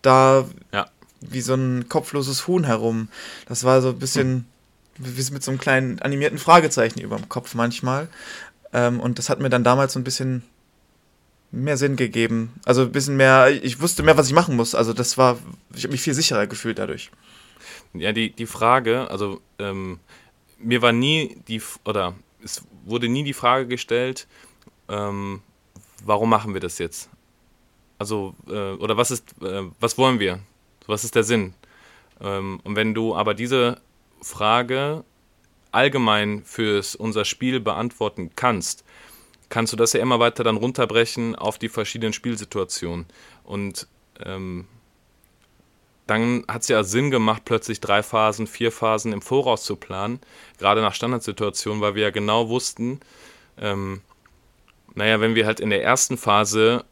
da 0.00 0.46
Ja. 0.72 0.86
wie 1.20 1.40
so 1.40 1.54
ein 1.54 1.88
kopfloses 1.88 2.46
Huhn 2.46 2.62
herum? 2.64 3.08
Das 3.46 3.64
war 3.64 3.82
so 3.82 3.88
ein 3.88 3.98
bisschen 3.98 4.46
wie 4.96 5.32
mit 5.32 5.42
so 5.42 5.50
einem 5.50 5.58
kleinen 5.58 6.00
animierten 6.00 6.38
Fragezeichen 6.38 7.00
über 7.00 7.16
dem 7.16 7.28
Kopf 7.28 7.54
manchmal. 7.54 8.08
Ähm, 8.72 9.00
und 9.00 9.18
das 9.18 9.28
hat 9.28 9.40
mir 9.40 9.50
dann 9.50 9.64
damals 9.64 9.92
so 9.94 9.98
ein 9.98 10.04
bisschen 10.04 10.44
mehr 11.50 11.76
Sinn 11.76 11.96
gegeben. 11.96 12.52
Also 12.64 12.82
ein 12.82 12.92
bisschen 12.92 13.16
mehr, 13.16 13.48
ich 13.50 13.80
wusste 13.80 14.02
mehr, 14.04 14.16
was 14.16 14.28
ich 14.28 14.34
machen 14.34 14.54
muss. 14.56 14.74
Also 14.76 14.92
das 14.92 15.18
war, 15.18 15.36
ich 15.74 15.82
habe 15.82 15.92
mich 15.92 16.00
viel 16.00 16.14
sicherer 16.14 16.46
gefühlt 16.46 16.78
dadurch. 16.78 17.10
Ja, 17.92 18.12
die, 18.12 18.30
die 18.30 18.46
Frage, 18.46 19.10
also 19.10 19.40
ähm, 19.58 19.98
mir 20.58 20.80
war 20.82 20.92
nie 20.92 21.36
die, 21.48 21.60
oder 21.84 22.14
es 22.42 22.62
wurde 22.86 23.08
nie 23.08 23.24
die 23.24 23.32
Frage 23.32 23.66
gestellt, 23.66 24.26
ähm, 24.88 25.42
warum 26.04 26.30
machen 26.30 26.54
wir 26.54 26.60
das 26.60 26.78
jetzt? 26.78 27.10
Also, 27.98 28.34
äh, 28.48 28.72
oder 28.72 28.96
was 28.96 29.10
ist, 29.10 29.34
äh, 29.42 29.62
was 29.80 29.98
wollen 29.98 30.20
wir? 30.20 30.40
Was 30.86 31.04
ist 31.04 31.14
der 31.14 31.24
Sinn? 31.24 31.54
Ähm, 32.20 32.60
und 32.64 32.76
wenn 32.76 32.94
du 32.94 33.14
aber 33.14 33.34
diese 33.34 33.80
Frage 34.22 35.04
allgemein 35.72 36.42
fürs 36.44 36.94
unser 36.94 37.24
Spiel 37.24 37.60
beantworten 37.60 38.30
kannst, 38.36 38.84
kannst 39.48 39.72
du 39.72 39.76
das 39.76 39.92
ja 39.92 40.00
immer 40.00 40.20
weiter 40.20 40.44
dann 40.44 40.56
runterbrechen 40.56 41.34
auf 41.34 41.58
die 41.58 41.68
verschiedenen 41.68 42.12
Spielsituationen. 42.12 43.06
Und 43.44 43.86
ähm, 44.24 44.66
dann 46.06 46.44
hat 46.48 46.62
es 46.62 46.68
ja 46.68 46.84
Sinn 46.84 47.10
gemacht, 47.10 47.42
plötzlich 47.44 47.80
drei 47.80 48.02
Phasen, 48.02 48.46
vier 48.46 48.70
Phasen 48.70 49.12
im 49.12 49.22
Voraus 49.22 49.64
zu 49.64 49.76
planen, 49.76 50.20
gerade 50.58 50.80
nach 50.80 50.94
Standardsituationen, 50.94 51.80
weil 51.80 51.94
wir 51.94 52.04
ja 52.04 52.10
genau 52.10 52.48
wussten, 52.48 53.00
ähm, 53.58 54.00
naja, 54.94 55.20
wenn 55.20 55.34
wir 55.34 55.46
halt 55.46 55.60
in 55.60 55.70
der 55.70 55.82
ersten 55.82 56.16
Phase 56.16 56.84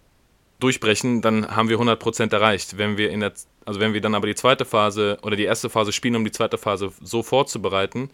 durchbrechen, 0.60 1.22
dann 1.22 1.56
haben 1.56 1.68
wir 1.68 1.78
100% 1.78 2.32
erreicht. 2.32 2.76
Wenn 2.76 2.96
wir 2.96 3.10
in 3.10 3.20
der, 3.20 3.32
also 3.64 3.80
wenn 3.80 3.94
wir 3.94 4.00
dann 4.00 4.14
aber 4.14 4.26
die 4.26 4.34
zweite 4.34 4.64
Phase 4.64 5.18
oder 5.22 5.36
die 5.36 5.44
erste 5.44 5.70
Phase 5.70 5.92
spielen, 5.92 6.16
um 6.16 6.24
die 6.24 6.32
zweite 6.32 6.58
Phase 6.58 6.92
so 7.02 7.22
vorzubereiten, 7.22 8.10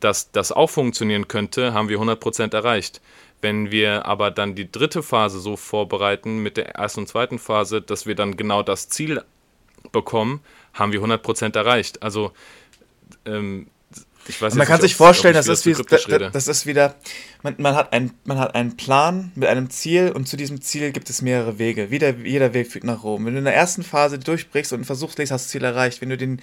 dass 0.00 0.30
das 0.30 0.52
auch 0.52 0.68
funktionieren 0.68 1.28
könnte, 1.28 1.72
haben 1.72 1.88
wir 1.88 1.98
100% 1.98 2.54
erreicht. 2.54 3.00
Wenn 3.40 3.70
wir 3.70 4.06
aber 4.06 4.30
dann 4.30 4.54
die 4.54 4.70
dritte 4.70 5.02
Phase 5.02 5.40
so 5.40 5.56
vorbereiten 5.56 6.38
mit 6.38 6.56
der 6.56 6.74
ersten 6.74 7.00
und 7.00 7.06
zweiten 7.06 7.38
Phase, 7.38 7.80
dass 7.80 8.06
wir 8.06 8.14
dann 8.14 8.36
genau 8.36 8.62
das 8.62 8.88
Ziel 8.88 9.22
bekommen, 9.92 10.40
haben 10.72 10.92
wir 10.92 11.00
100% 11.00 11.56
erreicht. 11.56 12.02
Also 12.02 12.32
ähm, 13.26 13.68
ich 14.26 14.40
weiß 14.40 14.54
man 14.54 14.66
kann 14.66 14.80
sich 14.80 14.96
vorstellen, 14.96 15.34
das 15.34 15.48
ist, 15.48 15.66
wie, 15.66 15.72
das, 15.72 16.06
das 16.32 16.48
ist 16.48 16.66
wieder, 16.66 16.94
man, 17.42 17.56
man, 17.58 17.74
hat 17.74 17.92
ein, 17.92 18.12
man 18.24 18.38
hat 18.38 18.54
einen 18.54 18.76
Plan 18.76 19.32
mit 19.34 19.48
einem 19.48 19.68
Ziel 19.68 20.12
und 20.12 20.26
zu 20.26 20.36
diesem 20.36 20.62
Ziel 20.62 20.92
gibt 20.92 21.10
es 21.10 21.20
mehrere 21.20 21.58
Wege. 21.58 21.90
Wieder, 21.90 22.10
jeder 22.16 22.54
Weg 22.54 22.70
führt 22.70 22.84
nach 22.84 23.02
Rom. 23.02 23.26
Wenn 23.26 23.34
du 23.34 23.40
in 23.40 23.44
der 23.44 23.54
ersten 23.54 23.82
Phase 23.82 24.18
durchbrichst 24.18 24.72
und 24.72 24.78
einen 24.78 24.84
Versuch 24.86 25.14
legst, 25.16 25.30
hast 25.30 25.44
du 25.44 25.46
das 25.46 25.50
Ziel 25.50 25.64
erreicht. 25.64 26.00
Wenn 26.00 26.08
du 26.08 26.16
den 26.16 26.40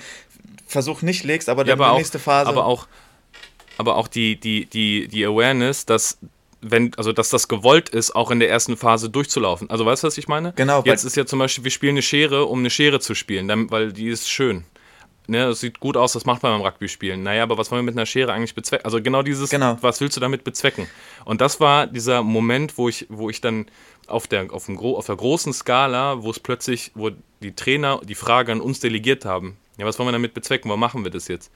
Versuch 0.68 1.02
nicht 1.02 1.24
legst, 1.24 1.50
aber 1.50 1.64
dann 1.64 1.80
ja, 1.80 1.86
aber 1.86 1.96
die 1.96 2.00
nächste 2.00 2.20
Phase. 2.20 2.50
Aber 2.50 2.66
auch, 2.66 2.88
aber 3.78 3.96
auch 3.96 4.08
die, 4.08 4.40
die, 4.40 4.66
die, 4.68 5.08
die 5.08 5.26
Awareness, 5.26 5.86
dass 5.86 6.20
wenn, 6.62 6.92
also 6.96 7.12
dass 7.12 7.30
das 7.30 7.48
gewollt 7.48 7.90
ist, 7.90 8.16
auch 8.16 8.32
in 8.32 8.40
der 8.40 8.50
ersten 8.50 8.78
Phase 8.78 9.10
durchzulaufen. 9.10 9.70
Also 9.70 9.86
weißt 9.86 10.04
du, 10.04 10.08
was 10.08 10.18
ich 10.18 10.28
meine? 10.28 10.54
Genau. 10.56 10.84
Jetzt 10.86 11.04
ist 11.04 11.16
ja 11.16 11.26
zum 11.26 11.40
Beispiel, 11.40 11.64
wir 11.64 11.72
spielen 11.72 11.94
eine 11.94 12.02
Schere, 12.02 12.46
um 12.46 12.60
eine 12.60 12.70
Schere 12.70 13.00
zu 13.00 13.16
spielen, 13.16 13.48
dann, 13.48 13.72
weil 13.72 13.92
die 13.92 14.08
ist 14.08 14.30
schön. 14.30 14.64
Ne, 15.28 15.46
das 15.46 15.60
sieht 15.60 15.80
gut 15.80 15.98
aus, 15.98 16.14
das 16.14 16.26
macht 16.26 16.44
man 16.44 16.52
beim 16.52 16.62
Rugby-Spielen. 16.62 17.22
Naja, 17.24 17.44
aber 17.44 17.58
was 17.58 17.72
wollen 17.72 17.82
wir 17.82 17.92
mit 17.92 17.96
einer 17.96 18.08
Schere 18.08 18.34
eigentlich 18.34 18.56
bezwecken? 18.56 18.86
Also 18.86 19.02
genau 19.02 19.22
dieses, 19.22 19.50
genau. 19.50 19.78
was 19.80 20.02
willst 20.02 20.18
du 20.18 20.20
damit 20.20 20.44
bezwecken? 20.44 20.88
Und 21.26 21.42
das 21.42 21.60
war 21.60 21.88
dieser 21.88 22.24
Moment, 22.24 22.78
wo 22.78 22.90
ich, 22.90 23.06
wo 23.08 23.30
ich 23.30 23.40
dann 23.40 23.68
auf 24.08 24.28
der, 24.28 24.52
auf, 24.52 24.66
dem, 24.66 24.78
auf 24.78 25.06
der 25.06 25.16
großen 25.16 25.54
Skala, 25.54 26.24
wo 26.24 26.32
es 26.32 26.40
plötzlich, 26.40 26.92
wo 26.96 27.12
die 27.42 27.56
Trainer 27.56 28.02
die 28.04 28.16
Frage 28.16 28.52
an 28.52 28.62
uns 28.62 28.80
delegiert 28.80 29.24
haben, 29.24 29.58
ja, 29.78 29.86
was 29.86 29.98
wollen 30.00 30.08
wir 30.08 30.14
damit 30.14 30.34
bezwecken, 30.34 30.70
wo 30.70 30.76
machen 30.76 31.04
wir 31.04 31.12
das 31.12 31.28
jetzt? 31.28 31.52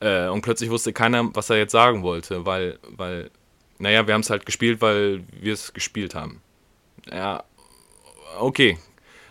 Äh, 0.00 0.28
und 0.28 0.42
plötzlich 0.42 0.70
wusste 0.70 0.92
keiner, 0.92 1.34
was 1.34 1.50
er 1.50 1.56
jetzt 1.56 1.72
sagen 1.72 2.02
wollte, 2.02 2.46
weil, 2.46 2.78
weil 2.88 3.30
naja, 3.80 4.06
wir 4.06 4.14
haben 4.14 4.20
es 4.20 4.30
halt 4.30 4.46
gespielt, 4.46 4.80
weil 4.80 5.24
wir 5.32 5.54
es 5.54 5.72
gespielt 5.72 6.14
haben. 6.14 6.40
Ja, 7.10 7.44
okay. 8.38 8.78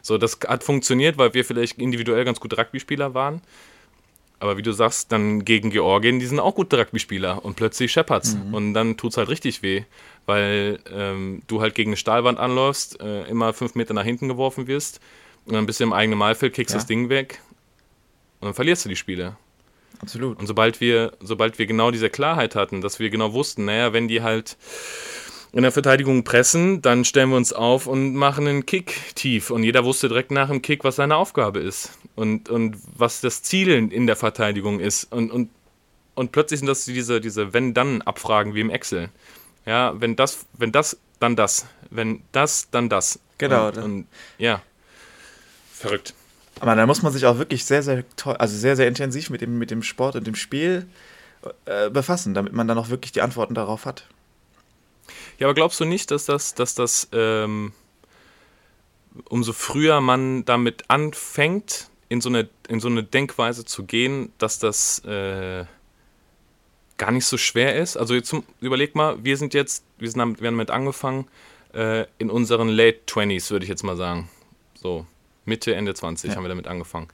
So, 0.01 0.17
das 0.17 0.39
hat 0.47 0.63
funktioniert, 0.63 1.17
weil 1.17 1.33
wir 1.33 1.45
vielleicht 1.45 1.77
individuell 1.77 2.25
ganz 2.25 2.39
gute 2.39 2.57
Rugby-Spieler 2.57 3.13
waren. 3.13 3.41
Aber 4.39 4.57
wie 4.57 4.61
du 4.61 4.71
sagst, 4.71 5.11
dann 5.11 5.43
gegen 5.43 5.69
Georgien, 5.69 6.19
die 6.19 6.25
sind 6.25 6.39
auch 6.39 6.55
gute 6.55 6.79
Rugby-Spieler 6.79 7.43
und 7.43 7.57
plötzlich 7.57 7.91
scheppert's. 7.91 8.35
Mhm. 8.35 8.53
Und 8.53 8.73
dann 8.73 8.97
tut 8.97 9.11
es 9.11 9.17
halt 9.17 9.29
richtig 9.29 9.61
weh, 9.61 9.83
weil 10.25 10.79
ähm, 10.91 11.41
du 11.47 11.61
halt 11.61 11.75
gegen 11.75 11.89
eine 11.89 11.97
Stahlwand 11.97 12.39
anläufst, 12.39 13.01
äh, 13.01 13.23
immer 13.27 13.53
fünf 13.53 13.75
Meter 13.75 13.93
nach 13.93 14.05
hinten 14.05 14.29
geworfen 14.29 14.67
wirst 14.67 15.01
und 15.45 15.53
dann 15.53 15.65
bist 15.65 15.79
du 15.79 15.83
im 15.83 15.93
eigenen 15.93 16.17
Malfeld, 16.17 16.53
kriegst 16.53 16.73
ja. 16.73 16.79
das 16.79 16.87
Ding 16.87 17.09
weg 17.09 17.41
und 18.39 18.45
dann 18.47 18.53
verlierst 18.53 18.85
du 18.85 18.89
die 18.89 18.95
Spiele. 18.95 19.35
Absolut. 20.01 20.39
Und 20.39 20.47
sobald 20.47 20.81
wir, 20.81 21.11
sobald 21.19 21.59
wir 21.59 21.65
genau 21.65 21.91
diese 21.91 22.09
Klarheit 22.09 22.55
hatten, 22.55 22.81
dass 22.81 22.99
wir 22.99 23.09
genau 23.09 23.33
wussten, 23.33 23.65
naja, 23.65 23.93
wenn 23.93 24.07
die 24.07 24.21
halt 24.21 24.57
in 25.51 25.63
der 25.63 25.71
Verteidigung 25.71 26.23
pressen, 26.23 26.81
dann 26.81 27.05
stellen 27.05 27.29
wir 27.29 27.37
uns 27.37 27.53
auf 27.53 27.87
und 27.87 28.15
machen 28.15 28.47
einen 28.47 28.65
Kick 28.65 29.15
tief. 29.15 29.49
Und 29.49 29.63
jeder 29.63 29.83
wusste 29.83 30.07
direkt 30.07 30.31
nach 30.31 30.49
dem 30.49 30.61
Kick, 30.61 30.83
was 30.83 30.97
seine 30.97 31.15
Aufgabe 31.15 31.59
ist 31.59 31.91
und, 32.15 32.49
und 32.49 32.77
was 32.95 33.21
das 33.21 33.41
Ziel 33.41 33.69
in 33.69 34.07
der 34.07 34.15
Verteidigung 34.15 34.79
ist. 34.79 35.11
Und, 35.11 35.31
und, 35.31 35.49
und 36.13 36.31
plötzlich 36.31 36.59
sind 36.59 36.67
das 36.67 36.85
diese, 36.85 37.19
diese 37.19 37.53
Wenn-Dann-Abfragen 37.53 38.53
wie 38.53 38.61
im 38.61 38.69
Excel. 38.69 39.09
Ja, 39.65 39.99
wenn 39.99 40.15
das, 40.15 40.45
wenn 40.53 40.71
das, 40.71 40.97
dann 41.19 41.35
das. 41.35 41.67
Wenn 41.89 42.21
das, 42.31 42.69
dann 42.69 42.87
das. 42.87 43.19
Genau. 43.39 43.69
Und, 43.69 43.77
und 43.77 44.07
ja, 44.37 44.61
verrückt. 45.73 46.13
Aber 46.59 46.75
da 46.75 46.85
muss 46.85 47.01
man 47.01 47.13
sich 47.13 47.25
auch 47.25 47.37
wirklich 47.37 47.65
sehr, 47.65 47.83
sehr 47.83 48.03
toll, 48.15 48.35
also 48.35 48.55
sehr, 48.57 48.75
sehr 48.75 48.87
intensiv 48.87 49.29
mit 49.29 49.41
dem, 49.41 49.57
mit 49.57 49.71
dem 49.71 49.83
Sport 49.83 50.15
und 50.15 50.27
dem 50.27 50.35
Spiel 50.35 50.87
äh, 51.65 51.89
befassen, 51.89 52.33
damit 52.33 52.53
man 52.53 52.67
dann 52.67 52.77
auch 52.77 52.89
wirklich 52.89 53.11
die 53.11 53.21
Antworten 53.21 53.53
darauf 53.53 53.85
hat. 53.85 54.05
Ja, 55.37 55.47
aber 55.47 55.53
glaubst 55.53 55.79
du 55.79 55.85
nicht, 55.85 56.11
dass 56.11 56.25
das, 56.25 56.53
dass 56.53 56.75
das 56.75 57.07
ähm, 57.13 57.71
umso 59.29 59.53
früher 59.53 60.01
man 60.01 60.45
damit 60.45 60.89
anfängt, 60.89 61.89
in 62.09 62.21
so 62.21 62.29
eine, 62.29 62.49
in 62.67 62.79
so 62.79 62.87
eine 62.87 63.03
Denkweise 63.03 63.65
zu 63.65 63.83
gehen, 63.85 64.33
dass 64.37 64.59
das 64.59 64.99
äh, 65.05 65.65
gar 66.97 67.11
nicht 67.11 67.25
so 67.25 67.37
schwer 67.37 67.75
ist? 67.75 67.95
Also 67.95 68.15
jetzt 68.15 68.35
überleg 68.59 68.95
mal, 68.95 69.23
wir 69.23 69.37
sind 69.37 69.53
jetzt, 69.53 69.85
wir, 69.97 70.09
sind 70.09 70.19
damit, 70.19 70.41
wir 70.41 70.47
haben 70.47 70.55
damit 70.55 70.71
angefangen, 70.71 71.27
äh, 71.73 72.05
in 72.17 72.29
unseren 72.29 72.67
Late 72.67 72.99
20s, 73.07 73.51
würde 73.51 73.63
ich 73.63 73.69
jetzt 73.69 73.83
mal 73.83 73.95
sagen. 73.95 74.29
So, 74.73 75.05
Mitte, 75.49 75.75
Ende 75.75 75.93
20 75.93 76.29
ja. 76.29 76.35
haben 76.35 76.43
wir 76.43 76.49
damit 76.49 76.67
angefangen. 76.67 77.09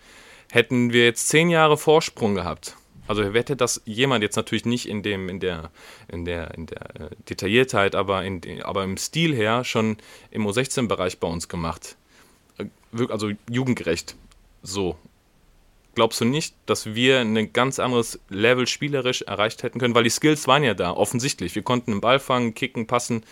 Hätten 0.52 0.93
wir 0.93 1.06
jetzt 1.06 1.28
zehn 1.28 1.50
Jahre 1.50 1.78
Vorsprung 1.78 2.36
gehabt, 2.36 2.76
also 3.08 3.24
hätte 3.24 3.56
das 3.56 3.82
jemand 3.86 4.24
jetzt 4.24 4.36
natürlich 4.36 4.65
nicht 4.65 4.88
in 4.88 5.04
dem, 5.04 5.30
in 5.30 5.39
der, 5.39 5.69
in 6.08 6.26
der, 6.26 6.54
in 6.56 6.65
der 6.65 6.95
äh, 6.95 7.10
Detailliertheit, 7.30 7.95
aber, 7.95 8.24
in, 8.24 8.41
aber 8.63 8.84
im 8.84 8.98
Stil 8.98 9.36
her 9.36 9.63
schon 9.63 9.98
im 10.32 10.48
U16-Bereich 10.48 11.19
bei 11.19 11.28
uns 11.28 11.48
gemacht. 11.48 11.98
Äh, 12.58 12.65
also 13.10 13.32
jugendgerecht. 13.50 14.15
So. 14.63 14.98
Glaubst 15.93 16.19
du 16.19 16.26
nicht, 16.26 16.56
dass 16.65 16.93
wir 16.93 17.21
ein 17.21 17.54
ganz 17.54 17.80
anderes 17.80 18.19
Level 18.30 18.67
spielerisch 18.67 19.21
erreicht 19.21 19.63
hätten 19.63 19.80
können? 19.80 19.95
Weil 19.95 20.04
die 20.04 20.10
Skills 20.10 20.45
waren 20.48 20.63
ja 20.63 20.74
da, 20.74 20.91
offensichtlich. 20.91 21.56
Wir 21.56 21.62
konnten 21.62 21.91
den 21.91 22.02
Ball 22.02 22.19
fangen, 22.19 22.54
kicken, 22.54 22.86
passen, 22.86 23.24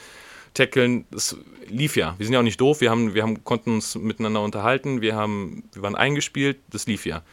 tackeln. 0.53 1.05
Das 1.11 1.37
lief 1.67 1.95
ja. 1.95 2.15
Wir 2.17 2.25
sind 2.25 2.33
ja 2.33 2.39
auch 2.39 2.43
nicht 2.43 2.61
doof. 2.61 2.81
Wir, 2.81 2.89
haben, 2.89 3.13
wir 3.13 3.23
haben, 3.23 3.43
konnten 3.43 3.75
uns 3.75 3.95
miteinander 3.95 4.41
unterhalten. 4.41 5.01
Wir, 5.01 5.15
haben, 5.15 5.63
wir 5.73 5.81
waren 5.81 5.95
eingespielt. 5.95 6.57
Das 6.69 6.85
lief 6.87 7.05
ja. 7.05 7.23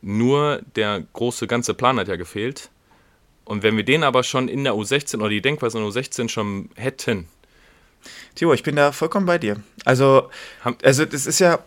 Nur 0.00 0.62
der 0.76 1.04
große 1.12 1.46
ganze 1.46 1.74
Plan 1.74 1.98
hat 1.98 2.08
ja 2.08 2.16
gefehlt. 2.16 2.70
Und 3.44 3.62
wenn 3.62 3.76
wir 3.76 3.84
den 3.84 4.04
aber 4.04 4.22
schon 4.22 4.48
in 4.48 4.64
der 4.64 4.74
U16 4.74 5.18
oder 5.18 5.28
die 5.28 5.42
Denkweise 5.42 5.78
in 5.78 5.84
der 5.84 5.92
U16 5.92 6.28
schon 6.28 6.70
hätten. 6.76 7.28
Timo, 8.34 8.52
ich 8.52 8.62
bin 8.62 8.76
da 8.76 8.92
vollkommen 8.92 9.26
bei 9.26 9.38
dir. 9.38 9.62
Also, 9.84 10.30
also 10.82 11.04
das 11.04 11.26
ist 11.26 11.38
ja, 11.38 11.58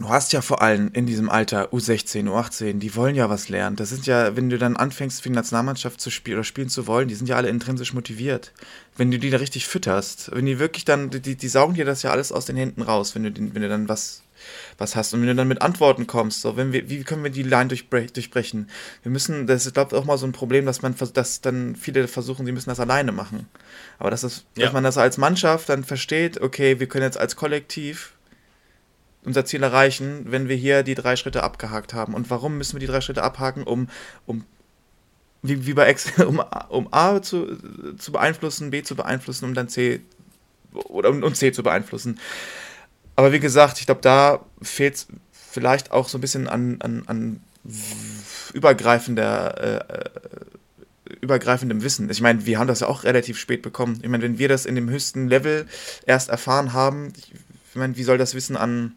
du 0.00 0.08
hast 0.08 0.32
ja 0.32 0.40
vor 0.40 0.62
allem 0.62 0.90
in 0.92 1.06
diesem 1.06 1.28
Alter 1.28 1.72
U16, 1.72 2.28
U18, 2.28 2.78
die 2.78 2.96
wollen 2.96 3.14
ja 3.14 3.30
was 3.30 3.48
lernen. 3.48 3.76
Das 3.76 3.90
sind 3.90 4.06
ja, 4.06 4.36
wenn 4.36 4.50
du 4.50 4.58
dann 4.58 4.76
anfängst, 4.76 5.22
für 5.22 5.28
die 5.28 5.34
Nationalmannschaft 5.34 6.00
zu 6.00 6.10
spielen 6.10 6.38
oder 6.38 6.44
spielen 6.44 6.68
zu 6.68 6.86
wollen, 6.86 7.08
die 7.08 7.14
sind 7.14 7.28
ja 7.28 7.36
alle 7.36 7.48
intrinsisch 7.48 7.92
motiviert. 7.92 8.52
Wenn 8.96 9.10
du 9.10 9.18
die 9.18 9.30
da 9.30 9.38
richtig 9.38 9.66
fütterst, 9.66 10.30
wenn 10.34 10.46
die 10.46 10.58
wirklich 10.58 10.84
dann, 10.84 11.10
die, 11.10 11.36
die 11.36 11.48
saugen 11.48 11.74
dir 11.74 11.84
das 11.84 12.02
ja 12.02 12.10
alles 12.10 12.32
aus 12.32 12.46
den 12.46 12.56
Händen 12.56 12.82
raus, 12.82 13.14
wenn 13.14 13.24
du, 13.24 13.30
wenn 13.36 13.62
du 13.62 13.68
dann 13.68 13.88
was 13.88 14.22
was 14.78 14.96
hast. 14.96 15.12
Und 15.12 15.20
wenn 15.20 15.28
du 15.28 15.34
dann 15.34 15.48
mit 15.48 15.62
Antworten 15.62 16.06
kommst, 16.06 16.40
so, 16.40 16.56
wenn 16.56 16.72
wir, 16.72 16.88
wie 16.88 17.04
können 17.04 17.22
wir 17.22 17.30
die 17.30 17.42
Line 17.42 17.68
durchbre 17.68 18.06
durchbrechen? 18.06 18.68
Wir 19.02 19.12
müssen, 19.12 19.46
das 19.46 19.66
ist, 19.66 19.74
glaube 19.74 19.94
ich, 19.94 20.00
auch 20.00 20.06
mal 20.06 20.18
so 20.18 20.26
ein 20.26 20.32
Problem, 20.32 20.66
dass 20.66 20.82
man, 20.82 20.94
dass 21.12 21.40
dann 21.40 21.76
viele 21.76 22.08
versuchen, 22.08 22.46
sie 22.46 22.52
müssen 22.52 22.70
das 22.70 22.80
alleine 22.80 23.12
machen. 23.12 23.48
Aber 23.98 24.10
dass, 24.10 24.22
das, 24.22 24.44
ja. 24.56 24.64
dass 24.64 24.72
man 24.72 24.84
das 24.84 24.98
als 24.98 25.18
Mannschaft 25.18 25.68
dann 25.68 25.84
versteht, 25.84 26.40
okay, 26.40 26.80
wir 26.80 26.86
können 26.88 27.04
jetzt 27.04 27.18
als 27.18 27.36
Kollektiv 27.36 28.12
unser 29.24 29.44
Ziel 29.44 29.62
erreichen, 29.62 30.26
wenn 30.26 30.48
wir 30.48 30.56
hier 30.56 30.82
die 30.82 30.94
drei 30.94 31.16
Schritte 31.16 31.42
abgehakt 31.42 31.94
haben. 31.94 32.14
Und 32.14 32.30
warum 32.30 32.56
müssen 32.58 32.74
wir 32.74 32.80
die 32.80 32.86
drei 32.86 33.00
Schritte 33.00 33.22
abhaken, 33.22 33.64
um, 33.64 33.88
um 34.26 34.44
wie, 35.42 35.66
wie 35.66 35.74
bei 35.74 35.90
X, 35.90 36.18
um, 36.26 36.42
um 36.68 36.88
A 36.90 37.20
zu, 37.20 37.56
zu 37.98 38.12
beeinflussen, 38.12 38.70
B 38.70 38.82
zu 38.82 38.96
beeinflussen, 38.96 39.44
um 39.44 39.54
dann 39.54 39.68
C 39.68 40.00
oder 40.72 41.10
um, 41.10 41.22
um 41.22 41.34
C 41.34 41.52
zu 41.52 41.62
beeinflussen. 41.62 42.18
Aber 43.16 43.32
wie 43.32 43.40
gesagt, 43.40 43.78
ich 43.80 43.86
glaube, 43.86 44.00
da 44.00 44.44
fehlt 44.62 44.94
es 44.94 45.06
vielleicht 45.32 45.92
auch 45.92 46.08
so 46.08 46.18
ein 46.18 46.20
bisschen 46.20 46.48
an, 46.48 46.78
an, 46.80 47.02
an 47.06 47.40
übergreifender, 48.54 49.82
äh, 49.84 50.10
übergreifendem 51.20 51.82
Wissen. 51.82 52.08
Ich 52.08 52.20
meine, 52.20 52.46
wir 52.46 52.58
haben 52.58 52.68
das 52.68 52.80
ja 52.80 52.86
auch 52.86 53.04
relativ 53.04 53.38
spät 53.38 53.62
bekommen. 53.62 53.98
Ich 54.02 54.08
meine, 54.08 54.22
wenn 54.22 54.38
wir 54.38 54.48
das 54.48 54.64
in 54.64 54.74
dem 54.74 54.88
höchsten 54.88 55.28
Level 55.28 55.66
erst 56.06 56.30
erfahren 56.30 56.72
haben, 56.72 57.12
ich 57.16 57.76
meine, 57.76 57.96
wie 57.96 58.04
soll 58.04 58.16
das 58.16 58.34
Wissen 58.34 58.56
an, 58.56 58.94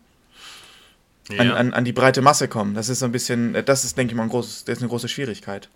ja. 1.29 1.39
an, 1.39 1.51
an, 1.51 1.73
an, 1.73 1.85
die 1.85 1.93
breite 1.93 2.21
Masse 2.21 2.47
kommen? 2.47 2.73
Das 2.73 2.89
ist 2.89 2.99
so 2.99 3.05
ein 3.05 3.11
bisschen, 3.11 3.53
das 3.65 3.83
ist, 3.83 3.97
denke 3.97 4.13
ich 4.13 4.17
mal, 4.17 4.23
ein 4.23 4.29
großes, 4.29 4.65
das 4.65 4.77
ist 4.77 4.81
eine 4.81 4.89
große 4.89 5.07
Schwierigkeit. 5.07 5.69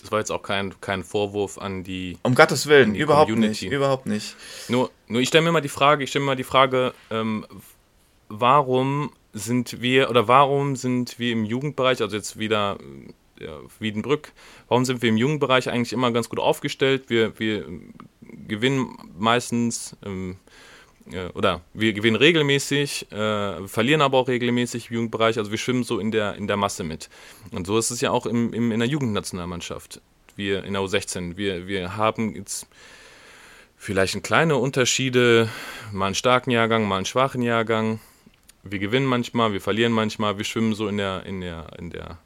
Das 0.00 0.12
war 0.12 0.20
jetzt 0.20 0.30
auch 0.30 0.42
kein, 0.42 0.80
kein 0.80 1.02
Vorwurf 1.02 1.58
an 1.58 1.82
die. 1.82 2.18
Um 2.22 2.34
Gottes 2.34 2.66
Willen, 2.66 2.94
überhaupt 2.94 3.30
Community. 3.30 3.64
nicht. 3.66 3.74
Überhaupt 3.74 4.06
nicht. 4.06 4.36
Nur, 4.68 4.90
nur 5.08 5.20
ich 5.20 5.28
stelle 5.28 5.44
mir 5.44 5.52
mal 5.52 5.60
die 5.60 5.68
Frage, 5.68 6.04
ich 6.04 6.10
stelle 6.10 6.24
mir 6.24 6.32
mal 6.32 6.36
die 6.36 6.44
Frage, 6.44 6.94
ähm, 7.10 7.44
warum 8.28 9.10
sind 9.32 9.80
wir 9.80 10.08
oder 10.10 10.28
warum 10.28 10.76
sind 10.76 11.18
wir 11.18 11.32
im 11.32 11.44
Jugendbereich, 11.44 12.00
also 12.00 12.16
jetzt 12.16 12.38
wieder 12.38 12.78
ja, 13.40 13.58
Wiedenbrück, 13.78 14.32
warum 14.68 14.84
sind 14.84 15.02
wir 15.02 15.08
im 15.08 15.16
jungen 15.16 15.38
Bereich 15.38 15.68
eigentlich 15.68 15.92
immer 15.92 16.10
ganz 16.12 16.28
gut 16.28 16.38
aufgestellt? 16.38 17.04
Wir, 17.08 17.38
wir 17.38 17.66
gewinnen 18.46 18.96
meistens 19.18 19.96
ähm, 20.04 20.36
äh, 21.12 21.28
oder 21.34 21.62
wir 21.74 21.92
gewinnen 21.92 22.16
regelmäßig, 22.16 23.10
äh, 23.12 23.66
verlieren 23.66 24.02
aber 24.02 24.18
auch 24.18 24.28
regelmäßig 24.28 24.90
im 24.90 24.96
Jugendbereich, 24.96 25.38
also 25.38 25.50
wir 25.50 25.58
schwimmen 25.58 25.84
so 25.84 25.98
in 25.98 26.10
der, 26.10 26.34
in 26.36 26.46
der 26.46 26.56
Masse 26.56 26.84
mit. 26.84 27.08
Und 27.50 27.66
so 27.66 27.78
ist 27.78 27.90
es 27.90 28.00
ja 28.00 28.10
auch 28.10 28.26
im, 28.26 28.52
im, 28.52 28.72
in 28.72 28.80
der 28.80 28.88
Jugendnationalmannschaft, 28.88 30.00
wir 30.36 30.64
in 30.64 30.74
der 30.74 30.82
U16. 30.82 31.36
Wir, 31.36 31.66
wir 31.66 31.96
haben 31.96 32.34
jetzt 32.34 32.66
vielleicht 33.76 34.22
kleine 34.22 34.56
Unterschiede, 34.56 35.48
mal 35.92 36.06
einen 36.06 36.14
starken 36.14 36.50
Jahrgang, 36.50 36.86
mal 36.86 36.96
einen 36.96 37.06
schwachen 37.06 37.42
Jahrgang. 37.42 38.00
Wir 38.62 38.78
gewinnen 38.78 39.06
manchmal, 39.06 39.52
wir 39.52 39.60
verlieren 39.60 39.92
manchmal, 39.92 40.36
wir 40.36 40.44
schwimmen 40.44 40.74
so 40.74 40.88
in 40.88 40.98
der, 40.98 41.24
in 41.26 41.40
der, 41.40 41.66
in 41.78 41.90
der, 41.90 42.18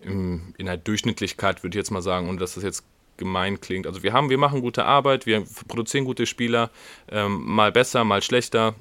in 0.00 0.54
der 0.58 0.76
Durchschnittlichkeit, 0.76 1.62
würde 1.62 1.76
ich 1.76 1.80
jetzt 1.80 1.90
mal 1.90 2.02
sagen, 2.02 2.28
und 2.28 2.40
dass 2.40 2.54
das 2.54 2.64
jetzt 2.64 2.84
gemein 3.16 3.60
klingt. 3.60 3.86
Also 3.86 4.02
wir 4.02 4.12
haben, 4.12 4.30
wir 4.30 4.38
machen 4.38 4.60
gute 4.60 4.84
Arbeit, 4.84 5.26
wir 5.26 5.44
produzieren 5.68 6.04
gute 6.04 6.26
Spieler, 6.26 6.70
ähm, 7.10 7.42
mal 7.44 7.72
besser, 7.72 8.04
mal 8.04 8.22
schlechter. 8.22 8.74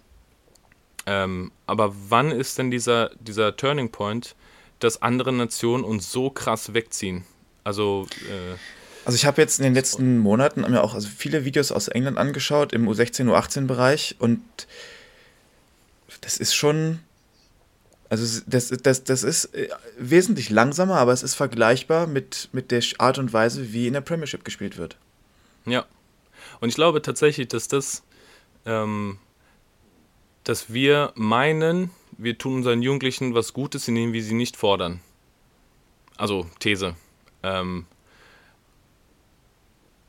Ähm, 1.06 1.52
aber 1.68 1.94
wann 2.10 2.32
ist 2.32 2.58
denn 2.58 2.72
dieser, 2.72 3.12
dieser 3.20 3.56
Turning 3.56 3.92
Point, 3.92 4.36
dass 4.80 5.02
andere 5.02 5.32
Nationen 5.32 5.84
uns 5.84 6.12
so 6.12 6.30
krass 6.30 6.74
wegziehen? 6.74 7.24
Also 7.64 8.08
äh, 8.30 8.58
also 9.06 9.16
ich 9.16 9.26
habe 9.28 9.40
jetzt 9.40 9.60
in 9.60 9.64
den 9.64 9.76
letzten 9.76 10.18
Monaten 10.18 10.62
mir 10.62 10.84
auch 10.84 10.96
also 10.96 11.08
viele 11.08 11.46
Videos 11.46 11.72
aus 11.72 11.88
England 11.88 12.18
angeschaut 12.18 12.74
im 12.74 12.90
U16, 12.90 13.30
U18 13.30 13.68
Bereich 13.68 14.16
und 14.18 14.42
das 16.22 16.38
ist 16.38 16.56
schon 16.56 17.00
also 18.10 18.42
das, 18.46 18.70
das, 18.70 19.04
das 19.04 19.24
ist 19.24 19.46
äh, 19.56 19.70
wesentlich 19.98 20.50
langsamer, 20.50 20.98
aber 20.98 21.12
es 21.14 21.24
ist 21.24 21.36
vergleichbar 21.36 22.08
mit, 22.08 22.50
mit 22.52 22.72
der 22.72 22.84
Art 23.00 23.18
und 23.18 23.34
Weise, 23.34 23.74
wie 23.74 23.88
in 23.88 23.94
der 23.94 24.02
Premiership 24.02 24.44
gespielt 24.44 24.78
wird. 24.78 24.98
Ja. 25.66 25.86
Und 26.60 26.70
ich 26.70 26.76
glaube 26.76 27.02
tatsächlich, 27.02 27.48
dass 27.48 27.68
das, 27.68 28.04
ähm, 28.66 29.18
dass 30.44 30.72
wir 30.72 31.12
meinen, 31.16 31.90
wir 32.18 32.38
tun 32.38 32.58
unseren 32.58 32.82
Jugendlichen 32.82 33.34
was 33.34 33.54
Gutes, 33.54 33.88
indem 33.88 34.14
wir 34.14 34.24
sie 34.24 34.36
nicht 34.36 34.56
fordern. 34.56 35.02
Also 36.18 36.48
These. 36.60 36.96
Ähm, 37.44 37.86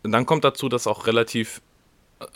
und 0.03 0.13
dann 0.13 0.27
kommt 0.27 0.45
dazu, 0.45 0.69
dass 0.69 0.87
auch 0.87 1.07
relativ 1.07 1.63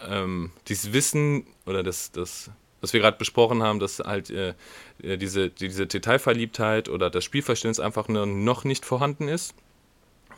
ähm, 0.08 0.50
dieses 0.66 0.92
Wissen 0.92 1.46
oder 1.66 1.82
das, 1.82 2.10
das 2.10 2.50
was 2.80 2.92
wir 2.92 3.00
gerade 3.00 3.18
besprochen 3.18 3.62
haben, 3.62 3.78
dass 3.78 3.98
halt 3.98 4.30
äh, 4.30 4.54
äh, 5.02 5.16
diese, 5.16 5.50
diese 5.50 5.86
Detailverliebtheit 5.86 6.88
oder 6.88 7.10
das 7.10 7.24
Spielverständnis 7.24 7.80
einfach 7.80 8.08
noch 8.08 8.64
nicht 8.64 8.84
vorhanden 8.84 9.28
ist 9.28 9.54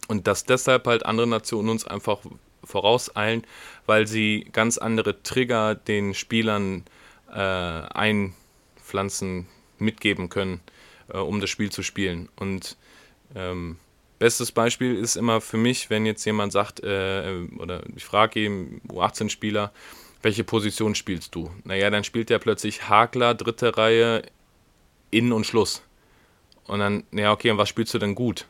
und 0.08 0.26
dass 0.26 0.44
deshalb 0.44 0.86
halt 0.86 1.06
andere 1.06 1.26
Nationen 1.26 1.68
uns 1.68 1.86
einfach 1.86 2.18
vorauseilen, 2.64 3.44
weil 3.86 4.06
sie 4.06 4.46
ganz 4.52 4.78
andere 4.78 5.22
Trigger 5.22 5.74
den 5.74 6.14
Spielern 6.14 6.84
äh, 7.32 7.38
einpflanzen, 7.38 9.46
mitgeben 9.78 10.28
können, 10.28 10.60
äh, 11.08 11.18
um 11.18 11.40
das 11.40 11.50
Spiel 11.50 11.70
zu 11.70 11.82
spielen. 11.82 12.28
Und 12.36 12.76
ähm, 13.34 13.78
bestes 14.18 14.52
Beispiel 14.52 14.94
ist 14.94 15.16
immer 15.16 15.40
für 15.40 15.56
mich, 15.56 15.90
wenn 15.90 16.06
jetzt 16.06 16.24
jemand 16.24 16.52
sagt, 16.52 16.80
äh, 16.80 17.46
oder 17.58 17.82
ich 17.96 18.04
frage 18.04 18.40
eben 18.40 18.80
U18-Spieler, 18.88 19.72
welche 20.22 20.44
Position 20.44 20.94
spielst 20.94 21.34
du? 21.34 21.50
Naja, 21.64 21.90
dann 21.90 22.04
spielt 22.04 22.30
er 22.30 22.38
plötzlich 22.38 22.88
Hakler, 22.88 23.34
dritte 23.34 23.76
Reihe, 23.76 24.22
Innen 25.10 25.32
und 25.32 25.46
Schluss. 25.46 25.82
Und 26.66 26.78
dann, 26.78 27.04
ja, 27.12 27.32
okay, 27.32 27.50
und 27.50 27.58
was 27.58 27.68
spielst 27.68 27.92
du 27.92 27.98
denn 27.98 28.14
gut? 28.14 28.46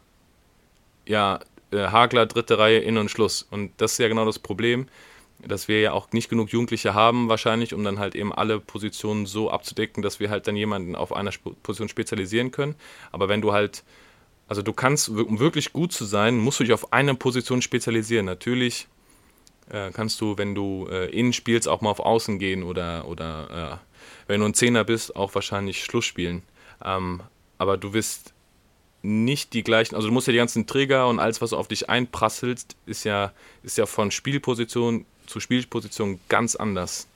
Ja, 1.06 1.40
äh, 1.72 1.88
Hagler, 1.88 2.26
dritte 2.26 2.58
Reihe, 2.58 2.78
Innen 2.78 2.98
und 2.98 3.10
Schluss. 3.10 3.46
Und 3.50 3.72
das 3.78 3.92
ist 3.92 3.98
ja 3.98 4.08
genau 4.08 4.24
das 4.24 4.38
Problem, 4.38 4.86
dass 5.38 5.66
wir 5.66 5.80
ja 5.80 5.92
auch 5.92 6.12
nicht 6.12 6.28
genug 6.28 6.50
Jugendliche 6.50 6.94
haben, 6.94 7.28
wahrscheinlich, 7.28 7.74
um 7.74 7.82
dann 7.82 7.98
halt 7.98 8.14
eben 8.14 8.32
alle 8.32 8.60
Positionen 8.60 9.26
so 9.26 9.50
abzudecken, 9.50 10.02
dass 10.02 10.20
wir 10.20 10.30
halt 10.30 10.46
dann 10.46 10.56
jemanden 10.56 10.94
auf 10.94 11.12
einer 11.12 11.32
Position 11.62 11.88
spezialisieren 11.88 12.50
können. 12.50 12.76
Aber 13.10 13.28
wenn 13.28 13.40
du 13.40 13.52
halt, 13.52 13.82
also 14.46 14.62
du 14.62 14.72
kannst, 14.72 15.08
um 15.08 15.40
wirklich 15.40 15.72
gut 15.72 15.92
zu 15.92 16.04
sein, 16.04 16.38
musst 16.38 16.60
du 16.60 16.64
dich 16.64 16.72
auf 16.72 16.92
eine 16.92 17.14
Position 17.14 17.62
spezialisieren. 17.62 18.26
Natürlich 18.26 18.86
kannst 19.92 20.20
du, 20.20 20.38
wenn 20.38 20.54
du 20.54 20.86
äh, 20.90 21.10
innen 21.10 21.32
spielst, 21.32 21.68
auch 21.68 21.80
mal 21.80 21.90
auf 21.90 22.00
Außen 22.00 22.38
gehen 22.38 22.62
oder, 22.62 23.06
oder 23.06 23.80
äh, 23.80 23.86
wenn 24.26 24.40
du 24.40 24.46
ein 24.46 24.54
Zehner 24.54 24.84
bist, 24.84 25.16
auch 25.16 25.34
wahrscheinlich 25.34 25.84
Schluss 25.84 26.04
spielen. 26.04 26.42
Ähm, 26.84 27.20
aber 27.58 27.76
du 27.76 27.92
wirst 27.92 28.32
nicht 29.02 29.52
die 29.52 29.62
gleichen, 29.62 29.94
also 29.94 30.08
du 30.08 30.14
musst 30.14 30.26
ja 30.26 30.32
die 30.32 30.38
ganzen 30.38 30.66
Trigger 30.66 31.08
und 31.08 31.18
alles, 31.18 31.40
was 31.40 31.52
auf 31.52 31.68
dich 31.68 31.88
einprasselt, 31.90 32.64
ist 32.86 33.04
ja, 33.04 33.32
ist 33.62 33.78
ja 33.78 33.86
von 33.86 34.10
Spielposition 34.10 35.06
zu 35.26 35.40
Spielposition 35.40 36.20
ganz 36.28 36.56
anders. 36.56 37.08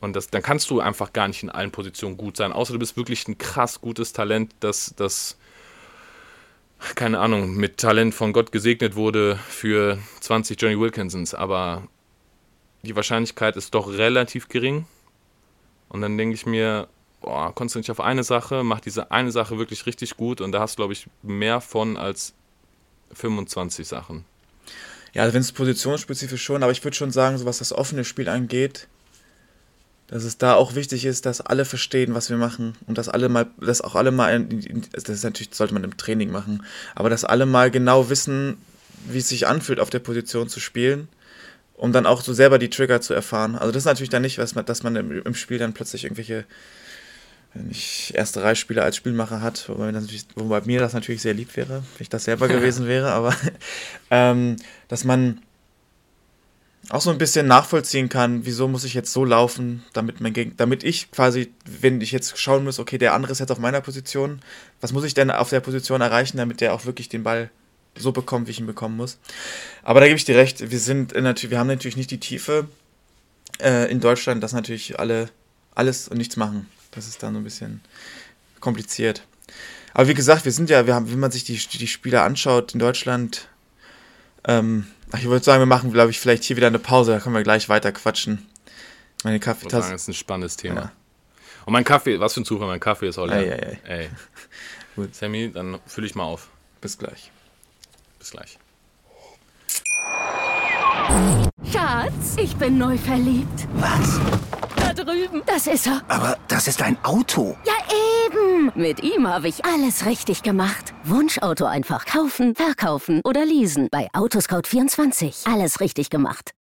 Und 0.00 0.14
das, 0.14 0.28
dann 0.28 0.42
kannst 0.42 0.70
du 0.70 0.80
einfach 0.80 1.12
gar 1.12 1.26
nicht 1.28 1.42
in 1.42 1.50
allen 1.50 1.72
Positionen 1.72 2.16
gut 2.16 2.36
sein, 2.36 2.52
außer 2.52 2.72
du 2.72 2.78
bist 2.78 2.96
wirklich 2.96 3.26
ein 3.26 3.38
krass 3.38 3.80
gutes 3.80 4.12
Talent, 4.12 4.54
das, 4.60 4.94
das 4.96 5.37
keine 6.94 7.18
Ahnung, 7.18 7.54
mit 7.54 7.78
Talent 7.78 8.14
von 8.14 8.32
Gott 8.32 8.52
gesegnet 8.52 8.94
wurde 8.94 9.38
für 9.48 9.98
20 10.20 10.60
Johnny 10.60 10.78
Wilkinsons, 10.78 11.34
aber 11.34 11.88
die 12.82 12.94
Wahrscheinlichkeit 12.94 13.56
ist 13.56 13.74
doch 13.74 13.88
relativ 13.88 14.48
gering. 14.48 14.86
Und 15.88 16.02
dann 16.02 16.16
denke 16.18 16.34
ich 16.34 16.46
mir, 16.46 16.88
boah, 17.20 17.54
konzentriere 17.54 17.94
dich 17.94 18.00
auf 18.00 18.06
eine 18.06 18.24
Sache, 18.24 18.62
mach 18.62 18.80
diese 18.80 19.10
eine 19.10 19.30
Sache 19.32 19.58
wirklich 19.58 19.86
richtig 19.86 20.16
gut 20.16 20.40
und 20.40 20.52
da 20.52 20.60
hast 20.60 20.74
du, 20.74 20.76
glaube 20.82 20.92
ich, 20.92 21.06
mehr 21.22 21.60
von 21.60 21.96
als 21.96 22.34
25 23.12 23.86
Sachen. 23.86 24.24
Ja, 25.14 25.22
also 25.22 25.34
wenn 25.34 25.40
es 25.40 25.52
positionsspezifisch 25.52 26.42
schon, 26.42 26.62
aber 26.62 26.72
ich 26.72 26.84
würde 26.84 26.96
schon 26.96 27.10
sagen, 27.10 27.38
so 27.38 27.46
was 27.46 27.58
das 27.58 27.72
offene 27.72 28.04
Spiel 28.04 28.28
angeht, 28.28 28.86
dass 30.08 30.24
es 30.24 30.38
da 30.38 30.54
auch 30.54 30.74
wichtig 30.74 31.04
ist, 31.04 31.26
dass 31.26 31.40
alle 31.40 31.64
verstehen, 31.64 32.14
was 32.14 32.30
wir 32.30 32.38
machen 32.38 32.74
und 32.86 32.98
dass 32.98 33.08
alle 33.08 33.28
mal, 33.28 33.46
dass 33.60 33.82
auch 33.82 33.94
alle 33.94 34.10
mal, 34.10 34.46
das 34.92 35.08
ist 35.08 35.22
natürlich, 35.22 35.54
sollte 35.54 35.74
man 35.74 35.84
im 35.84 35.96
Training 35.96 36.30
machen, 36.30 36.64
aber 36.94 37.10
dass 37.10 37.24
alle 37.24 37.46
mal 37.46 37.70
genau 37.70 38.10
wissen, 38.10 38.56
wie 39.06 39.18
es 39.18 39.28
sich 39.28 39.46
anfühlt, 39.46 39.80
auf 39.80 39.90
der 39.90 39.98
Position 40.00 40.48
zu 40.48 40.60
spielen, 40.60 41.08
um 41.74 41.92
dann 41.92 42.06
auch 42.06 42.22
so 42.22 42.32
selber 42.32 42.58
die 42.58 42.70
Trigger 42.70 43.00
zu 43.00 43.14
erfahren. 43.14 43.54
Also 43.54 43.70
das 43.70 43.82
ist 43.82 43.86
natürlich 43.86 44.10
dann 44.10 44.22
nicht, 44.22 44.38
was 44.38 44.54
man, 44.54 44.64
dass 44.64 44.82
man 44.82 44.96
im, 44.96 45.22
im 45.22 45.34
Spiel 45.34 45.58
dann 45.58 45.74
plötzlich 45.74 46.04
irgendwelche 46.04 46.44
nicht 47.54 48.14
erste 48.14 48.42
Reihe 48.42 48.56
als 48.82 48.96
Spielmacher 48.96 49.42
hat, 49.42 49.68
wobei, 49.68 49.92
wobei, 50.36 50.60
mir 50.62 50.80
das 50.80 50.92
natürlich 50.92 51.22
sehr 51.22 51.34
lieb 51.34 51.56
wäre, 51.56 51.82
wenn 51.82 52.00
ich 52.00 52.08
das 52.08 52.24
selber 52.24 52.48
gewesen 52.48 52.86
wäre, 52.86 53.12
aber 53.12 53.34
ähm, 54.10 54.56
dass 54.88 55.04
man 55.04 55.40
auch 56.90 57.00
so 57.02 57.10
ein 57.10 57.18
bisschen 57.18 57.46
nachvollziehen 57.46 58.08
kann, 58.08 58.46
wieso 58.46 58.66
muss 58.66 58.84
ich 58.84 58.94
jetzt 58.94 59.12
so 59.12 59.24
laufen, 59.24 59.84
damit, 59.92 60.20
mein 60.20 60.32
Geg 60.32 60.56
damit 60.56 60.84
ich 60.84 61.10
quasi, 61.10 61.52
wenn 61.64 62.00
ich 62.00 62.12
jetzt 62.12 62.38
schauen 62.38 62.64
muss, 62.64 62.78
okay, 62.78 62.96
der 62.96 63.14
andere 63.14 63.32
ist 63.32 63.40
jetzt 63.40 63.52
auf 63.52 63.58
meiner 63.58 63.80
Position, 63.80 64.40
was 64.80 64.92
muss 64.92 65.04
ich 65.04 65.14
denn 65.14 65.30
auf 65.30 65.50
der 65.50 65.60
Position 65.60 66.00
erreichen, 66.00 66.38
damit 66.38 66.60
der 66.60 66.72
auch 66.72 66.86
wirklich 66.86 67.08
den 67.08 67.22
Ball 67.22 67.50
so 67.94 68.12
bekommt, 68.12 68.46
wie 68.46 68.52
ich 68.52 68.60
ihn 68.60 68.66
bekommen 68.66 68.96
muss. 68.96 69.18
Aber 69.82 70.00
da 70.00 70.06
gebe 70.06 70.16
ich 70.16 70.24
dir 70.24 70.36
recht, 70.36 70.70
wir 70.70 70.80
sind 70.80 71.14
natürlich, 71.14 71.50
wir 71.50 71.58
haben 71.58 71.66
natürlich 71.66 71.96
nicht 71.96 72.10
die 72.10 72.20
Tiefe 72.20 72.68
äh, 73.60 73.90
in 73.90 74.00
Deutschland, 74.00 74.42
dass 74.42 74.52
natürlich 74.52 74.98
alle 74.98 75.28
alles 75.78 76.08
und 76.08 76.18
nichts 76.18 76.36
machen. 76.36 76.68
Das 76.90 77.06
ist 77.06 77.22
dann 77.22 77.34
so 77.34 77.40
ein 77.40 77.44
bisschen 77.44 77.80
kompliziert. 78.60 79.22
Aber 79.94 80.08
wie 80.08 80.14
gesagt, 80.14 80.44
wir 80.44 80.52
sind 80.52 80.70
ja, 80.70 80.86
wir 80.86 80.94
haben, 80.94 81.10
wenn 81.10 81.20
man 81.20 81.30
sich 81.30 81.44
die, 81.44 81.56
die 81.56 81.86
Spieler 81.86 82.24
anschaut 82.24 82.74
in 82.74 82.80
Deutschland, 82.80 83.48
ähm, 84.46 84.86
ich 85.16 85.24
würde 85.24 85.44
sagen, 85.44 85.60
wir 85.60 85.66
machen, 85.66 85.92
glaube 85.92 86.10
ich, 86.10 86.20
vielleicht 86.20 86.44
hier 86.44 86.56
wieder 86.56 86.66
eine 86.66 86.78
Pause, 86.78 87.12
da 87.12 87.20
können 87.20 87.34
wir 87.34 87.42
gleich 87.42 87.68
weiter 87.68 87.92
quatschen. 87.92 88.46
Meine 89.24 89.40
Kaffeetasse. 89.40 89.90
Das 89.90 90.02
ist 90.02 90.08
ein 90.08 90.14
spannendes 90.14 90.56
Thema. 90.56 90.80
Ja. 90.80 90.92
Und 91.64 91.72
mein 91.72 91.84
Kaffee, 91.84 92.20
was 92.20 92.34
für 92.34 92.40
ein 92.40 92.44
Zufall, 92.44 92.68
mein 92.68 92.80
Kaffee 92.80 93.08
ist 93.08 93.18
auch 93.18 93.26
leer. 93.26 93.38
Ey, 93.38 93.50
ey, 93.50 93.78
ey. 93.84 94.00
ey. 94.04 94.10
Gut. 94.96 95.14
Sammy, 95.14 95.50
dann 95.52 95.78
fülle 95.86 96.06
ich 96.06 96.14
mal 96.14 96.24
auf. 96.24 96.48
Bis 96.80 96.98
gleich. 96.98 97.30
Bis 98.18 98.30
gleich. 98.30 98.58
Schatz, 101.72 102.36
ich 102.36 102.56
bin 102.56 102.78
neu 102.78 102.96
verliebt. 102.96 103.68
Was? 103.74 104.20
Drüben. 105.04 105.42
Das 105.46 105.66
ist 105.66 105.86
er. 105.86 106.02
Aber 106.08 106.38
das 106.48 106.68
ist 106.68 106.82
ein 106.82 107.02
Auto. 107.04 107.56
Ja, 107.64 107.74
eben. 108.26 108.72
Mit 108.74 109.02
ihm 109.02 109.26
habe 109.26 109.48
ich 109.48 109.64
alles 109.64 110.06
richtig 110.06 110.42
gemacht. 110.42 110.92
Wunschauto 111.04 111.64
einfach 111.64 112.04
kaufen, 112.06 112.54
verkaufen 112.54 113.20
oder 113.24 113.44
leasen. 113.44 113.88
Bei 113.90 114.08
Autoscout24. 114.12 115.52
Alles 115.52 115.80
richtig 115.80 116.10
gemacht. 116.10 116.52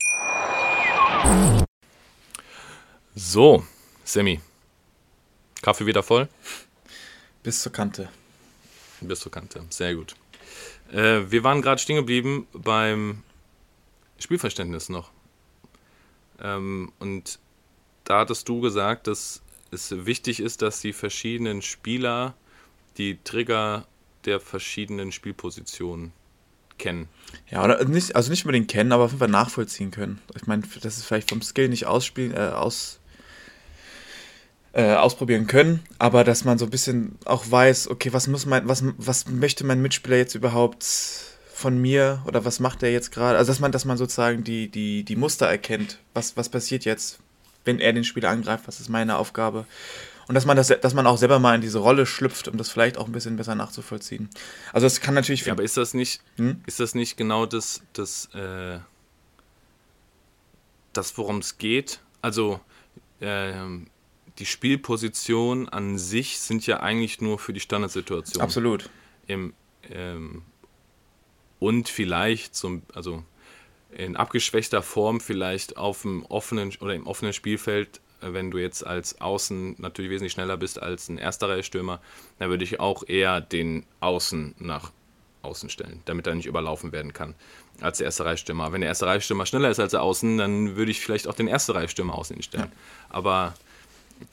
So, 3.15 3.65
Sammy. 4.05 4.41
Kaffee 5.63 5.87
wieder 5.87 6.03
voll? 6.03 6.29
Bis 7.43 7.63
zur 7.63 7.73
Kante. 7.73 8.09
Bis 9.01 9.21
zur 9.21 9.33
Kante. 9.33 9.65
Sehr 9.71 9.95
gut. 9.95 10.15
Äh, 10.93 11.31
wir 11.31 11.43
waren 11.43 11.63
gerade 11.63 11.81
stehen 11.81 11.97
geblieben 11.97 12.47
beim 12.53 13.23
Spielverständnis 14.19 14.89
noch. 14.89 15.11
Ähm, 16.41 16.93
und 16.99 17.39
da 18.07 18.21
hattest 18.21 18.49
du 18.49 18.61
gesagt, 18.61 19.09
dass 19.09 19.43
es 19.71 20.07
wichtig 20.07 20.41
ist, 20.41 20.63
dass 20.63 20.81
die 20.81 20.93
verschiedenen 20.93 21.61
Spieler 21.61 22.35
die 22.97 23.19
Trigger 23.23 23.87
der 24.25 24.41
verschiedenen 24.41 25.13
Spielpositionen 25.13 26.13
kennen. 26.79 27.09
Ja, 27.51 27.65
oder 27.65 27.85
nicht, 27.85 28.17
also 28.17 28.31
nicht 28.31 28.45
unbedingt 28.45 28.69
kennen, 28.69 28.93
aber 28.93 29.05
auf 29.05 29.11
jeden 29.11 29.19
Fall 29.19 29.29
nachvollziehen 29.29 29.91
können. 29.91 30.21
Ich 30.35 30.47
meine, 30.47 30.63
das 30.83 30.97
ist 30.97 31.05
vielleicht 31.05 31.31
vom 31.31 31.43
Skill 31.43 31.69
nicht 31.69 31.87
ausspielen, 31.87 32.33
äh, 32.35 32.53
aus, 32.55 33.01
äh, 34.73 34.95
ausprobieren 34.95 35.47
können, 35.47 35.83
aber 35.99 36.23
dass 36.23 36.45
man 36.45 36.59
so 36.59 36.67
ein 36.67 36.71
bisschen 36.71 37.19
auch 37.25 37.51
weiß, 37.51 37.89
okay, 37.89 38.13
was 38.13 38.29
muss 38.29 38.47
mein, 38.47 38.69
was, 38.69 38.85
was 38.99 39.27
möchte 39.29 39.65
mein 39.65 39.83
Mitspieler 39.83 40.17
jetzt 40.17 40.35
überhaupt 40.35 40.85
von 41.53 41.81
mir 41.81 42.23
oder 42.27 42.45
was 42.45 42.61
macht 42.61 42.83
er 42.83 42.93
jetzt 42.93 43.11
gerade? 43.11 43.39
Also 43.39 43.51
dass 43.51 43.61
man, 43.61 43.73
dass 43.73 43.85
man 43.85 43.97
sozusagen 43.97 44.45
die, 44.45 44.69
die, 44.69 45.03
die 45.03 45.17
Muster 45.17 45.47
erkennt, 45.47 45.99
was, 46.15 46.37
was 46.37 46.51
passiert 46.51 46.85
jetzt, 46.85 47.21
wenn 47.67 47.81
er 47.81 47.93
den 47.93 48.05
Spieler 48.05 48.31
angreift, 48.31 48.67
was 48.67 48.81
ist 48.81 48.89
meine 48.89 49.19
Aufgabe. 49.19 49.67
Und 50.29 50.35
dass 50.35 50.45
man 50.45 50.57
das, 50.57 50.69
dass 50.69 50.95
man 50.95 51.07
auch 51.07 51.19
selber 51.19 51.39
mal 51.39 51.55
in 51.55 51.61
diese 51.61 51.79
Rolle 51.79 52.05
schlüpft, 52.05 52.49
um 52.49 52.57
das 52.57 52.71
vielleicht 52.71 52.99
auch 52.99 53.07
ein 53.07 53.13
bisschen 53.13 53.37
besser 53.37 53.55
nachzuvollziehen. 53.55 54.29
Also 54.73 54.87
es 54.87 55.01
kann 55.01 55.15
natürlich. 55.15 55.45
Ja, 55.45 55.53
aber 55.53 55.63
ist 55.63 55.77
das 55.77 55.95
nicht, 55.95 56.21
hm? 56.37 56.63
ist 56.67 56.81
das 56.81 56.95
nicht 56.95 57.17
genau 57.17 57.47
das, 57.47 57.83
das, 57.93 58.27
äh, 58.35 58.79
das 60.93 61.17
worum 61.17 61.39
es 61.39 61.59
geht? 61.59 62.01
Also 62.23 62.61
äh, 63.21 63.53
die 64.39 64.47
Spielpositionen 64.47 65.69
an 65.69 65.97
sich 65.97 66.41
sind 66.41 66.67
ja 66.67 66.81
eigentlich 66.81 67.21
nur 67.21 67.39
für 67.39 67.53
die 67.53 67.61
Standardsituation. 67.61 68.43
Absolut. 68.43 68.91
Im, 69.29 69.55
ähm, 69.91 70.43
und 71.61 71.89
vielleicht 71.89 72.55
zum, 72.55 72.83
also 72.95 73.25
in 73.91 74.17
abgeschwächter 74.17 74.83
Form 74.83 75.21
vielleicht 75.21 75.77
auf 75.77 76.03
dem 76.03 76.25
offenen 76.27 76.73
oder 76.81 76.95
im 76.95 77.07
offenen 77.07 77.33
Spielfeld, 77.33 78.01
äh, 78.21 78.33
wenn 78.33 78.51
du 78.51 78.59
jetzt 78.59 78.87
als 78.87 79.21
Außen 79.21 79.77
natürlich 79.79 80.11
wesentlich 80.11 80.33
schneller 80.33 80.57
bist 80.57 80.81
als 80.81 81.09
ein 81.09 81.19
erster 81.19 81.49
Reihe 81.49 81.63
Stürmer, 81.63 82.01
dann 82.39 82.51
würde 82.51 82.65
ich 82.65 82.81
auch 82.81 83.05
eher 83.07 83.41
den 83.41 83.85
Außen 84.01 84.55
nach 84.59 84.93
außen 85.43 85.71
stellen, 85.71 86.03
damit 86.07 86.27
er 86.27 86.35
nicht 86.35 86.47
überlaufen 86.47 86.93
werden 86.93 87.13
kann 87.13 87.35
als 87.81 87.99
der 87.99 88.07
erste 88.07 88.25
Reichstürmer. 88.25 88.73
Wenn 88.73 88.81
der 88.81 88.89
erste 88.89 89.07
Reichstürmer 89.07 89.47
schneller 89.47 89.71
ist 89.71 89.79
als 89.79 89.91
der 89.93 90.03
Außen, 90.03 90.39
dann 90.39 90.77
würde 90.77 90.91
ich 90.91 91.01
vielleicht 91.01 91.29
auch 91.29 91.35
den 91.35 91.47
erste 91.47 91.75
Reichstürmer 91.75 92.17
außen 92.17 92.43
stellen. 92.43 92.65
Ja. 92.65 92.71
Aber 93.11 93.55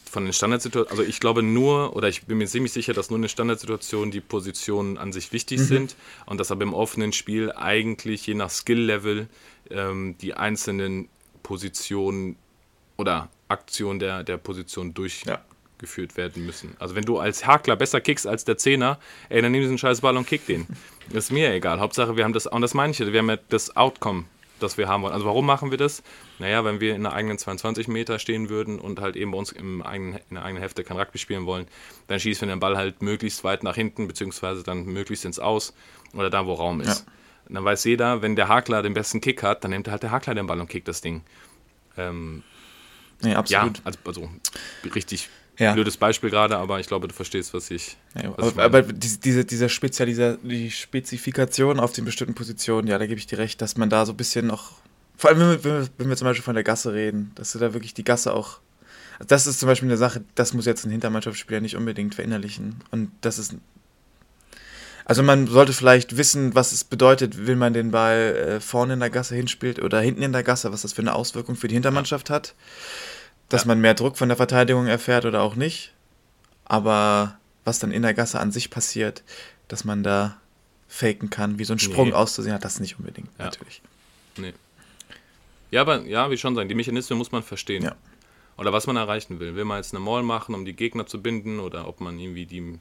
von 0.09 0.25
den 0.25 0.33
Standardsituationen, 0.33 0.99
also 0.99 1.09
ich 1.09 1.19
glaube 1.19 1.41
nur, 1.41 1.95
oder 1.95 2.07
ich 2.07 2.23
bin 2.25 2.37
mir 2.37 2.47
ziemlich 2.47 2.71
sicher, 2.71 2.93
dass 2.93 3.09
nur 3.09 3.17
in 3.17 3.23
den 3.23 3.29
Standardsituationen 3.29 4.11
die 4.11 4.21
Positionen 4.21 4.97
an 4.97 5.11
sich 5.11 5.31
wichtig 5.33 5.59
mhm. 5.59 5.63
sind 5.65 5.95
und 6.25 6.39
dass 6.39 6.51
aber 6.51 6.63
im 6.63 6.73
offenen 6.73 7.13
Spiel 7.13 7.51
eigentlich 7.51 8.27
je 8.27 8.35
nach 8.35 8.49
Skill-Level 8.49 9.27
ähm, 9.71 10.15
die 10.21 10.35
einzelnen 10.35 11.09
Positionen 11.41 12.35
oder 12.97 13.29
Aktionen 13.47 13.99
der, 13.99 14.23
der 14.23 14.37
Position 14.37 14.93
durchgeführt 14.93 16.11
ja. 16.11 16.17
werden 16.17 16.45
müssen. 16.45 16.75
Also 16.79 16.95
wenn 16.95 17.05
du 17.05 17.19
als 17.19 17.45
Hakler 17.45 17.75
besser 17.75 17.99
kickst 17.99 18.27
als 18.27 18.45
der 18.45 18.57
Zehner, 18.57 18.99
ey, 19.29 19.41
dann 19.41 19.51
nimm 19.51 19.61
diesen 19.61 19.77
scheiß 19.77 20.01
Ball 20.01 20.15
und 20.15 20.27
kick 20.27 20.45
den. 20.45 20.67
Ist 21.11 21.31
mir 21.31 21.51
egal. 21.51 21.79
Hauptsache, 21.79 22.15
wir 22.15 22.23
haben 22.23 22.33
das, 22.33 22.47
und 22.47 22.61
das 22.61 22.73
meine 22.73 22.91
ich, 22.91 22.99
wir 22.99 23.19
haben 23.19 23.29
ja 23.29 23.37
das 23.49 23.75
Outcome 23.75 24.25
das 24.63 24.77
wir 24.77 24.87
haben 24.87 25.03
wollen. 25.03 25.13
Also 25.13 25.25
warum 25.25 25.45
machen 25.45 25.71
wir 25.71 25.77
das? 25.77 26.03
Naja, 26.39 26.65
wenn 26.65 26.79
wir 26.79 26.95
in 26.95 27.03
der 27.03 27.13
eigenen 27.13 27.37
22 27.37 27.87
Meter 27.87 28.19
stehen 28.19 28.49
würden 28.49 28.79
und 28.79 28.99
halt 28.99 29.15
eben 29.15 29.31
bei 29.31 29.37
uns 29.37 29.51
im 29.51 29.81
eigenen, 29.81 30.19
in 30.29 30.35
der 30.35 30.45
eigenen 30.45 30.61
Hälfte 30.61 30.83
kein 30.83 30.97
Rugby 30.97 31.17
spielen 31.17 31.45
wollen, 31.45 31.67
dann 32.07 32.19
schießen 32.19 32.47
wir 32.47 32.55
den 32.55 32.59
Ball 32.59 32.77
halt 32.77 33.01
möglichst 33.01 33.43
weit 33.43 33.63
nach 33.63 33.75
hinten, 33.75 34.07
beziehungsweise 34.07 34.63
dann 34.63 34.85
möglichst 34.85 35.25
ins 35.25 35.39
Aus 35.39 35.73
oder 36.13 36.29
da, 36.29 36.45
wo 36.45 36.53
Raum 36.53 36.81
ist. 36.81 37.05
Ja. 37.05 37.13
Und 37.49 37.55
dann 37.55 37.65
weiß 37.65 37.83
jeder, 37.83 38.21
wenn 38.21 38.35
der 38.35 38.47
Hakler 38.47 38.81
den 38.81 38.93
besten 38.93 39.21
Kick 39.21 39.43
hat, 39.43 39.63
dann 39.63 39.71
nimmt 39.71 39.87
halt 39.87 40.03
der 40.03 40.11
Hakler 40.11 40.33
den 40.33 40.47
Ball 40.47 40.59
und 40.59 40.69
kickt 40.69 40.87
das 40.87 41.01
Ding. 41.01 41.21
Ähm, 41.97 42.43
nee, 43.21 43.35
absolut. 43.35 43.77
Ja, 43.77 43.83
also, 43.83 43.99
also 44.05 44.29
richtig 44.95 45.29
ja. 45.59 45.73
Blödes 45.73 45.97
Beispiel 45.97 46.29
gerade, 46.29 46.57
aber 46.57 46.79
ich 46.79 46.87
glaube, 46.87 47.07
du 47.07 47.13
verstehst, 47.13 47.53
was 47.53 47.69
ich. 47.69 47.97
Ja, 48.15 48.33
was 48.35 48.53
aber, 48.53 48.63
aber 48.63 48.81
diese, 48.81 49.45
diese 49.45 49.69
Spezialisa 49.69 50.37
die 50.41 50.71
Spezifikation 50.71 51.79
auf 51.79 51.93
den 51.93 52.05
bestimmten 52.05 52.33
Positionen, 52.33 52.87
ja, 52.87 52.97
da 52.97 53.05
gebe 53.05 53.19
ich 53.19 53.27
dir 53.27 53.37
recht, 53.37 53.61
dass 53.61 53.77
man 53.77 53.89
da 53.89 54.05
so 54.05 54.13
ein 54.13 54.17
bisschen 54.17 54.47
noch. 54.47 54.71
Vor 55.15 55.29
allem, 55.29 55.39
wenn 55.39 55.63
wir, 55.63 55.87
wenn 55.97 56.09
wir 56.09 56.17
zum 56.17 56.25
Beispiel 56.25 56.43
von 56.43 56.55
der 56.55 56.63
Gasse 56.63 56.93
reden, 56.93 57.31
dass 57.35 57.51
du 57.51 57.59
da 57.59 57.73
wirklich 57.73 57.93
die 57.93 58.03
Gasse 58.03 58.33
auch. 58.33 58.59
Das 59.27 59.45
ist 59.45 59.59
zum 59.59 59.67
Beispiel 59.67 59.87
eine 59.87 59.97
Sache, 59.97 60.23
das 60.33 60.53
muss 60.53 60.65
jetzt 60.65 60.85
ein 60.85 60.91
Hintermannschaftsspieler 60.91 61.61
nicht 61.61 61.77
unbedingt 61.77 62.15
verinnerlichen. 62.15 62.77
Und 62.89 63.11
das 63.21 63.37
ist. 63.37 63.55
Also 65.05 65.21
man 65.21 65.47
sollte 65.47 65.73
vielleicht 65.73 66.17
wissen, 66.17 66.55
was 66.55 66.71
es 66.71 66.83
bedeutet, 66.83 67.45
wenn 67.45 67.59
man 67.59 67.73
den 67.73 67.91
Ball 67.91 68.35
äh, 68.35 68.59
vorne 68.59 68.93
in 68.93 69.01
der 69.01 69.09
Gasse 69.09 69.35
hinspielt 69.35 69.79
oder 69.79 69.99
hinten 69.99 70.23
in 70.23 70.31
der 70.31 70.43
Gasse, 70.43 70.71
was 70.71 70.81
das 70.81 70.93
für 70.93 71.01
eine 71.01 71.13
Auswirkung 71.13 71.55
für 71.55 71.67
die 71.67 71.75
Hintermannschaft 71.75 72.29
hat 72.29 72.55
dass 73.53 73.65
ja. 73.65 73.67
man 73.67 73.81
mehr 73.81 73.93
Druck 73.93 74.17
von 74.17 74.29
der 74.29 74.35
Verteidigung 74.35 74.87
erfährt 74.87 75.25
oder 75.25 75.43
auch 75.43 75.55
nicht. 75.55 75.93
Aber 76.65 77.37
was 77.65 77.77
dann 77.77 77.91
in 77.91 78.01
der 78.01 78.15
Gasse 78.15 78.39
an 78.39 78.51
sich 78.51 78.71
passiert, 78.71 79.23
dass 79.67 79.83
man 79.83 80.01
da 80.01 80.37
faken 80.87 81.29
kann, 81.29 81.59
wie 81.59 81.63
so 81.63 81.73
ein 81.73 81.79
Sprung 81.79 82.09
nee. 82.09 82.13
auszusehen 82.13 82.55
hat, 82.55 82.65
das 82.65 82.79
nicht 82.79 82.97
unbedingt, 82.97 83.29
ja. 83.37 83.45
natürlich. 83.45 83.83
Nee. 84.37 84.53
Ja, 85.69 85.81
aber 85.81 86.01
ja, 86.01 86.31
wie 86.31 86.37
schon 86.37 86.55
sagen, 86.55 86.67
die 86.67 86.73
Mechanismen 86.73 87.17
muss 87.19 87.31
man 87.31 87.43
verstehen. 87.43 87.83
Ja. 87.83 87.95
Oder 88.57 88.73
was 88.73 88.87
man 88.87 88.95
erreichen 88.95 89.39
will. 89.39 89.55
Will 89.55 89.65
man 89.65 89.77
jetzt 89.77 89.93
eine 89.93 90.03
Mall 90.03 90.23
machen, 90.23 90.55
um 90.55 90.65
die 90.65 90.75
Gegner 90.75 91.05
zu 91.05 91.21
binden, 91.21 91.59
oder 91.59 91.87
ob 91.87 92.01
man 92.01 92.17
irgendwie 92.17 92.47
die 92.47 92.79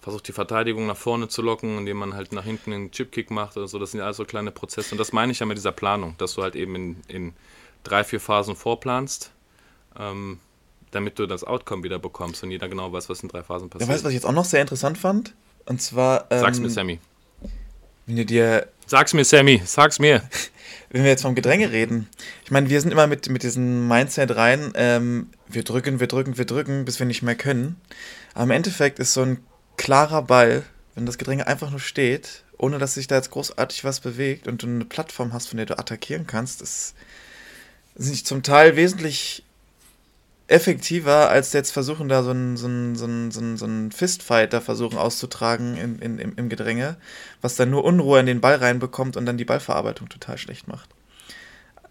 versucht, 0.00 0.28
die 0.28 0.32
Verteidigung 0.32 0.86
nach 0.86 0.96
vorne 0.96 1.28
zu 1.28 1.40
locken, 1.40 1.78
indem 1.78 1.96
man 1.96 2.12
halt 2.12 2.32
nach 2.32 2.44
hinten 2.44 2.72
einen 2.74 2.90
Chipkick 2.90 3.30
macht 3.30 3.56
oder 3.56 3.68
so. 3.68 3.78
Das 3.78 3.92
sind 3.92 4.00
ja 4.00 4.04
alles 4.04 4.18
so 4.18 4.26
kleine 4.26 4.50
Prozesse. 4.50 4.92
Und 4.92 4.98
das 4.98 5.12
meine 5.12 5.32
ich 5.32 5.38
ja 5.38 5.46
mit 5.46 5.56
dieser 5.56 5.72
Planung, 5.72 6.16
dass 6.18 6.34
du 6.34 6.42
halt 6.42 6.54
eben 6.54 6.74
in, 6.74 6.96
in 7.08 7.32
drei, 7.82 8.04
vier 8.04 8.20
Phasen 8.20 8.56
vorplanst 8.56 9.30
ähm, 9.98 10.38
damit 10.90 11.18
du 11.18 11.26
das 11.26 11.44
Outcome 11.44 11.82
wieder 11.82 11.98
bekommst 11.98 12.42
und 12.42 12.50
jeder 12.50 12.68
genau 12.68 12.92
weiß, 12.92 13.08
was 13.08 13.22
in 13.22 13.28
drei 13.28 13.42
Phasen 13.42 13.68
passiert. 13.68 13.88
Ja, 13.88 13.94
weißt 13.94 14.02
du, 14.02 14.06
was 14.06 14.10
ich 14.10 14.16
jetzt 14.16 14.26
auch 14.26 14.32
noch 14.32 14.44
sehr 14.44 14.60
interessant 14.60 14.98
fand? 14.98 15.34
Und 15.66 15.82
zwar. 15.82 16.26
Ähm, 16.30 16.40
Sag's 16.40 16.58
mir, 16.60 16.70
Sammy. 16.70 17.00
Wenn 18.06 18.16
du 18.16 18.24
dir. 18.24 18.68
Sag's 18.86 19.14
mir, 19.14 19.24
Sammy, 19.24 19.62
sag's 19.64 19.98
mir. 19.98 20.22
wenn 20.90 21.02
wir 21.02 21.10
jetzt 21.10 21.22
vom 21.22 21.34
Gedränge 21.34 21.72
reden, 21.72 22.08
ich 22.44 22.50
meine, 22.50 22.68
wir 22.68 22.80
sind 22.80 22.92
immer 22.92 23.06
mit, 23.06 23.28
mit 23.28 23.42
diesem 23.42 23.88
Mindset 23.88 24.36
rein, 24.36 24.72
ähm, 24.76 25.28
wir 25.48 25.64
drücken, 25.64 26.00
wir 26.00 26.06
drücken, 26.06 26.38
wir 26.38 26.44
drücken, 26.44 26.84
bis 26.84 26.98
wir 26.98 27.06
nicht 27.06 27.22
mehr 27.22 27.34
können. 27.34 27.80
Aber 28.32 28.44
im 28.44 28.50
Endeffekt 28.52 28.98
ist 28.98 29.14
so 29.14 29.22
ein 29.22 29.38
klarer 29.76 30.22
Ball, 30.22 30.62
wenn 30.94 31.06
das 31.06 31.18
Gedränge 31.18 31.46
einfach 31.46 31.70
nur 31.70 31.80
steht, 31.80 32.44
ohne 32.58 32.78
dass 32.78 32.94
sich 32.94 33.06
da 33.06 33.16
jetzt 33.16 33.30
großartig 33.30 33.84
was 33.84 34.00
bewegt 34.00 34.46
und 34.46 34.62
du 34.62 34.66
eine 34.66 34.84
Plattform 34.84 35.32
hast, 35.32 35.48
von 35.48 35.56
der 35.56 35.66
du 35.66 35.78
attackieren 35.78 36.26
kannst, 36.26 36.62
ist, 36.62 36.94
ist 37.96 38.26
zum 38.26 38.42
Teil 38.42 38.76
wesentlich 38.76 39.42
effektiver, 40.46 41.30
als 41.30 41.52
jetzt 41.52 41.70
versuchen, 41.70 42.08
da 42.08 42.22
so 42.22 42.30
einen 42.30 42.56
so 42.56 42.68
so 42.94 43.30
so 43.30 43.56
so 43.56 43.66
ein 43.66 43.92
Fistfight 43.92 44.52
da 44.52 44.60
versuchen 44.60 44.98
auszutragen 44.98 45.76
in, 45.76 45.98
im, 46.18 46.36
im 46.36 46.48
Gedränge, 46.48 46.96
was 47.40 47.56
dann 47.56 47.70
nur 47.70 47.84
Unruhe 47.84 48.20
in 48.20 48.26
den 48.26 48.40
Ball 48.40 48.56
reinbekommt 48.56 49.16
und 49.16 49.26
dann 49.26 49.38
die 49.38 49.44
Ballverarbeitung 49.44 50.08
total 50.08 50.36
schlecht 50.36 50.68
macht. 50.68 50.90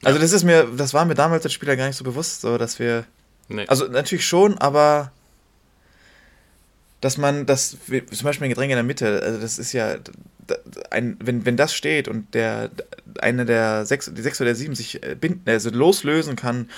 Also 0.04 0.20
das 0.20 0.34
ist 0.34 0.44
mir, 0.44 0.68
das 0.76 0.94
war 0.94 1.06
mir 1.06 1.16
damals 1.16 1.44
als 1.44 1.54
Spieler 1.54 1.76
gar 1.76 1.88
nicht 1.88 1.96
so 1.96 2.04
bewusst, 2.04 2.42
so 2.42 2.58
dass 2.58 2.78
wir. 2.78 3.06
Nee. 3.48 3.66
Also 3.68 3.88
natürlich 3.88 4.26
schon, 4.26 4.58
aber 4.58 5.12
dass 7.04 7.18
man 7.18 7.46
das, 7.46 7.76
zum 7.88 8.24
Beispiel 8.24 8.48
ein 8.48 8.50
Gedränge 8.50 8.74
in 8.74 8.78
der 8.78 8.84
Mitte, 8.84 9.22
also 9.22 9.42
das 9.42 9.60
ist 9.60 9.74
ja, 9.74 9.98
ein, 10.90 11.18
wenn, 11.22 11.46
wenn 11.46 11.58
das 11.58 11.74
steht 11.74 12.08
und 12.08 12.34
der 12.34 12.70
eine 13.20 13.46
der 13.46 13.86
sechs, 13.86 14.10
die 14.14 14.22
sechs 14.22 14.40
oder 14.40 14.56
sieben 14.56 14.74
sich 14.74 15.04
äh, 15.04 15.16
binden, 15.20 15.44
also 15.46 15.70
loslösen 15.70 16.38
kann 16.38 16.70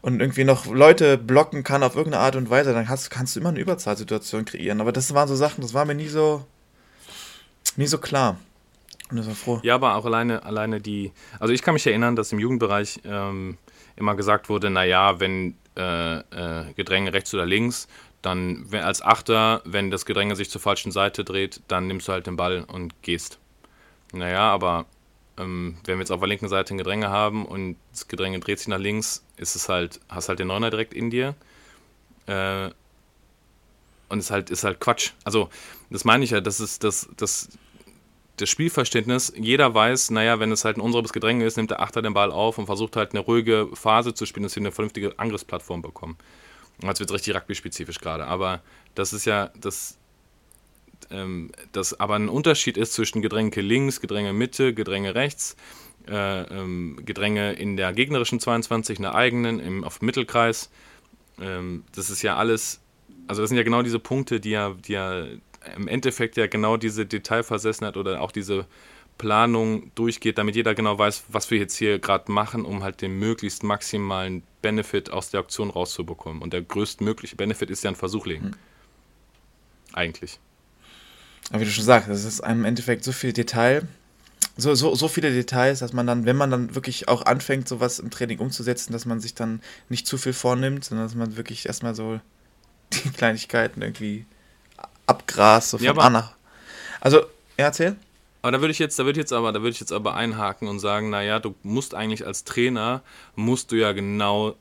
und 0.00 0.20
irgendwie 0.20 0.44
noch 0.44 0.66
Leute 0.66 1.18
blocken 1.18 1.64
kann 1.64 1.82
auf 1.82 1.96
irgendeine 1.96 2.22
Art 2.22 2.36
und 2.36 2.48
Weise, 2.48 2.72
dann 2.72 2.88
hast, 2.88 3.10
kannst 3.10 3.34
du 3.34 3.40
immer 3.40 3.48
eine 3.48 3.58
Überzahlsituation 3.58 4.44
kreieren. 4.44 4.80
Aber 4.80 4.92
das 4.92 5.14
waren 5.14 5.26
so 5.26 5.34
Sachen, 5.34 5.62
das 5.62 5.74
war 5.74 5.84
mir 5.84 5.96
nie 5.96 6.08
so, 6.08 6.44
nie 7.76 7.88
so 7.88 7.98
klar. 7.98 8.36
Und 9.10 9.16
das 9.16 9.26
war 9.26 9.34
froh. 9.34 9.60
Ja, 9.64 9.74
aber 9.74 9.96
auch 9.96 10.04
alleine, 10.04 10.44
alleine 10.44 10.80
die, 10.80 11.10
also 11.40 11.52
ich 11.52 11.62
kann 11.62 11.74
mich 11.74 11.86
erinnern, 11.88 12.14
dass 12.14 12.30
im 12.30 12.38
Jugendbereich 12.38 13.00
ähm, 13.04 13.58
immer 13.96 14.14
gesagt 14.14 14.48
wurde, 14.48 14.70
naja, 14.70 15.18
wenn 15.18 15.56
äh, 15.76 16.18
äh, 16.18 16.72
Gedränge 16.76 17.12
rechts 17.12 17.34
oder 17.34 17.46
links, 17.46 17.88
dann 18.22 18.66
als 18.72 19.02
Achter, 19.02 19.62
wenn 19.64 19.90
das 19.90 20.06
Gedränge 20.06 20.36
sich 20.36 20.48
zur 20.48 20.60
falschen 20.60 20.92
Seite 20.92 21.24
dreht, 21.24 21.60
dann 21.68 21.88
nimmst 21.88 22.08
du 22.08 22.12
halt 22.12 22.26
den 22.26 22.36
Ball 22.36 22.64
und 22.66 23.02
gehst. 23.02 23.38
Naja, 24.12 24.50
aber 24.50 24.86
ähm, 25.38 25.76
wenn 25.84 25.96
wir 25.96 26.02
jetzt 26.02 26.12
auf 26.12 26.20
der 26.20 26.28
linken 26.28 26.48
Seite 26.48 26.74
ein 26.74 26.78
Gedränge 26.78 27.10
haben 27.10 27.44
und 27.46 27.76
das 27.90 28.08
Gedränge 28.08 28.38
dreht 28.40 28.58
sich 28.58 28.68
nach 28.68 28.78
links, 28.78 29.24
ist 29.36 29.56
es 29.56 29.68
halt, 29.68 30.00
hast 30.08 30.28
halt 30.28 30.38
den 30.38 30.46
Neuner 30.46 30.70
direkt 30.70 30.94
in 30.94 31.10
dir. 31.10 31.34
Äh, 32.26 32.70
und 34.08 34.18
es 34.18 34.26
ist 34.26 34.30
halt, 34.30 34.50
ist 34.50 34.64
halt 34.64 34.78
Quatsch. 34.78 35.12
Also, 35.24 35.48
das 35.90 36.04
meine 36.04 36.24
ich 36.24 36.30
ja, 36.30 36.40
das 36.40 36.60
ist 36.60 36.84
das, 36.84 37.08
das, 37.16 37.48
das 38.36 38.48
Spielverständnis. 38.48 39.32
Jeder 39.36 39.74
weiß, 39.74 40.10
naja, 40.10 40.38
wenn 40.38 40.52
es 40.52 40.64
halt 40.64 40.76
ein 40.76 40.82
unseres 40.82 41.12
Gedränge 41.12 41.46
ist, 41.46 41.56
nimmt 41.56 41.70
der 41.70 41.80
Achter 41.80 42.02
den 42.02 42.12
Ball 42.12 42.30
auf 42.30 42.58
und 42.58 42.66
versucht 42.66 42.96
halt 42.96 43.12
eine 43.12 43.20
ruhige 43.20 43.68
Phase 43.72 44.12
zu 44.12 44.26
spielen, 44.26 44.44
dass 44.44 44.54
wir 44.54 44.60
eine 44.60 44.72
vernünftige 44.72 45.18
Angriffsplattform 45.18 45.80
bekommen. 45.80 46.18
Jetzt 46.80 47.00
wird 47.00 47.10
es 47.10 47.14
richtig 47.14 47.34
rugby-spezifisch 47.34 47.98
gerade. 47.98 48.26
Aber 48.26 48.60
das 48.94 49.12
ist 49.12 49.24
ja, 49.24 49.50
das, 49.60 49.98
ähm, 51.10 51.50
dass 51.72 51.98
aber 51.98 52.16
ein 52.16 52.28
Unterschied 52.28 52.76
ist 52.76 52.94
zwischen 52.94 53.22
Gedränge 53.22 53.60
links, 53.60 54.00
Gedränge 54.00 54.32
Mitte, 54.32 54.74
Gedränge 54.74 55.14
rechts, 55.14 55.56
äh, 56.08 56.42
ähm, 56.42 57.00
Gedränge 57.04 57.52
in 57.52 57.76
der 57.76 57.92
gegnerischen 57.92 58.40
22, 58.40 58.98
in 58.98 59.02
der 59.02 59.14
eigenen, 59.14 59.60
im, 59.60 59.84
auf 59.84 59.98
dem 59.98 60.06
Mittelkreis. 60.06 60.70
Ähm, 61.40 61.84
das 61.94 62.10
ist 62.10 62.22
ja 62.22 62.36
alles, 62.36 62.80
also 63.26 63.42
das 63.42 63.50
sind 63.50 63.58
ja 63.58 63.64
genau 63.64 63.82
diese 63.82 63.98
Punkte, 63.98 64.40
die 64.40 64.50
ja, 64.50 64.74
die 64.74 64.92
ja 64.92 65.26
im 65.76 65.86
Endeffekt 65.86 66.36
ja 66.36 66.46
genau 66.48 66.76
diese 66.76 67.06
Detailversessenheit 67.06 67.96
oder 67.96 68.20
auch 68.20 68.32
diese 68.32 68.66
Planung 69.22 69.92
durchgeht, 69.94 70.36
damit 70.36 70.56
jeder 70.56 70.74
genau 70.74 70.98
weiß, 70.98 71.26
was 71.28 71.48
wir 71.52 71.58
jetzt 71.58 71.76
hier 71.76 72.00
gerade 72.00 72.32
machen, 72.32 72.64
um 72.64 72.82
halt 72.82 73.02
den 73.02 73.20
möglichst 73.20 73.62
maximalen 73.62 74.42
Benefit 74.62 75.12
aus 75.12 75.30
der 75.30 75.38
Auktion 75.38 75.70
rauszubekommen. 75.70 76.42
Und 76.42 76.52
der 76.52 76.62
größtmögliche 76.62 77.36
Benefit 77.36 77.70
ist 77.70 77.84
ja 77.84 77.90
ein 77.90 77.96
Versuch 77.96 78.26
legen. 78.26 78.46
Hm. 78.46 78.54
Eigentlich. 79.92 80.40
Aber 81.50 81.60
wie 81.60 81.66
du 81.66 81.70
schon 81.70 81.84
sagst, 81.84 82.08
es 82.08 82.24
ist 82.24 82.40
im 82.40 82.64
Endeffekt 82.64 83.04
so 83.04 83.12
viel 83.12 83.32
Detail, 83.32 83.86
so, 84.56 84.74
so, 84.74 84.92
so 84.96 85.06
viele 85.06 85.32
Details, 85.32 85.78
dass 85.78 85.92
man 85.92 86.04
dann, 86.04 86.26
wenn 86.26 86.36
man 86.36 86.50
dann 86.50 86.74
wirklich 86.74 87.06
auch 87.06 87.24
anfängt, 87.24 87.68
sowas 87.68 88.00
im 88.00 88.10
Training 88.10 88.40
umzusetzen, 88.40 88.92
dass 88.92 89.06
man 89.06 89.20
sich 89.20 89.36
dann 89.36 89.62
nicht 89.88 90.08
zu 90.08 90.18
viel 90.18 90.32
vornimmt, 90.32 90.84
sondern 90.84 91.06
dass 91.06 91.14
man 91.14 91.36
wirklich 91.36 91.66
erstmal 91.66 91.94
so 91.94 92.20
die 92.92 93.10
Kleinigkeiten 93.16 93.82
irgendwie 93.82 94.26
abgrast, 95.06 95.70
so 95.70 95.78
von 95.78 95.86
ja, 95.86 96.10
nach. 96.10 96.34
Also, 97.00 97.18
ja, 97.20 97.66
erzähl. 97.66 97.94
Aber 98.42 98.52
da 98.52 98.60
würde 98.60 98.72
ich 98.72 98.80
jetzt, 98.80 98.98
da 98.98 99.04
würde 99.04 99.20
jetzt 99.20 99.32
aber, 99.32 99.52
da 99.52 99.60
würde 99.60 99.70
ich 99.70 99.80
jetzt 99.80 99.92
aber 99.92 100.14
einhaken 100.14 100.68
und 100.68 100.80
sagen, 100.80 101.10
naja, 101.10 101.38
du 101.38 101.54
musst 101.62 101.94
eigentlich 101.94 102.26
als 102.26 102.42
Trainer, 102.42 103.02
musst 103.36 103.70
du 103.70 103.76
ja 103.76 103.92
genau, 103.92 104.56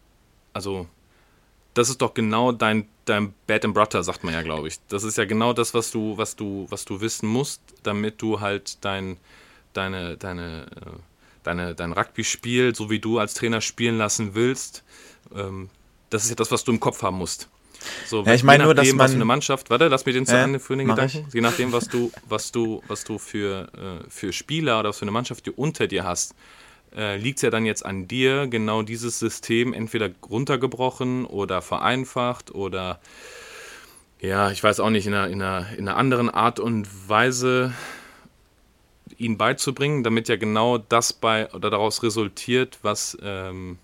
also 0.54 0.88
das 1.74 1.90
ist 1.90 2.02
doch 2.02 2.14
genau 2.14 2.52
dein, 2.52 2.88
dein 3.06 3.34
Bad 3.48 3.66
and 3.66 3.74
Butter, 3.74 4.04
sagt 4.04 4.24
man 4.24 4.34
ja, 4.34 4.44
glaube 4.44 4.68
ich. 4.68 4.80
Das 4.90 5.04
ist 5.04 5.18
ja 5.18 5.26
genau 5.26 5.54
das, 5.54 5.74
was 5.74 5.90
du, 5.92 6.18
was 6.18 6.36
du, 6.36 6.68
was 6.70 6.86
du 6.86 7.02
wissen 7.02 7.28
musst, 7.28 7.62
damit 7.82 8.22
du 8.22 8.40
halt 8.40 8.84
dein, 8.86 9.18
deine, 9.74 10.18
deine, 10.18 10.68
äh, 10.76 11.00
deine, 11.44 11.74
dein 11.74 11.94
Rugby-Spiel, 11.94 12.76
so 12.76 12.90
wie 12.90 13.00
du 13.00 13.20
als 13.20 13.34
Trainer 13.34 13.62
spielen 13.62 13.98
lassen 13.98 14.36
willst, 14.36 14.84
ähm, 15.34 15.70
das 16.10 16.24
ist 16.24 16.30
ja 16.30 16.36
das, 16.36 16.52
was 16.52 16.64
du 16.64 16.72
im 16.72 16.80
Kopf 16.80 17.02
haben 17.02 17.18
musst. 17.18 17.50
So, 18.06 18.24
ja, 18.24 18.34
ich 18.34 18.44
meine 18.44 18.66
nur, 18.66 18.76
dass 18.76 18.88
man 18.90 19.00
was 19.00 19.12
für 19.12 19.16
eine 19.16 19.26
Mannschaft, 19.26 19.70
warte, 19.70 19.88
lass 19.88 20.06
mir 20.06 20.14
den 20.14 20.26
zu 20.26 20.38
Ende 20.38 20.60
führen, 20.60 20.80
den 20.80 20.88
Gedanken. 20.88 21.26
Ich. 21.28 21.34
Je 21.34 21.42
nachdem, 21.42 21.72
was 21.72 21.88
du, 21.88 22.12
was 22.28 22.52
du, 22.52 22.82
was 22.88 23.04
du 23.04 23.18
für, 23.18 23.68
äh, 23.74 24.10
für 24.10 24.34
Spieler 24.34 24.80
oder 24.80 24.90
was 24.90 25.00
für 25.00 25.04
eine 25.04 25.12
Mannschaft 25.12 25.46
die 25.46 25.52
unter 25.52 25.88
dir 25.88 26.04
hast, 26.04 26.36
äh, 26.96 27.18
liegt 27.18 27.38
es 27.38 27.44
ja 27.44 27.50
dann 27.50 27.66
jetzt 27.66 27.86
an 27.86 28.08
dir, 28.08 28.48
genau 28.48 28.82
dieses 28.82 29.20
System 29.20 29.74
entweder 29.74 30.10
runtergebrochen 30.30 31.26
oder 31.26 31.62
vereinfacht 31.62 32.54
oder 32.54 33.00
ja, 34.20 34.52
ich 34.52 34.64
weiß 34.64 34.80
auch 34.80 34.92
nicht, 34.92 35.08
in 35.08 35.14
einer, 35.14 35.28
in 35.28 35.42
einer, 35.42 35.68
in 35.78 35.88
einer 35.88 35.98
anderen 35.98 36.30
Art 36.30 36.60
und 36.60 36.88
Weise 37.10 37.74
ihnen 39.18 39.38
beizubringen, 39.38 40.04
damit 40.04 40.28
ja 40.28 40.36
genau 40.36 40.78
das 40.78 41.14
bei 41.14 41.52
oder 41.54 41.70
daraus 41.70 42.04
resultiert, 42.04 42.80
was 42.82 43.18
ähm, 43.22 43.78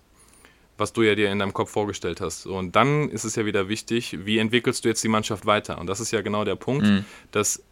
was 0.78 0.92
du 0.92 1.02
ja 1.02 1.14
dir 1.14 1.30
in 1.30 1.38
deinem 1.38 1.52
Kopf 1.52 1.70
vorgestellt 1.70 2.20
hast. 2.20 2.46
Und 2.46 2.76
dann 2.76 3.10
ist 3.10 3.24
es 3.24 3.36
ja 3.36 3.44
wieder 3.44 3.68
wichtig, 3.68 4.24
wie 4.24 4.38
entwickelst 4.38 4.84
du 4.84 4.88
jetzt 4.88 5.04
die 5.04 5.08
Mannschaft 5.08 5.44
weiter? 5.44 5.78
Und 5.78 5.88
das 5.88 6.00
ist 6.00 6.12
ja 6.12 6.22
genau 6.22 6.44
der 6.44 6.56
Punkt, 6.56 6.86
mhm. 6.86 7.04
dass 7.32 7.62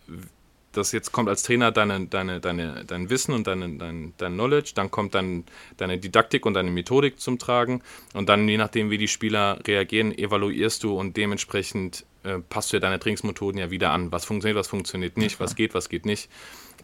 das 0.76 0.92
jetzt 0.92 1.12
kommt 1.12 1.28
als 1.28 1.42
Trainer 1.42 1.72
deine, 1.72 2.06
deine, 2.06 2.40
deine, 2.40 2.84
dein 2.84 3.08
Wissen 3.08 3.32
und 3.32 3.46
deine, 3.46 3.76
dein, 3.78 4.12
dein 4.18 4.34
Knowledge, 4.34 4.72
dann 4.74 4.90
kommt 4.90 5.14
dann 5.14 5.44
deine 5.76 5.98
Didaktik 5.98 6.44
und 6.44 6.54
deine 6.54 6.70
Methodik 6.70 7.18
zum 7.18 7.38
Tragen 7.38 7.82
und 8.12 8.28
dann 8.28 8.46
je 8.48 8.58
nachdem, 8.58 8.90
wie 8.90 8.98
die 8.98 9.08
Spieler 9.08 9.58
reagieren, 9.66 10.16
evaluierst 10.16 10.82
du 10.82 10.98
und 10.98 11.16
dementsprechend 11.16 12.04
äh, 12.24 12.38
passt 12.38 12.72
du 12.72 12.76
ja 12.76 12.80
deine 12.80 12.98
Trainingsmethoden 12.98 13.58
ja 13.58 13.70
wieder 13.70 13.90
an. 13.90 14.12
Was 14.12 14.24
funktioniert, 14.24 14.58
was 14.58 14.68
funktioniert 14.68 15.16
nicht, 15.16 15.40
was 15.40 15.56
geht, 15.56 15.74
was 15.74 15.88
geht 15.88 16.04
nicht. 16.04 16.28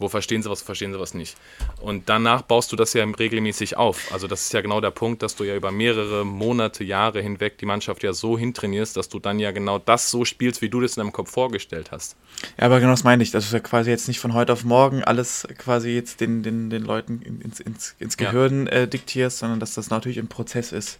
Wo 0.02 0.08
verstehen 0.08 0.42
sie 0.42 0.50
was, 0.50 0.60
verstehen 0.62 0.92
sie 0.92 0.98
was 0.98 1.14
nicht. 1.14 1.36
Und 1.80 2.08
danach 2.08 2.42
baust 2.42 2.72
du 2.72 2.76
das 2.76 2.92
ja 2.92 3.04
regelmäßig 3.04 3.76
auf. 3.76 4.12
Also 4.12 4.26
das 4.26 4.42
ist 4.42 4.52
ja 4.52 4.60
genau 4.60 4.80
der 4.80 4.90
Punkt, 4.90 5.22
dass 5.22 5.36
du 5.36 5.44
ja 5.44 5.54
über 5.54 5.70
mehrere 5.70 6.26
Monate, 6.26 6.84
Jahre 6.84 7.22
hinweg 7.22 7.58
die 7.58 7.66
Mannschaft 7.66 8.02
ja 8.02 8.12
so 8.12 8.36
hintrainierst, 8.36 8.96
dass 8.96 9.08
du 9.08 9.20
dann 9.20 9.38
ja 9.38 9.52
genau 9.52 9.78
das 9.78 10.10
so 10.10 10.24
spielst, 10.24 10.60
wie 10.60 10.68
du 10.68 10.80
das 10.80 10.96
in 10.96 11.02
deinem 11.02 11.12
Kopf 11.12 11.30
vorgestellt 11.30 11.92
hast. 11.92 12.16
Ja, 12.58 12.66
aber 12.66 12.80
genau 12.80 12.90
das 12.90 13.04
meine 13.04 13.22
ich. 13.22 13.30
Das 13.30 13.44
ist 13.44 13.52
ja 13.52 13.60
quasi 13.60 13.90
jetzt 13.90 14.08
nicht 14.08 14.18
von 14.18 14.34
heute 14.34 14.52
auf 14.52 14.64
morgen 14.64 15.04
alles 15.04 15.46
quasi 15.56 15.90
jetzt 15.90 16.20
den, 16.20 16.42
den, 16.42 16.68
den 16.68 16.82
Leuten 16.82 17.22
ins, 17.22 17.60
ins, 17.60 17.94
ins 17.98 18.16
Gehirn 18.16 18.66
ja. 18.66 18.72
äh, 18.72 18.88
diktierst, 18.88 19.38
sondern 19.38 19.60
dass 19.60 19.74
das 19.74 19.90
natürlich 19.90 20.18
im 20.18 20.28
Prozess 20.28 20.72
ist. 20.72 20.98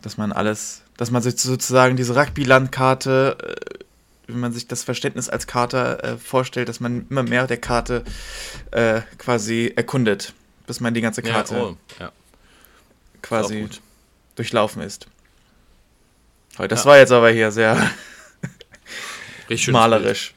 Dass 0.00 0.16
man 0.16 0.32
alles, 0.32 0.82
dass 0.96 1.10
man 1.10 1.22
sich 1.22 1.38
sozusagen 1.38 1.96
diese 1.96 2.16
Rugby-Landkarte 2.16 3.36
äh, 3.40 3.63
wenn 4.26 4.40
man 4.40 4.52
sich 4.52 4.66
das 4.66 4.84
Verständnis 4.84 5.28
als 5.28 5.46
Kater 5.46 6.02
äh, 6.02 6.16
vorstellt, 6.18 6.68
dass 6.68 6.80
man 6.80 7.06
immer 7.08 7.22
mehr 7.22 7.46
der 7.46 7.58
Karte 7.58 8.04
äh, 8.70 9.02
quasi 9.18 9.72
erkundet, 9.74 10.32
bis 10.66 10.80
man 10.80 10.94
die 10.94 11.00
ganze 11.00 11.22
Karte 11.22 11.54
ja, 11.54 11.62
oh, 11.62 11.76
ja. 12.00 12.12
quasi 13.22 13.68
durchlaufen 14.34 14.82
ist. 14.82 15.06
Das 16.56 16.84
ja. 16.84 16.90
war 16.90 16.98
jetzt 16.98 17.12
aber 17.12 17.30
hier 17.30 17.50
sehr 17.50 17.90
malerisch. 19.68 20.34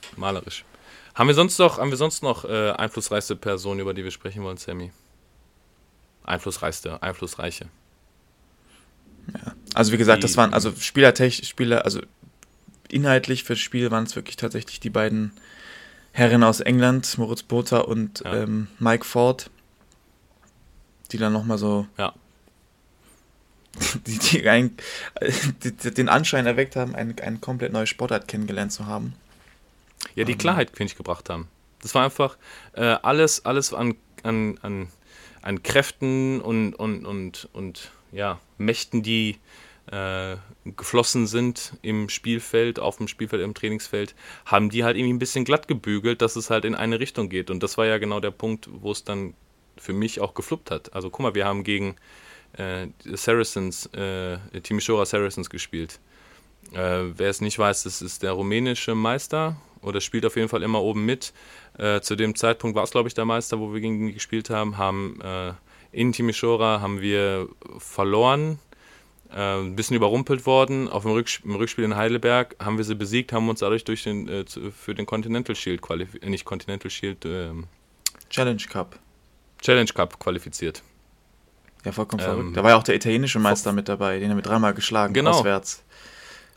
Bild. 0.00 0.18
Malerisch. 0.18 0.64
Haben 1.14 1.28
wir 1.28 1.34
sonst 1.34 1.58
noch, 1.58 1.78
haben 1.78 1.90
wir 1.90 1.96
sonst 1.98 2.22
noch 2.22 2.44
äh, 2.44 2.70
einflussreichste 2.70 3.36
Personen, 3.36 3.80
über 3.80 3.92
die 3.92 4.04
wir 4.04 4.10
sprechen 4.10 4.42
wollen, 4.42 4.56
Sammy? 4.56 4.92
Einflussreichste, 6.24 7.02
einflussreiche. 7.02 7.66
Ja. 9.34 9.54
Also 9.74 9.92
wie 9.92 9.98
gesagt, 9.98 10.24
das 10.24 10.36
waren 10.36 10.54
also 10.54 10.72
Spielertechnik, 10.78 11.46
Spieler, 11.46 11.84
also 11.84 12.00
inhaltlich 12.92 13.44
fürs 13.44 13.58
Spiel 13.58 13.90
waren 13.90 14.04
es 14.04 14.16
wirklich 14.16 14.36
tatsächlich 14.36 14.80
die 14.80 14.90
beiden 14.90 15.32
Herren 16.12 16.42
aus 16.42 16.60
England, 16.60 17.16
Moritz 17.18 17.42
Botha 17.42 17.78
und 17.78 18.20
ja. 18.20 18.42
ähm, 18.42 18.68
Mike 18.78 19.04
Ford, 19.04 19.50
die 21.10 21.18
dann 21.18 21.32
nochmal 21.32 21.58
so 21.58 21.86
ja. 21.98 22.12
die, 24.06 24.18
die, 24.18 24.48
ein, 24.48 24.76
die, 25.62 25.72
den 25.72 26.08
Anschein 26.08 26.46
erweckt 26.46 26.76
haben, 26.76 26.94
eine, 26.94 27.14
eine 27.22 27.38
komplett 27.38 27.72
neue 27.72 27.86
Sportart 27.86 28.28
kennengelernt 28.28 28.72
zu 28.72 28.86
haben. 28.86 29.14
Ja, 30.14 30.24
die 30.24 30.32
ähm. 30.32 30.38
Klarheit, 30.38 30.70
finde 30.70 30.90
ich, 30.90 30.96
gebracht 30.96 31.30
haben. 31.30 31.48
Das 31.80 31.94
war 31.94 32.04
einfach 32.04 32.36
äh, 32.74 32.82
alles, 33.02 33.44
alles 33.44 33.72
an, 33.72 33.94
an, 34.22 34.58
an, 34.62 34.88
an 35.40 35.62
Kräften 35.62 36.40
und, 36.40 36.74
und, 36.74 37.06
und, 37.06 37.48
und 37.52 37.90
ja, 38.12 38.38
Mächten, 38.58 39.02
die 39.02 39.38
äh, 39.90 40.36
geflossen 40.64 41.26
sind 41.26 41.74
im 41.82 42.08
Spielfeld, 42.08 42.78
auf 42.78 42.98
dem 42.98 43.08
Spielfeld, 43.08 43.42
im 43.42 43.54
Trainingsfeld, 43.54 44.14
haben 44.46 44.70
die 44.70 44.84
halt 44.84 44.96
irgendwie 44.96 45.14
ein 45.14 45.18
bisschen 45.18 45.44
glatt 45.44 45.68
gebügelt, 45.68 46.22
dass 46.22 46.36
es 46.36 46.50
halt 46.50 46.64
in 46.64 46.74
eine 46.74 47.00
Richtung 47.00 47.28
geht. 47.28 47.50
Und 47.50 47.62
das 47.62 47.78
war 47.78 47.86
ja 47.86 47.98
genau 47.98 48.20
der 48.20 48.30
Punkt, 48.30 48.68
wo 48.72 48.92
es 48.92 49.04
dann 49.04 49.34
für 49.76 49.92
mich 49.92 50.20
auch 50.20 50.34
gefluppt 50.34 50.70
hat. 50.70 50.94
Also 50.94 51.10
guck 51.10 51.20
mal, 51.20 51.34
wir 51.34 51.46
haben 51.46 51.64
gegen 51.64 51.96
äh, 52.56 52.86
Saracens, 53.04 53.86
äh, 53.86 54.38
Timisoara 54.62 55.04
Saracens 55.04 55.50
gespielt. 55.50 55.98
Äh, 56.72 57.04
wer 57.16 57.30
es 57.30 57.40
nicht 57.40 57.58
weiß, 57.58 57.82
das 57.82 58.02
ist 58.02 58.22
der 58.22 58.32
rumänische 58.32 58.94
Meister 58.94 59.56
oder 59.80 60.00
spielt 60.00 60.24
auf 60.24 60.36
jeden 60.36 60.48
Fall 60.48 60.62
immer 60.62 60.80
oben 60.80 61.04
mit. 61.04 61.32
Äh, 61.76 62.00
zu 62.00 62.14
dem 62.14 62.36
Zeitpunkt 62.36 62.76
war 62.76 62.84
es, 62.84 62.92
glaube 62.92 63.08
ich, 63.08 63.14
der 63.14 63.24
Meister, 63.24 63.58
wo 63.58 63.72
wir 63.72 63.80
gegen 63.80 64.08
ihn 64.08 64.14
gespielt 64.14 64.48
haben, 64.48 64.78
haben 64.78 65.20
äh, 65.22 65.52
in 65.90 66.12
Timisoara 66.12 66.80
haben 66.80 67.00
wir 67.00 67.48
verloren 67.78 68.58
äh, 69.34 69.60
ein 69.60 69.76
bisschen 69.76 69.96
überrumpelt 69.96 70.46
worden. 70.46 70.88
Auf 70.88 71.02
dem, 71.02 71.12
Rückspiel, 71.12 71.50
im 71.50 71.56
Rückspiel 71.56 71.84
in 71.84 71.96
Heidelberg 71.96 72.56
haben 72.62 72.76
wir 72.76 72.84
sie 72.84 72.94
besiegt, 72.94 73.32
haben 73.32 73.48
uns 73.48 73.60
dadurch 73.60 73.84
durch 73.84 74.02
den, 74.04 74.28
äh, 74.28 74.44
für 74.46 74.94
den 74.94 75.06
Continental 75.06 75.56
Shield 75.56 75.82
qualifiziert, 75.82 76.24
äh, 76.24 76.30
nicht 76.30 76.44
Continental 76.44 76.90
Shield, 76.90 77.24
ähm, 77.24 77.66
Challenge 78.30 78.62
Cup. 78.68 78.98
Challenge 79.60 79.90
Cup 79.92 80.18
qualifiziert. 80.18 80.82
Ja, 81.84 81.92
vollkommen 81.92 82.22
ähm, 82.22 82.28
verrückt. 82.28 82.56
Da 82.56 82.62
war 82.62 82.70
ja 82.70 82.76
auch 82.76 82.82
der 82.82 82.94
italienische 82.94 83.38
Meister 83.38 83.72
mit 83.72 83.88
dabei, 83.88 84.18
den 84.18 84.30
haben 84.30 84.38
wir 84.38 84.42
dreimal 84.42 84.74
geschlagen, 84.74 85.14
genau. 85.14 85.30
auswärts. 85.30 85.82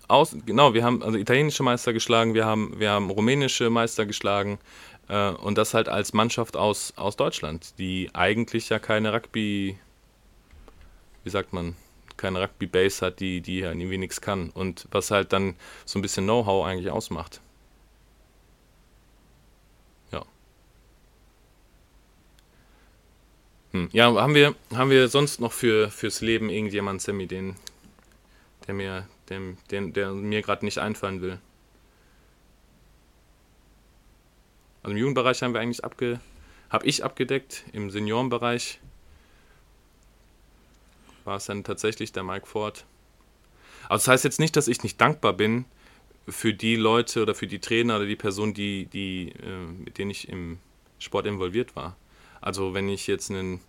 Aus, 0.07 0.35
genau, 0.45 0.73
wir 0.75 0.83
haben 0.83 1.01
also 1.01 1.17
italienische 1.17 1.63
Meister 1.63 1.91
geschlagen, 1.91 2.35
wir 2.35 2.45
haben, 2.45 2.79
wir 2.79 2.91
haben 2.91 3.09
rumänische 3.09 3.71
Meister 3.71 4.05
geschlagen 4.05 4.59
äh, 5.09 5.29
und 5.29 5.57
das 5.57 5.73
halt 5.73 5.89
als 5.89 6.13
Mannschaft 6.13 6.55
aus, 6.55 6.93
aus 6.95 7.15
Deutschland, 7.15 7.79
die 7.79 8.11
eigentlich 8.13 8.69
ja 8.69 8.77
keine 8.77 9.13
Rugby, 9.13 9.77
wie 11.23 11.29
sagt 11.29 11.53
man, 11.53 11.75
keine 12.17 12.41
Rugby-Base 12.41 13.05
hat, 13.05 13.19
die, 13.19 13.41
die 13.41 13.59
irgendwie 13.59 13.97
nichts 13.97 14.21
kann. 14.21 14.49
Und 14.49 14.87
was 14.91 15.11
halt 15.11 15.33
dann 15.33 15.55
so 15.85 15.99
ein 15.99 16.01
bisschen 16.01 16.25
Know-how 16.25 16.65
eigentlich 16.65 16.91
ausmacht. 16.91 17.41
Ja. 20.11 20.25
Hm. 23.71 23.89
Ja, 23.91 24.13
haben 24.13 24.35
wir, 24.35 24.55
haben 24.73 24.89
wir 24.89 25.07
sonst 25.07 25.39
noch 25.39 25.51
für, 25.51 25.89
fürs 25.89 26.21
Leben 26.21 26.49
irgendjemanden, 26.49 26.99
Sammy, 26.99 27.27
den, 27.27 27.55
der 28.67 28.73
mir, 28.73 29.07
dem, 29.29 29.57
den, 29.71 29.93
der 29.93 30.11
mir 30.11 30.41
gerade 30.41 30.65
nicht 30.65 30.77
einfallen 30.77 31.21
will? 31.21 31.39
Also 34.83 34.91
im 34.91 34.97
Jugendbereich 34.97 35.41
haben 35.41 35.53
wir 35.53 35.61
eigentlich 35.61 35.83
abge, 35.83 36.19
habe 36.69 36.85
ich 36.85 37.03
abgedeckt, 37.03 37.65
im 37.73 37.89
Seniorenbereich 37.89 38.79
war 41.25 41.37
es 41.37 41.45
dann 41.45 41.63
tatsächlich 41.63 42.11
der 42.11 42.23
Mike 42.23 42.45
Ford. 42.45 42.85
Also 43.89 44.03
das 44.03 44.07
heißt 44.07 44.23
jetzt 44.23 44.39
nicht, 44.39 44.55
dass 44.55 44.67
ich 44.67 44.83
nicht 44.83 44.99
dankbar 44.99 45.33
bin 45.33 45.65
für 46.27 46.53
die 46.53 46.75
Leute 46.75 47.21
oder 47.21 47.35
für 47.35 47.47
die 47.47 47.59
Trainer 47.59 47.97
oder 47.97 48.05
die 48.05 48.15
Person, 48.15 48.53
die, 48.53 48.85
die, 48.85 49.29
äh, 49.43 49.83
mit 49.83 49.97
denen 49.97 50.11
ich 50.11 50.29
im 50.29 50.57
Sport 50.99 51.27
involviert 51.27 51.75
war. 51.75 51.95
Also 52.41 52.73
wenn 52.73 52.89
ich 52.89 53.07
jetzt 53.07 53.29
einen 53.29 53.59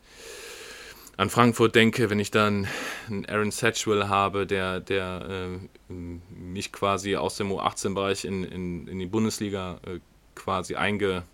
an 1.16 1.30
Frankfurt 1.30 1.74
denke, 1.74 2.10
wenn 2.10 2.20
ich 2.20 2.30
dann 2.30 2.68
einen 3.08 3.24
Aaron 3.26 3.50
Satchwell 3.50 4.08
habe, 4.08 4.46
der, 4.46 4.80
der 4.80 5.58
äh, 5.88 5.92
mich 5.92 6.72
quasi 6.72 7.16
aus 7.16 7.36
dem 7.36 7.50
U18-Bereich 7.50 8.26
in, 8.26 8.44
in, 8.44 8.86
in 8.86 8.98
die 8.98 9.06
Bundesliga 9.06 9.80
äh, 9.86 10.00
quasi 10.34 10.74
eingeführt 10.74 11.24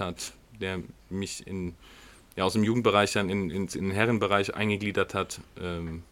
hat, 0.00 0.32
der 0.60 0.80
mich 1.08 1.46
in, 1.46 1.76
ja, 2.36 2.44
aus 2.44 2.52
dem 2.52 2.64
Jugendbereich 2.64 3.12
dann 3.12 3.30
in, 3.30 3.50
in, 3.50 3.66
in 3.66 3.84
den 3.84 3.90
Herrenbereich 3.90 4.54
eingegliedert 4.54 5.14
hat, 5.14 5.40
ähm, 5.60 6.02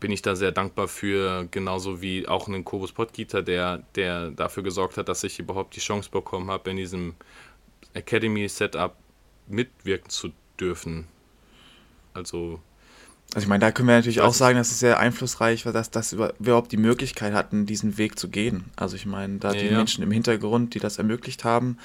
bin 0.00 0.10
ich 0.10 0.20
da 0.20 0.36
sehr 0.36 0.52
dankbar 0.52 0.88
für, 0.88 1.48
genauso 1.50 2.02
wie 2.02 2.28
auch 2.28 2.48
einen 2.48 2.64
Kobus 2.64 2.92
Pottgieter, 2.92 3.42
der, 3.42 3.84
der 3.94 4.30
dafür 4.32 4.62
gesorgt 4.62 4.98
hat, 4.98 5.08
dass 5.08 5.24
ich 5.24 5.38
überhaupt 5.38 5.76
die 5.76 5.80
Chance 5.80 6.10
bekommen 6.10 6.50
habe, 6.50 6.70
in 6.70 6.76
diesem 6.76 7.14
Academy-Setup 7.94 8.96
mitwirken 9.46 10.10
zu 10.10 10.32
dürfen. 10.60 11.06
Also. 12.12 12.60
Also 13.32 13.44
ich 13.44 13.48
meine, 13.48 13.60
da 13.60 13.72
können 13.72 13.88
wir 13.88 13.94
natürlich 13.94 14.20
auch 14.20 14.34
sagen, 14.34 14.58
dass 14.58 14.70
es 14.70 14.80
sehr 14.80 14.98
einflussreich 14.98 15.64
war, 15.64 15.72
dass, 15.72 15.90
dass 15.90 16.18
wir 16.18 16.34
überhaupt 16.38 16.70
die 16.72 16.76
Möglichkeit 16.76 17.32
hatten, 17.32 17.64
diesen 17.64 17.96
Weg 17.96 18.18
zu 18.18 18.28
gehen. 18.28 18.66
Also 18.76 18.96
ich 18.96 19.06
meine, 19.06 19.38
da 19.38 19.52
die 19.52 19.66
ja. 19.66 19.76
Menschen 19.76 20.04
im 20.04 20.10
Hintergrund, 20.10 20.74
die 20.74 20.80
das 20.80 20.98
ermöglicht 20.98 21.44
haben, 21.44 21.78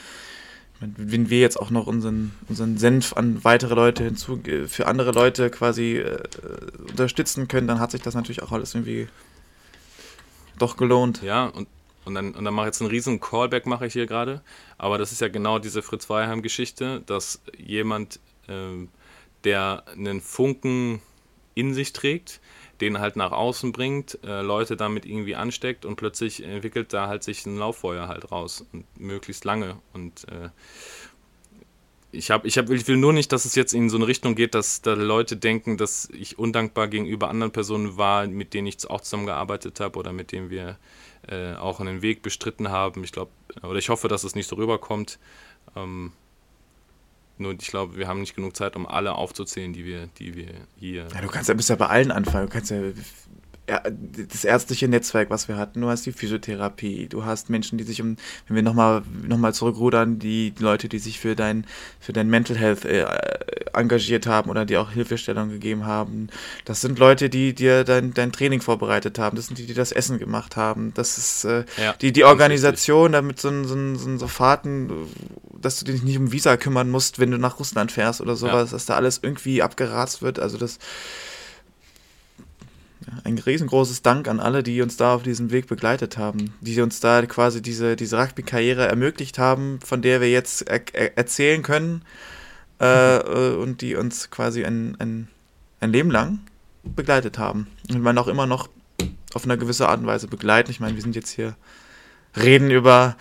wenn 0.80 1.30
wir 1.30 1.40
jetzt 1.40 1.60
auch 1.60 1.72
noch 1.72 1.88
unseren, 1.88 2.32
unseren 2.48 2.78
Senf 2.78 3.14
an 3.14 3.44
weitere 3.44 3.76
Leute 3.76 4.04
hinzu, 4.06 4.42
für 4.68 4.88
andere 4.88 5.12
Leute 5.12 5.50
quasi 5.50 5.98
äh, 5.98 6.24
unterstützen 6.90 7.48
können, 7.48 7.68
dann 7.68 7.80
hat 7.80 7.92
sich 7.92 8.02
das 8.02 8.16
natürlich 8.16 8.42
auch 8.42 8.52
alles 8.52 8.76
irgendwie 8.76 9.08
doch 10.58 10.78
gelohnt. 10.78 11.22
Ja, 11.22 11.48
und, 11.48 11.68
und 12.06 12.16
dann, 12.16 12.34
und 12.34 12.46
dann 12.46 12.54
mache 12.54 12.68
ich 12.68 12.70
jetzt 12.70 12.82
einen 12.82 12.92
riesen 12.92 13.20
Callback, 13.20 13.66
mache 13.66 13.88
ich 13.88 13.94
hier 13.94 14.06
gerade. 14.06 14.42
Aber 14.78 14.98
das 14.98 15.12
ist 15.12 15.20
ja 15.20 15.28
genau 15.28 15.60
diese 15.60 15.82
Fritz 15.82 16.10
Weiheim-Geschichte, 16.10 17.02
dass 17.06 17.42
jemand, 17.58 18.20
äh, 18.48 18.88
der 19.44 19.84
einen 19.88 20.22
Funken 20.22 21.02
in 21.56 21.74
sich 21.74 21.92
trägt, 21.92 22.40
den 22.82 23.00
halt 23.00 23.16
nach 23.16 23.32
außen 23.32 23.72
bringt, 23.72 24.20
äh, 24.24 24.42
Leute 24.42 24.76
damit 24.76 25.06
irgendwie 25.06 25.36
ansteckt 25.36 25.86
und 25.86 25.96
plötzlich 25.96 26.44
entwickelt 26.44 26.94
da 26.94 27.08
halt 27.08 27.24
sich 27.24 27.46
ein 27.46 27.58
Lauffeuer 27.58 28.08
halt 28.08 28.32
raus 28.32 28.66
und 28.74 28.86
möglichst 29.00 29.46
lange 29.46 29.78
und 29.94 30.28
äh, 30.30 30.50
ich, 32.12 32.32
hab, 32.32 32.46
ich, 32.46 32.58
hab, 32.58 32.70
ich 32.70 32.88
will 32.88 32.98
nur 32.98 33.14
nicht, 33.14 33.32
dass 33.32 33.46
es 33.46 33.56
jetzt 33.56 33.74
in 33.74 33.90
so 33.90 33.98
eine 33.98 34.08
Richtung 34.08 34.36
geht, 34.36 34.56
dass 34.56 34.82
da 34.82 34.94
Leute 34.94 35.38
denken, 35.38 35.78
dass 35.78 36.10
ich 36.12 36.40
undankbar 36.40 36.88
gegenüber 36.88 37.30
anderen 37.30 37.52
Personen 37.52 37.98
war, 37.98 38.26
mit 38.26 38.54
denen 38.54 38.68
ich 38.68 38.90
auch 38.90 39.02
zusammengearbeitet 39.02 39.80
habe 39.80 40.00
oder 40.00 40.12
mit 40.12 40.32
denen 40.32 40.50
wir 40.50 40.78
äh, 41.28 41.54
auch 41.54 41.80
einen 41.80 42.02
Weg 42.02 42.22
bestritten 42.22 42.70
haben. 42.70 43.04
Ich 43.04 43.12
glaube, 43.12 43.32
oder 43.62 43.78
ich 43.78 43.90
hoffe, 43.90 44.08
dass 44.08 44.24
es 44.24 44.36
nicht 44.36 44.48
so 44.48 44.56
rüberkommt. 44.56 45.20
Ähm, 45.76 46.14
nur 47.40 47.54
ich 47.54 47.68
glaube, 47.68 47.98
wir 47.98 48.08
haben 48.08 48.20
nicht 48.20 48.36
genug 48.36 48.56
Zeit, 48.56 48.76
um 48.76 48.86
alle 48.86 49.16
aufzuzählen, 49.16 49.74
die 49.74 49.86
wir, 49.86 50.08
die 50.20 50.36
wir 50.36 50.54
hier. 50.78 51.08
Ja, 51.14 51.22
du 51.22 51.28
kannst 51.28 51.50
ja 51.50 51.56
bist 51.56 51.70
ja 51.70 51.76
bei 51.76 51.88
allen 51.88 52.12
anfangen. 52.12 52.48
Du 52.48 52.54
kannst 52.54 52.72
ja 52.72 52.82
das 54.30 54.44
ärztliche 54.44 54.88
Netzwerk, 54.88 55.30
was 55.30 55.48
wir 55.48 55.58
hatten. 55.58 55.82
Du 55.82 55.90
hast 55.90 56.06
die 56.06 56.12
Physiotherapie, 56.12 57.08
du 57.08 57.26
hast 57.26 57.50
Menschen, 57.50 57.78
die 57.78 57.84
sich 57.84 58.02
um, 58.02 58.18
wenn 58.48 58.56
wir 58.56 58.64
nochmal 58.64 59.04
noch 59.28 59.38
mal 59.38 59.54
zurückrudern, 59.54 60.20
die, 60.20 60.52
die, 60.52 60.64
Leute, 60.64 60.90
die 60.90 61.00
sich 61.00 61.20
für 61.20 61.36
dein, 61.36 61.66
für 62.00 62.14
dein 62.14 62.30
Mental 62.30 62.58
Health 62.58 62.86
äh, 62.86 63.06
engagiert 63.74 64.28
haben 64.28 64.50
oder 64.50 64.66
die 64.66 64.78
auch 64.78 64.92
Hilfestellung 64.92 65.50
gegeben 65.50 65.86
haben. 65.86 66.28
Das 66.66 66.82
sind 66.82 67.00
Leute, 67.00 67.30
die 67.30 67.54
dir 67.54 67.84
dein, 67.84 68.14
dein 68.14 68.32
Training 68.32 68.62
vorbereitet 68.62 69.20
haben. 69.20 69.36
Das 69.36 69.48
sind 69.48 69.58
die, 69.58 69.66
die 69.66 69.74
das 69.74 69.92
Essen 69.92 70.20
gemacht 70.20 70.56
haben. 70.56 70.94
Das 70.96 71.18
ist 71.18 71.46
äh, 71.46 71.66
ja, 71.78 71.94
die, 71.94 72.12
die 72.12 72.24
Organisation, 72.24 73.12
damit 73.12 73.40
so, 73.40 73.64
so, 73.64 73.96
so, 73.96 74.18
so 74.18 74.28
Fahrten, 74.28 74.92
dass 75.62 75.80
du 75.80 75.86
dich 75.86 76.04
nicht 76.04 76.18
um 76.18 76.32
Visa 76.32 76.58
kümmern 76.58 76.90
musst, 76.90 77.20
wenn 77.20 77.32
du 77.32 77.38
nach 77.38 77.60
Russland 77.60 77.92
fährst 77.92 78.22
oder 78.22 78.36
sowas, 78.36 78.72
ja. 78.72 78.76
dass 78.76 78.86
da 78.86 78.96
alles 78.96 79.20
irgendwie 79.22 79.62
abgerast 79.62 80.22
wird. 80.22 80.40
Also 80.40 80.58
das 80.58 80.80
ein 83.24 83.38
riesengroßes 83.38 84.02
Dank 84.02 84.28
an 84.28 84.40
alle, 84.40 84.64
die 84.64 84.82
uns 84.82 84.98
da 84.98 85.16
auf 85.16 85.24
diesem 85.24 85.52
Weg 85.52 85.68
begleitet 85.68 86.18
haben, 86.18 86.54
die 86.62 86.80
uns 86.82 87.00
da 87.00 87.26
quasi 87.26 87.62
diese, 87.62 87.96
diese 87.96 88.18
Rugby-Karriere 88.18 88.88
ermöglicht 88.88 89.40
haben, 89.40 89.80
von 89.84 90.02
der 90.02 90.22
wir 90.22 90.30
jetzt 90.30 90.68
er 90.68 90.82
er 90.94 91.18
erzählen 91.18 91.62
können 91.62 92.04
äh, 92.80 93.18
äh, 93.18 93.56
und 93.56 93.82
die 93.82 93.96
uns 93.96 94.30
quasi 94.30 94.64
ein, 94.64 94.96
ein, 95.00 95.28
ein 95.80 95.92
Leben 95.92 96.12
lang 96.12 96.40
begleitet 96.84 97.38
haben. 97.38 97.68
Und 97.90 98.02
man 98.02 98.18
auch 98.18 98.28
immer 98.28 98.46
noch 98.46 98.70
auf 99.34 99.44
eine 99.44 99.58
gewisse 99.58 99.88
Art 99.88 100.00
und 100.00 100.08
Weise 100.08 100.28
begleiten. 100.28 100.72
Ich 100.72 100.80
meine, 100.80 100.96
wir 100.96 101.02
sind 101.02 101.16
jetzt 101.16 101.32
hier, 101.32 101.56
reden 102.36 102.72
über, 102.72 103.16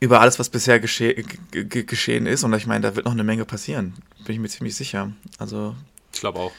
über 0.00 0.20
alles, 0.20 0.38
was 0.38 0.48
bisher 0.48 0.80
gesche 0.80 1.14
geschehen 1.50 2.26
ist. 2.26 2.44
Und 2.44 2.52
ich 2.54 2.66
meine, 2.66 2.82
da 2.82 2.96
wird 2.96 3.06
noch 3.06 3.12
eine 3.12 3.24
Menge 3.24 3.44
passieren. 3.44 3.94
Bin 4.24 4.34
ich 4.34 4.40
mir 4.40 4.48
ziemlich 4.48 4.76
sicher. 4.76 5.12
Also. 5.38 5.74
Ich 6.12 6.20
glaube 6.20 6.38
auch. 6.38 6.52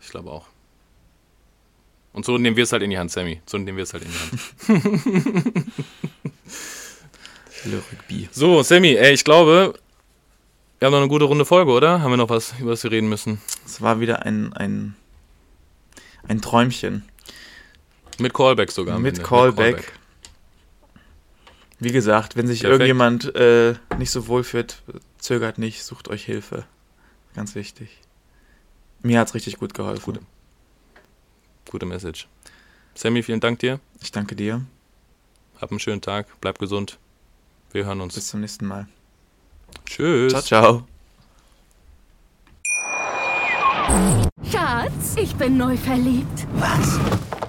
Ich 0.00 0.10
glaube 0.10 0.30
auch. 0.30 0.46
Und 2.12 2.24
so 2.24 2.38
nehmen 2.38 2.56
wir 2.56 2.64
es 2.64 2.72
halt 2.72 2.82
in 2.82 2.90
die 2.90 2.98
Hand, 2.98 3.10
Sammy. 3.10 3.40
So 3.46 3.58
nehmen 3.58 3.76
wir 3.76 3.84
es 3.84 3.92
halt 3.92 4.04
in 4.04 4.10
die 4.10 4.18
Hand. 7.72 8.32
so, 8.32 8.62
Sammy, 8.62 8.94
ey, 8.94 9.12
ich 9.12 9.24
glaube, 9.24 9.74
wir 10.78 10.86
haben 10.86 10.92
noch 10.92 11.00
eine 11.00 11.08
gute 11.08 11.24
Runde 11.24 11.44
Folge, 11.44 11.72
oder? 11.72 12.02
Haben 12.02 12.12
wir 12.12 12.16
noch 12.16 12.30
was, 12.30 12.54
über 12.58 12.70
das 12.70 12.82
wir 12.84 12.90
reden 12.90 13.08
müssen? 13.08 13.40
Es 13.66 13.80
war 13.80 14.00
wieder 14.00 14.24
ein, 14.24 14.52
ein, 14.52 14.96
ein 16.26 16.40
Träumchen. 16.40 17.04
Mit 18.18 18.34
Callback 18.34 18.70
sogar. 18.70 18.98
Mit 18.98 19.22
Callback. 19.22 19.56
Mit 19.56 19.76
Callback. 19.76 19.98
Wie 21.80 21.92
gesagt, 21.92 22.36
wenn 22.36 22.46
sich 22.46 22.60
Perfekt. 22.60 22.80
irgendjemand 22.80 23.34
äh, 23.36 23.74
nicht 23.98 24.10
so 24.10 24.26
wohl 24.26 24.42
fühlt, 24.42 24.82
zögert 25.18 25.58
nicht, 25.58 25.84
sucht 25.84 26.08
euch 26.08 26.24
Hilfe. 26.24 26.64
Ganz 27.36 27.54
wichtig. 27.54 28.00
Mir 29.02 29.20
hat 29.20 29.28
es 29.28 29.34
richtig 29.34 29.58
gut 29.58 29.74
geholfen. 29.74 30.02
Gut. 30.14 30.20
Gute 31.70 31.86
Message. 31.86 32.28
Sammy, 32.94 33.22
vielen 33.22 33.40
Dank 33.40 33.58
dir. 33.60 33.80
Ich 34.00 34.10
danke 34.10 34.34
dir. 34.34 34.62
Hab 35.60 35.70
einen 35.70 35.80
schönen 35.80 36.00
Tag, 36.00 36.26
bleib 36.40 36.58
gesund. 36.58 36.98
Wir 37.72 37.84
hören 37.84 38.00
uns. 38.00 38.14
Bis 38.14 38.28
zum 38.28 38.40
nächsten 38.40 38.66
Mal. 38.66 38.88
Tschüss. 39.84 40.32
Ciao, 40.32 40.42
ciao. 40.42 40.84
Schatz, 44.50 45.16
ich 45.16 45.34
bin 45.34 45.56
neu 45.56 45.76
verliebt. 45.76 46.46
Was? 46.54 46.98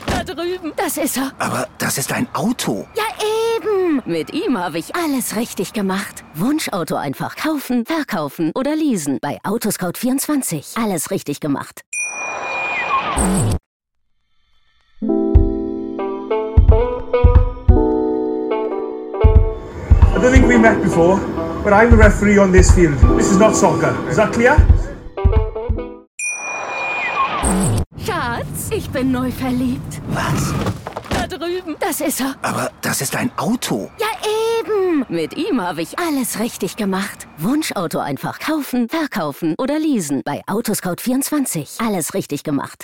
Da 0.07 0.23
drüben. 0.23 0.73
Das 0.75 0.97
ist 0.97 1.17
er. 1.17 1.31
Aber 1.37 1.67
das 1.77 1.97
ist 1.97 2.11
ein 2.11 2.27
Auto. 2.33 2.87
Ja, 2.95 3.03
eben. 3.55 4.01
Mit 4.05 4.33
ihm 4.33 4.57
habe 4.57 4.79
ich 4.79 4.95
alles 4.95 5.35
richtig 5.35 5.73
gemacht. 5.73 6.23
Wunschauto 6.33 6.95
einfach 6.95 7.35
kaufen, 7.35 7.85
verkaufen 7.85 8.51
oder 8.55 8.75
leasen. 8.75 9.19
Bei 9.21 9.39
Autoscout24. 9.43 10.81
Alles 10.81 11.11
richtig 11.11 11.39
gemacht. 11.39 11.81
I 20.19 20.21
don't 20.21 20.33
think 20.33 20.47
we 20.47 20.57
met 20.57 20.83
before, 20.83 21.17
but 21.63 21.71
I'm 21.71 21.91
the 21.91 21.95
referee 21.95 22.37
on 22.39 22.51
this 22.51 22.69
field. 22.71 22.97
This 23.17 23.31
is 23.31 23.37
not 23.37 23.55
soccer. 23.55 23.95
Is 24.09 24.17
that 24.17 24.33
clear? 24.33 24.57
Schatz, 28.05 28.69
ich 28.69 28.89
bin 28.89 29.13
neu 29.13 29.31
verliebt. 29.31 30.01
Was? 30.09 30.53
Da 31.09 31.25
drüben. 31.25 31.77
Das 31.79 32.01
ist 32.01 32.19
er. 32.19 32.35
Aber 32.41 32.69
das 32.81 32.99
ist 32.99 33.15
ein 33.15 33.31
Auto. 33.37 33.89
Ja, 33.97 34.07
eben. 34.59 35.05
Mit 35.07 35.37
ihm 35.37 35.61
habe 35.61 35.81
ich 35.81 35.97
alles 35.97 36.37
richtig 36.41 36.75
gemacht. 36.75 37.25
Wunschauto 37.37 37.99
einfach 37.99 38.39
kaufen, 38.39 38.89
verkaufen 38.89 39.55
oder 39.57 39.79
leasen. 39.79 40.21
Bei 40.25 40.41
Autoscout24. 40.47 41.81
Alles 41.81 42.13
richtig 42.13 42.43
gemacht. 42.43 42.83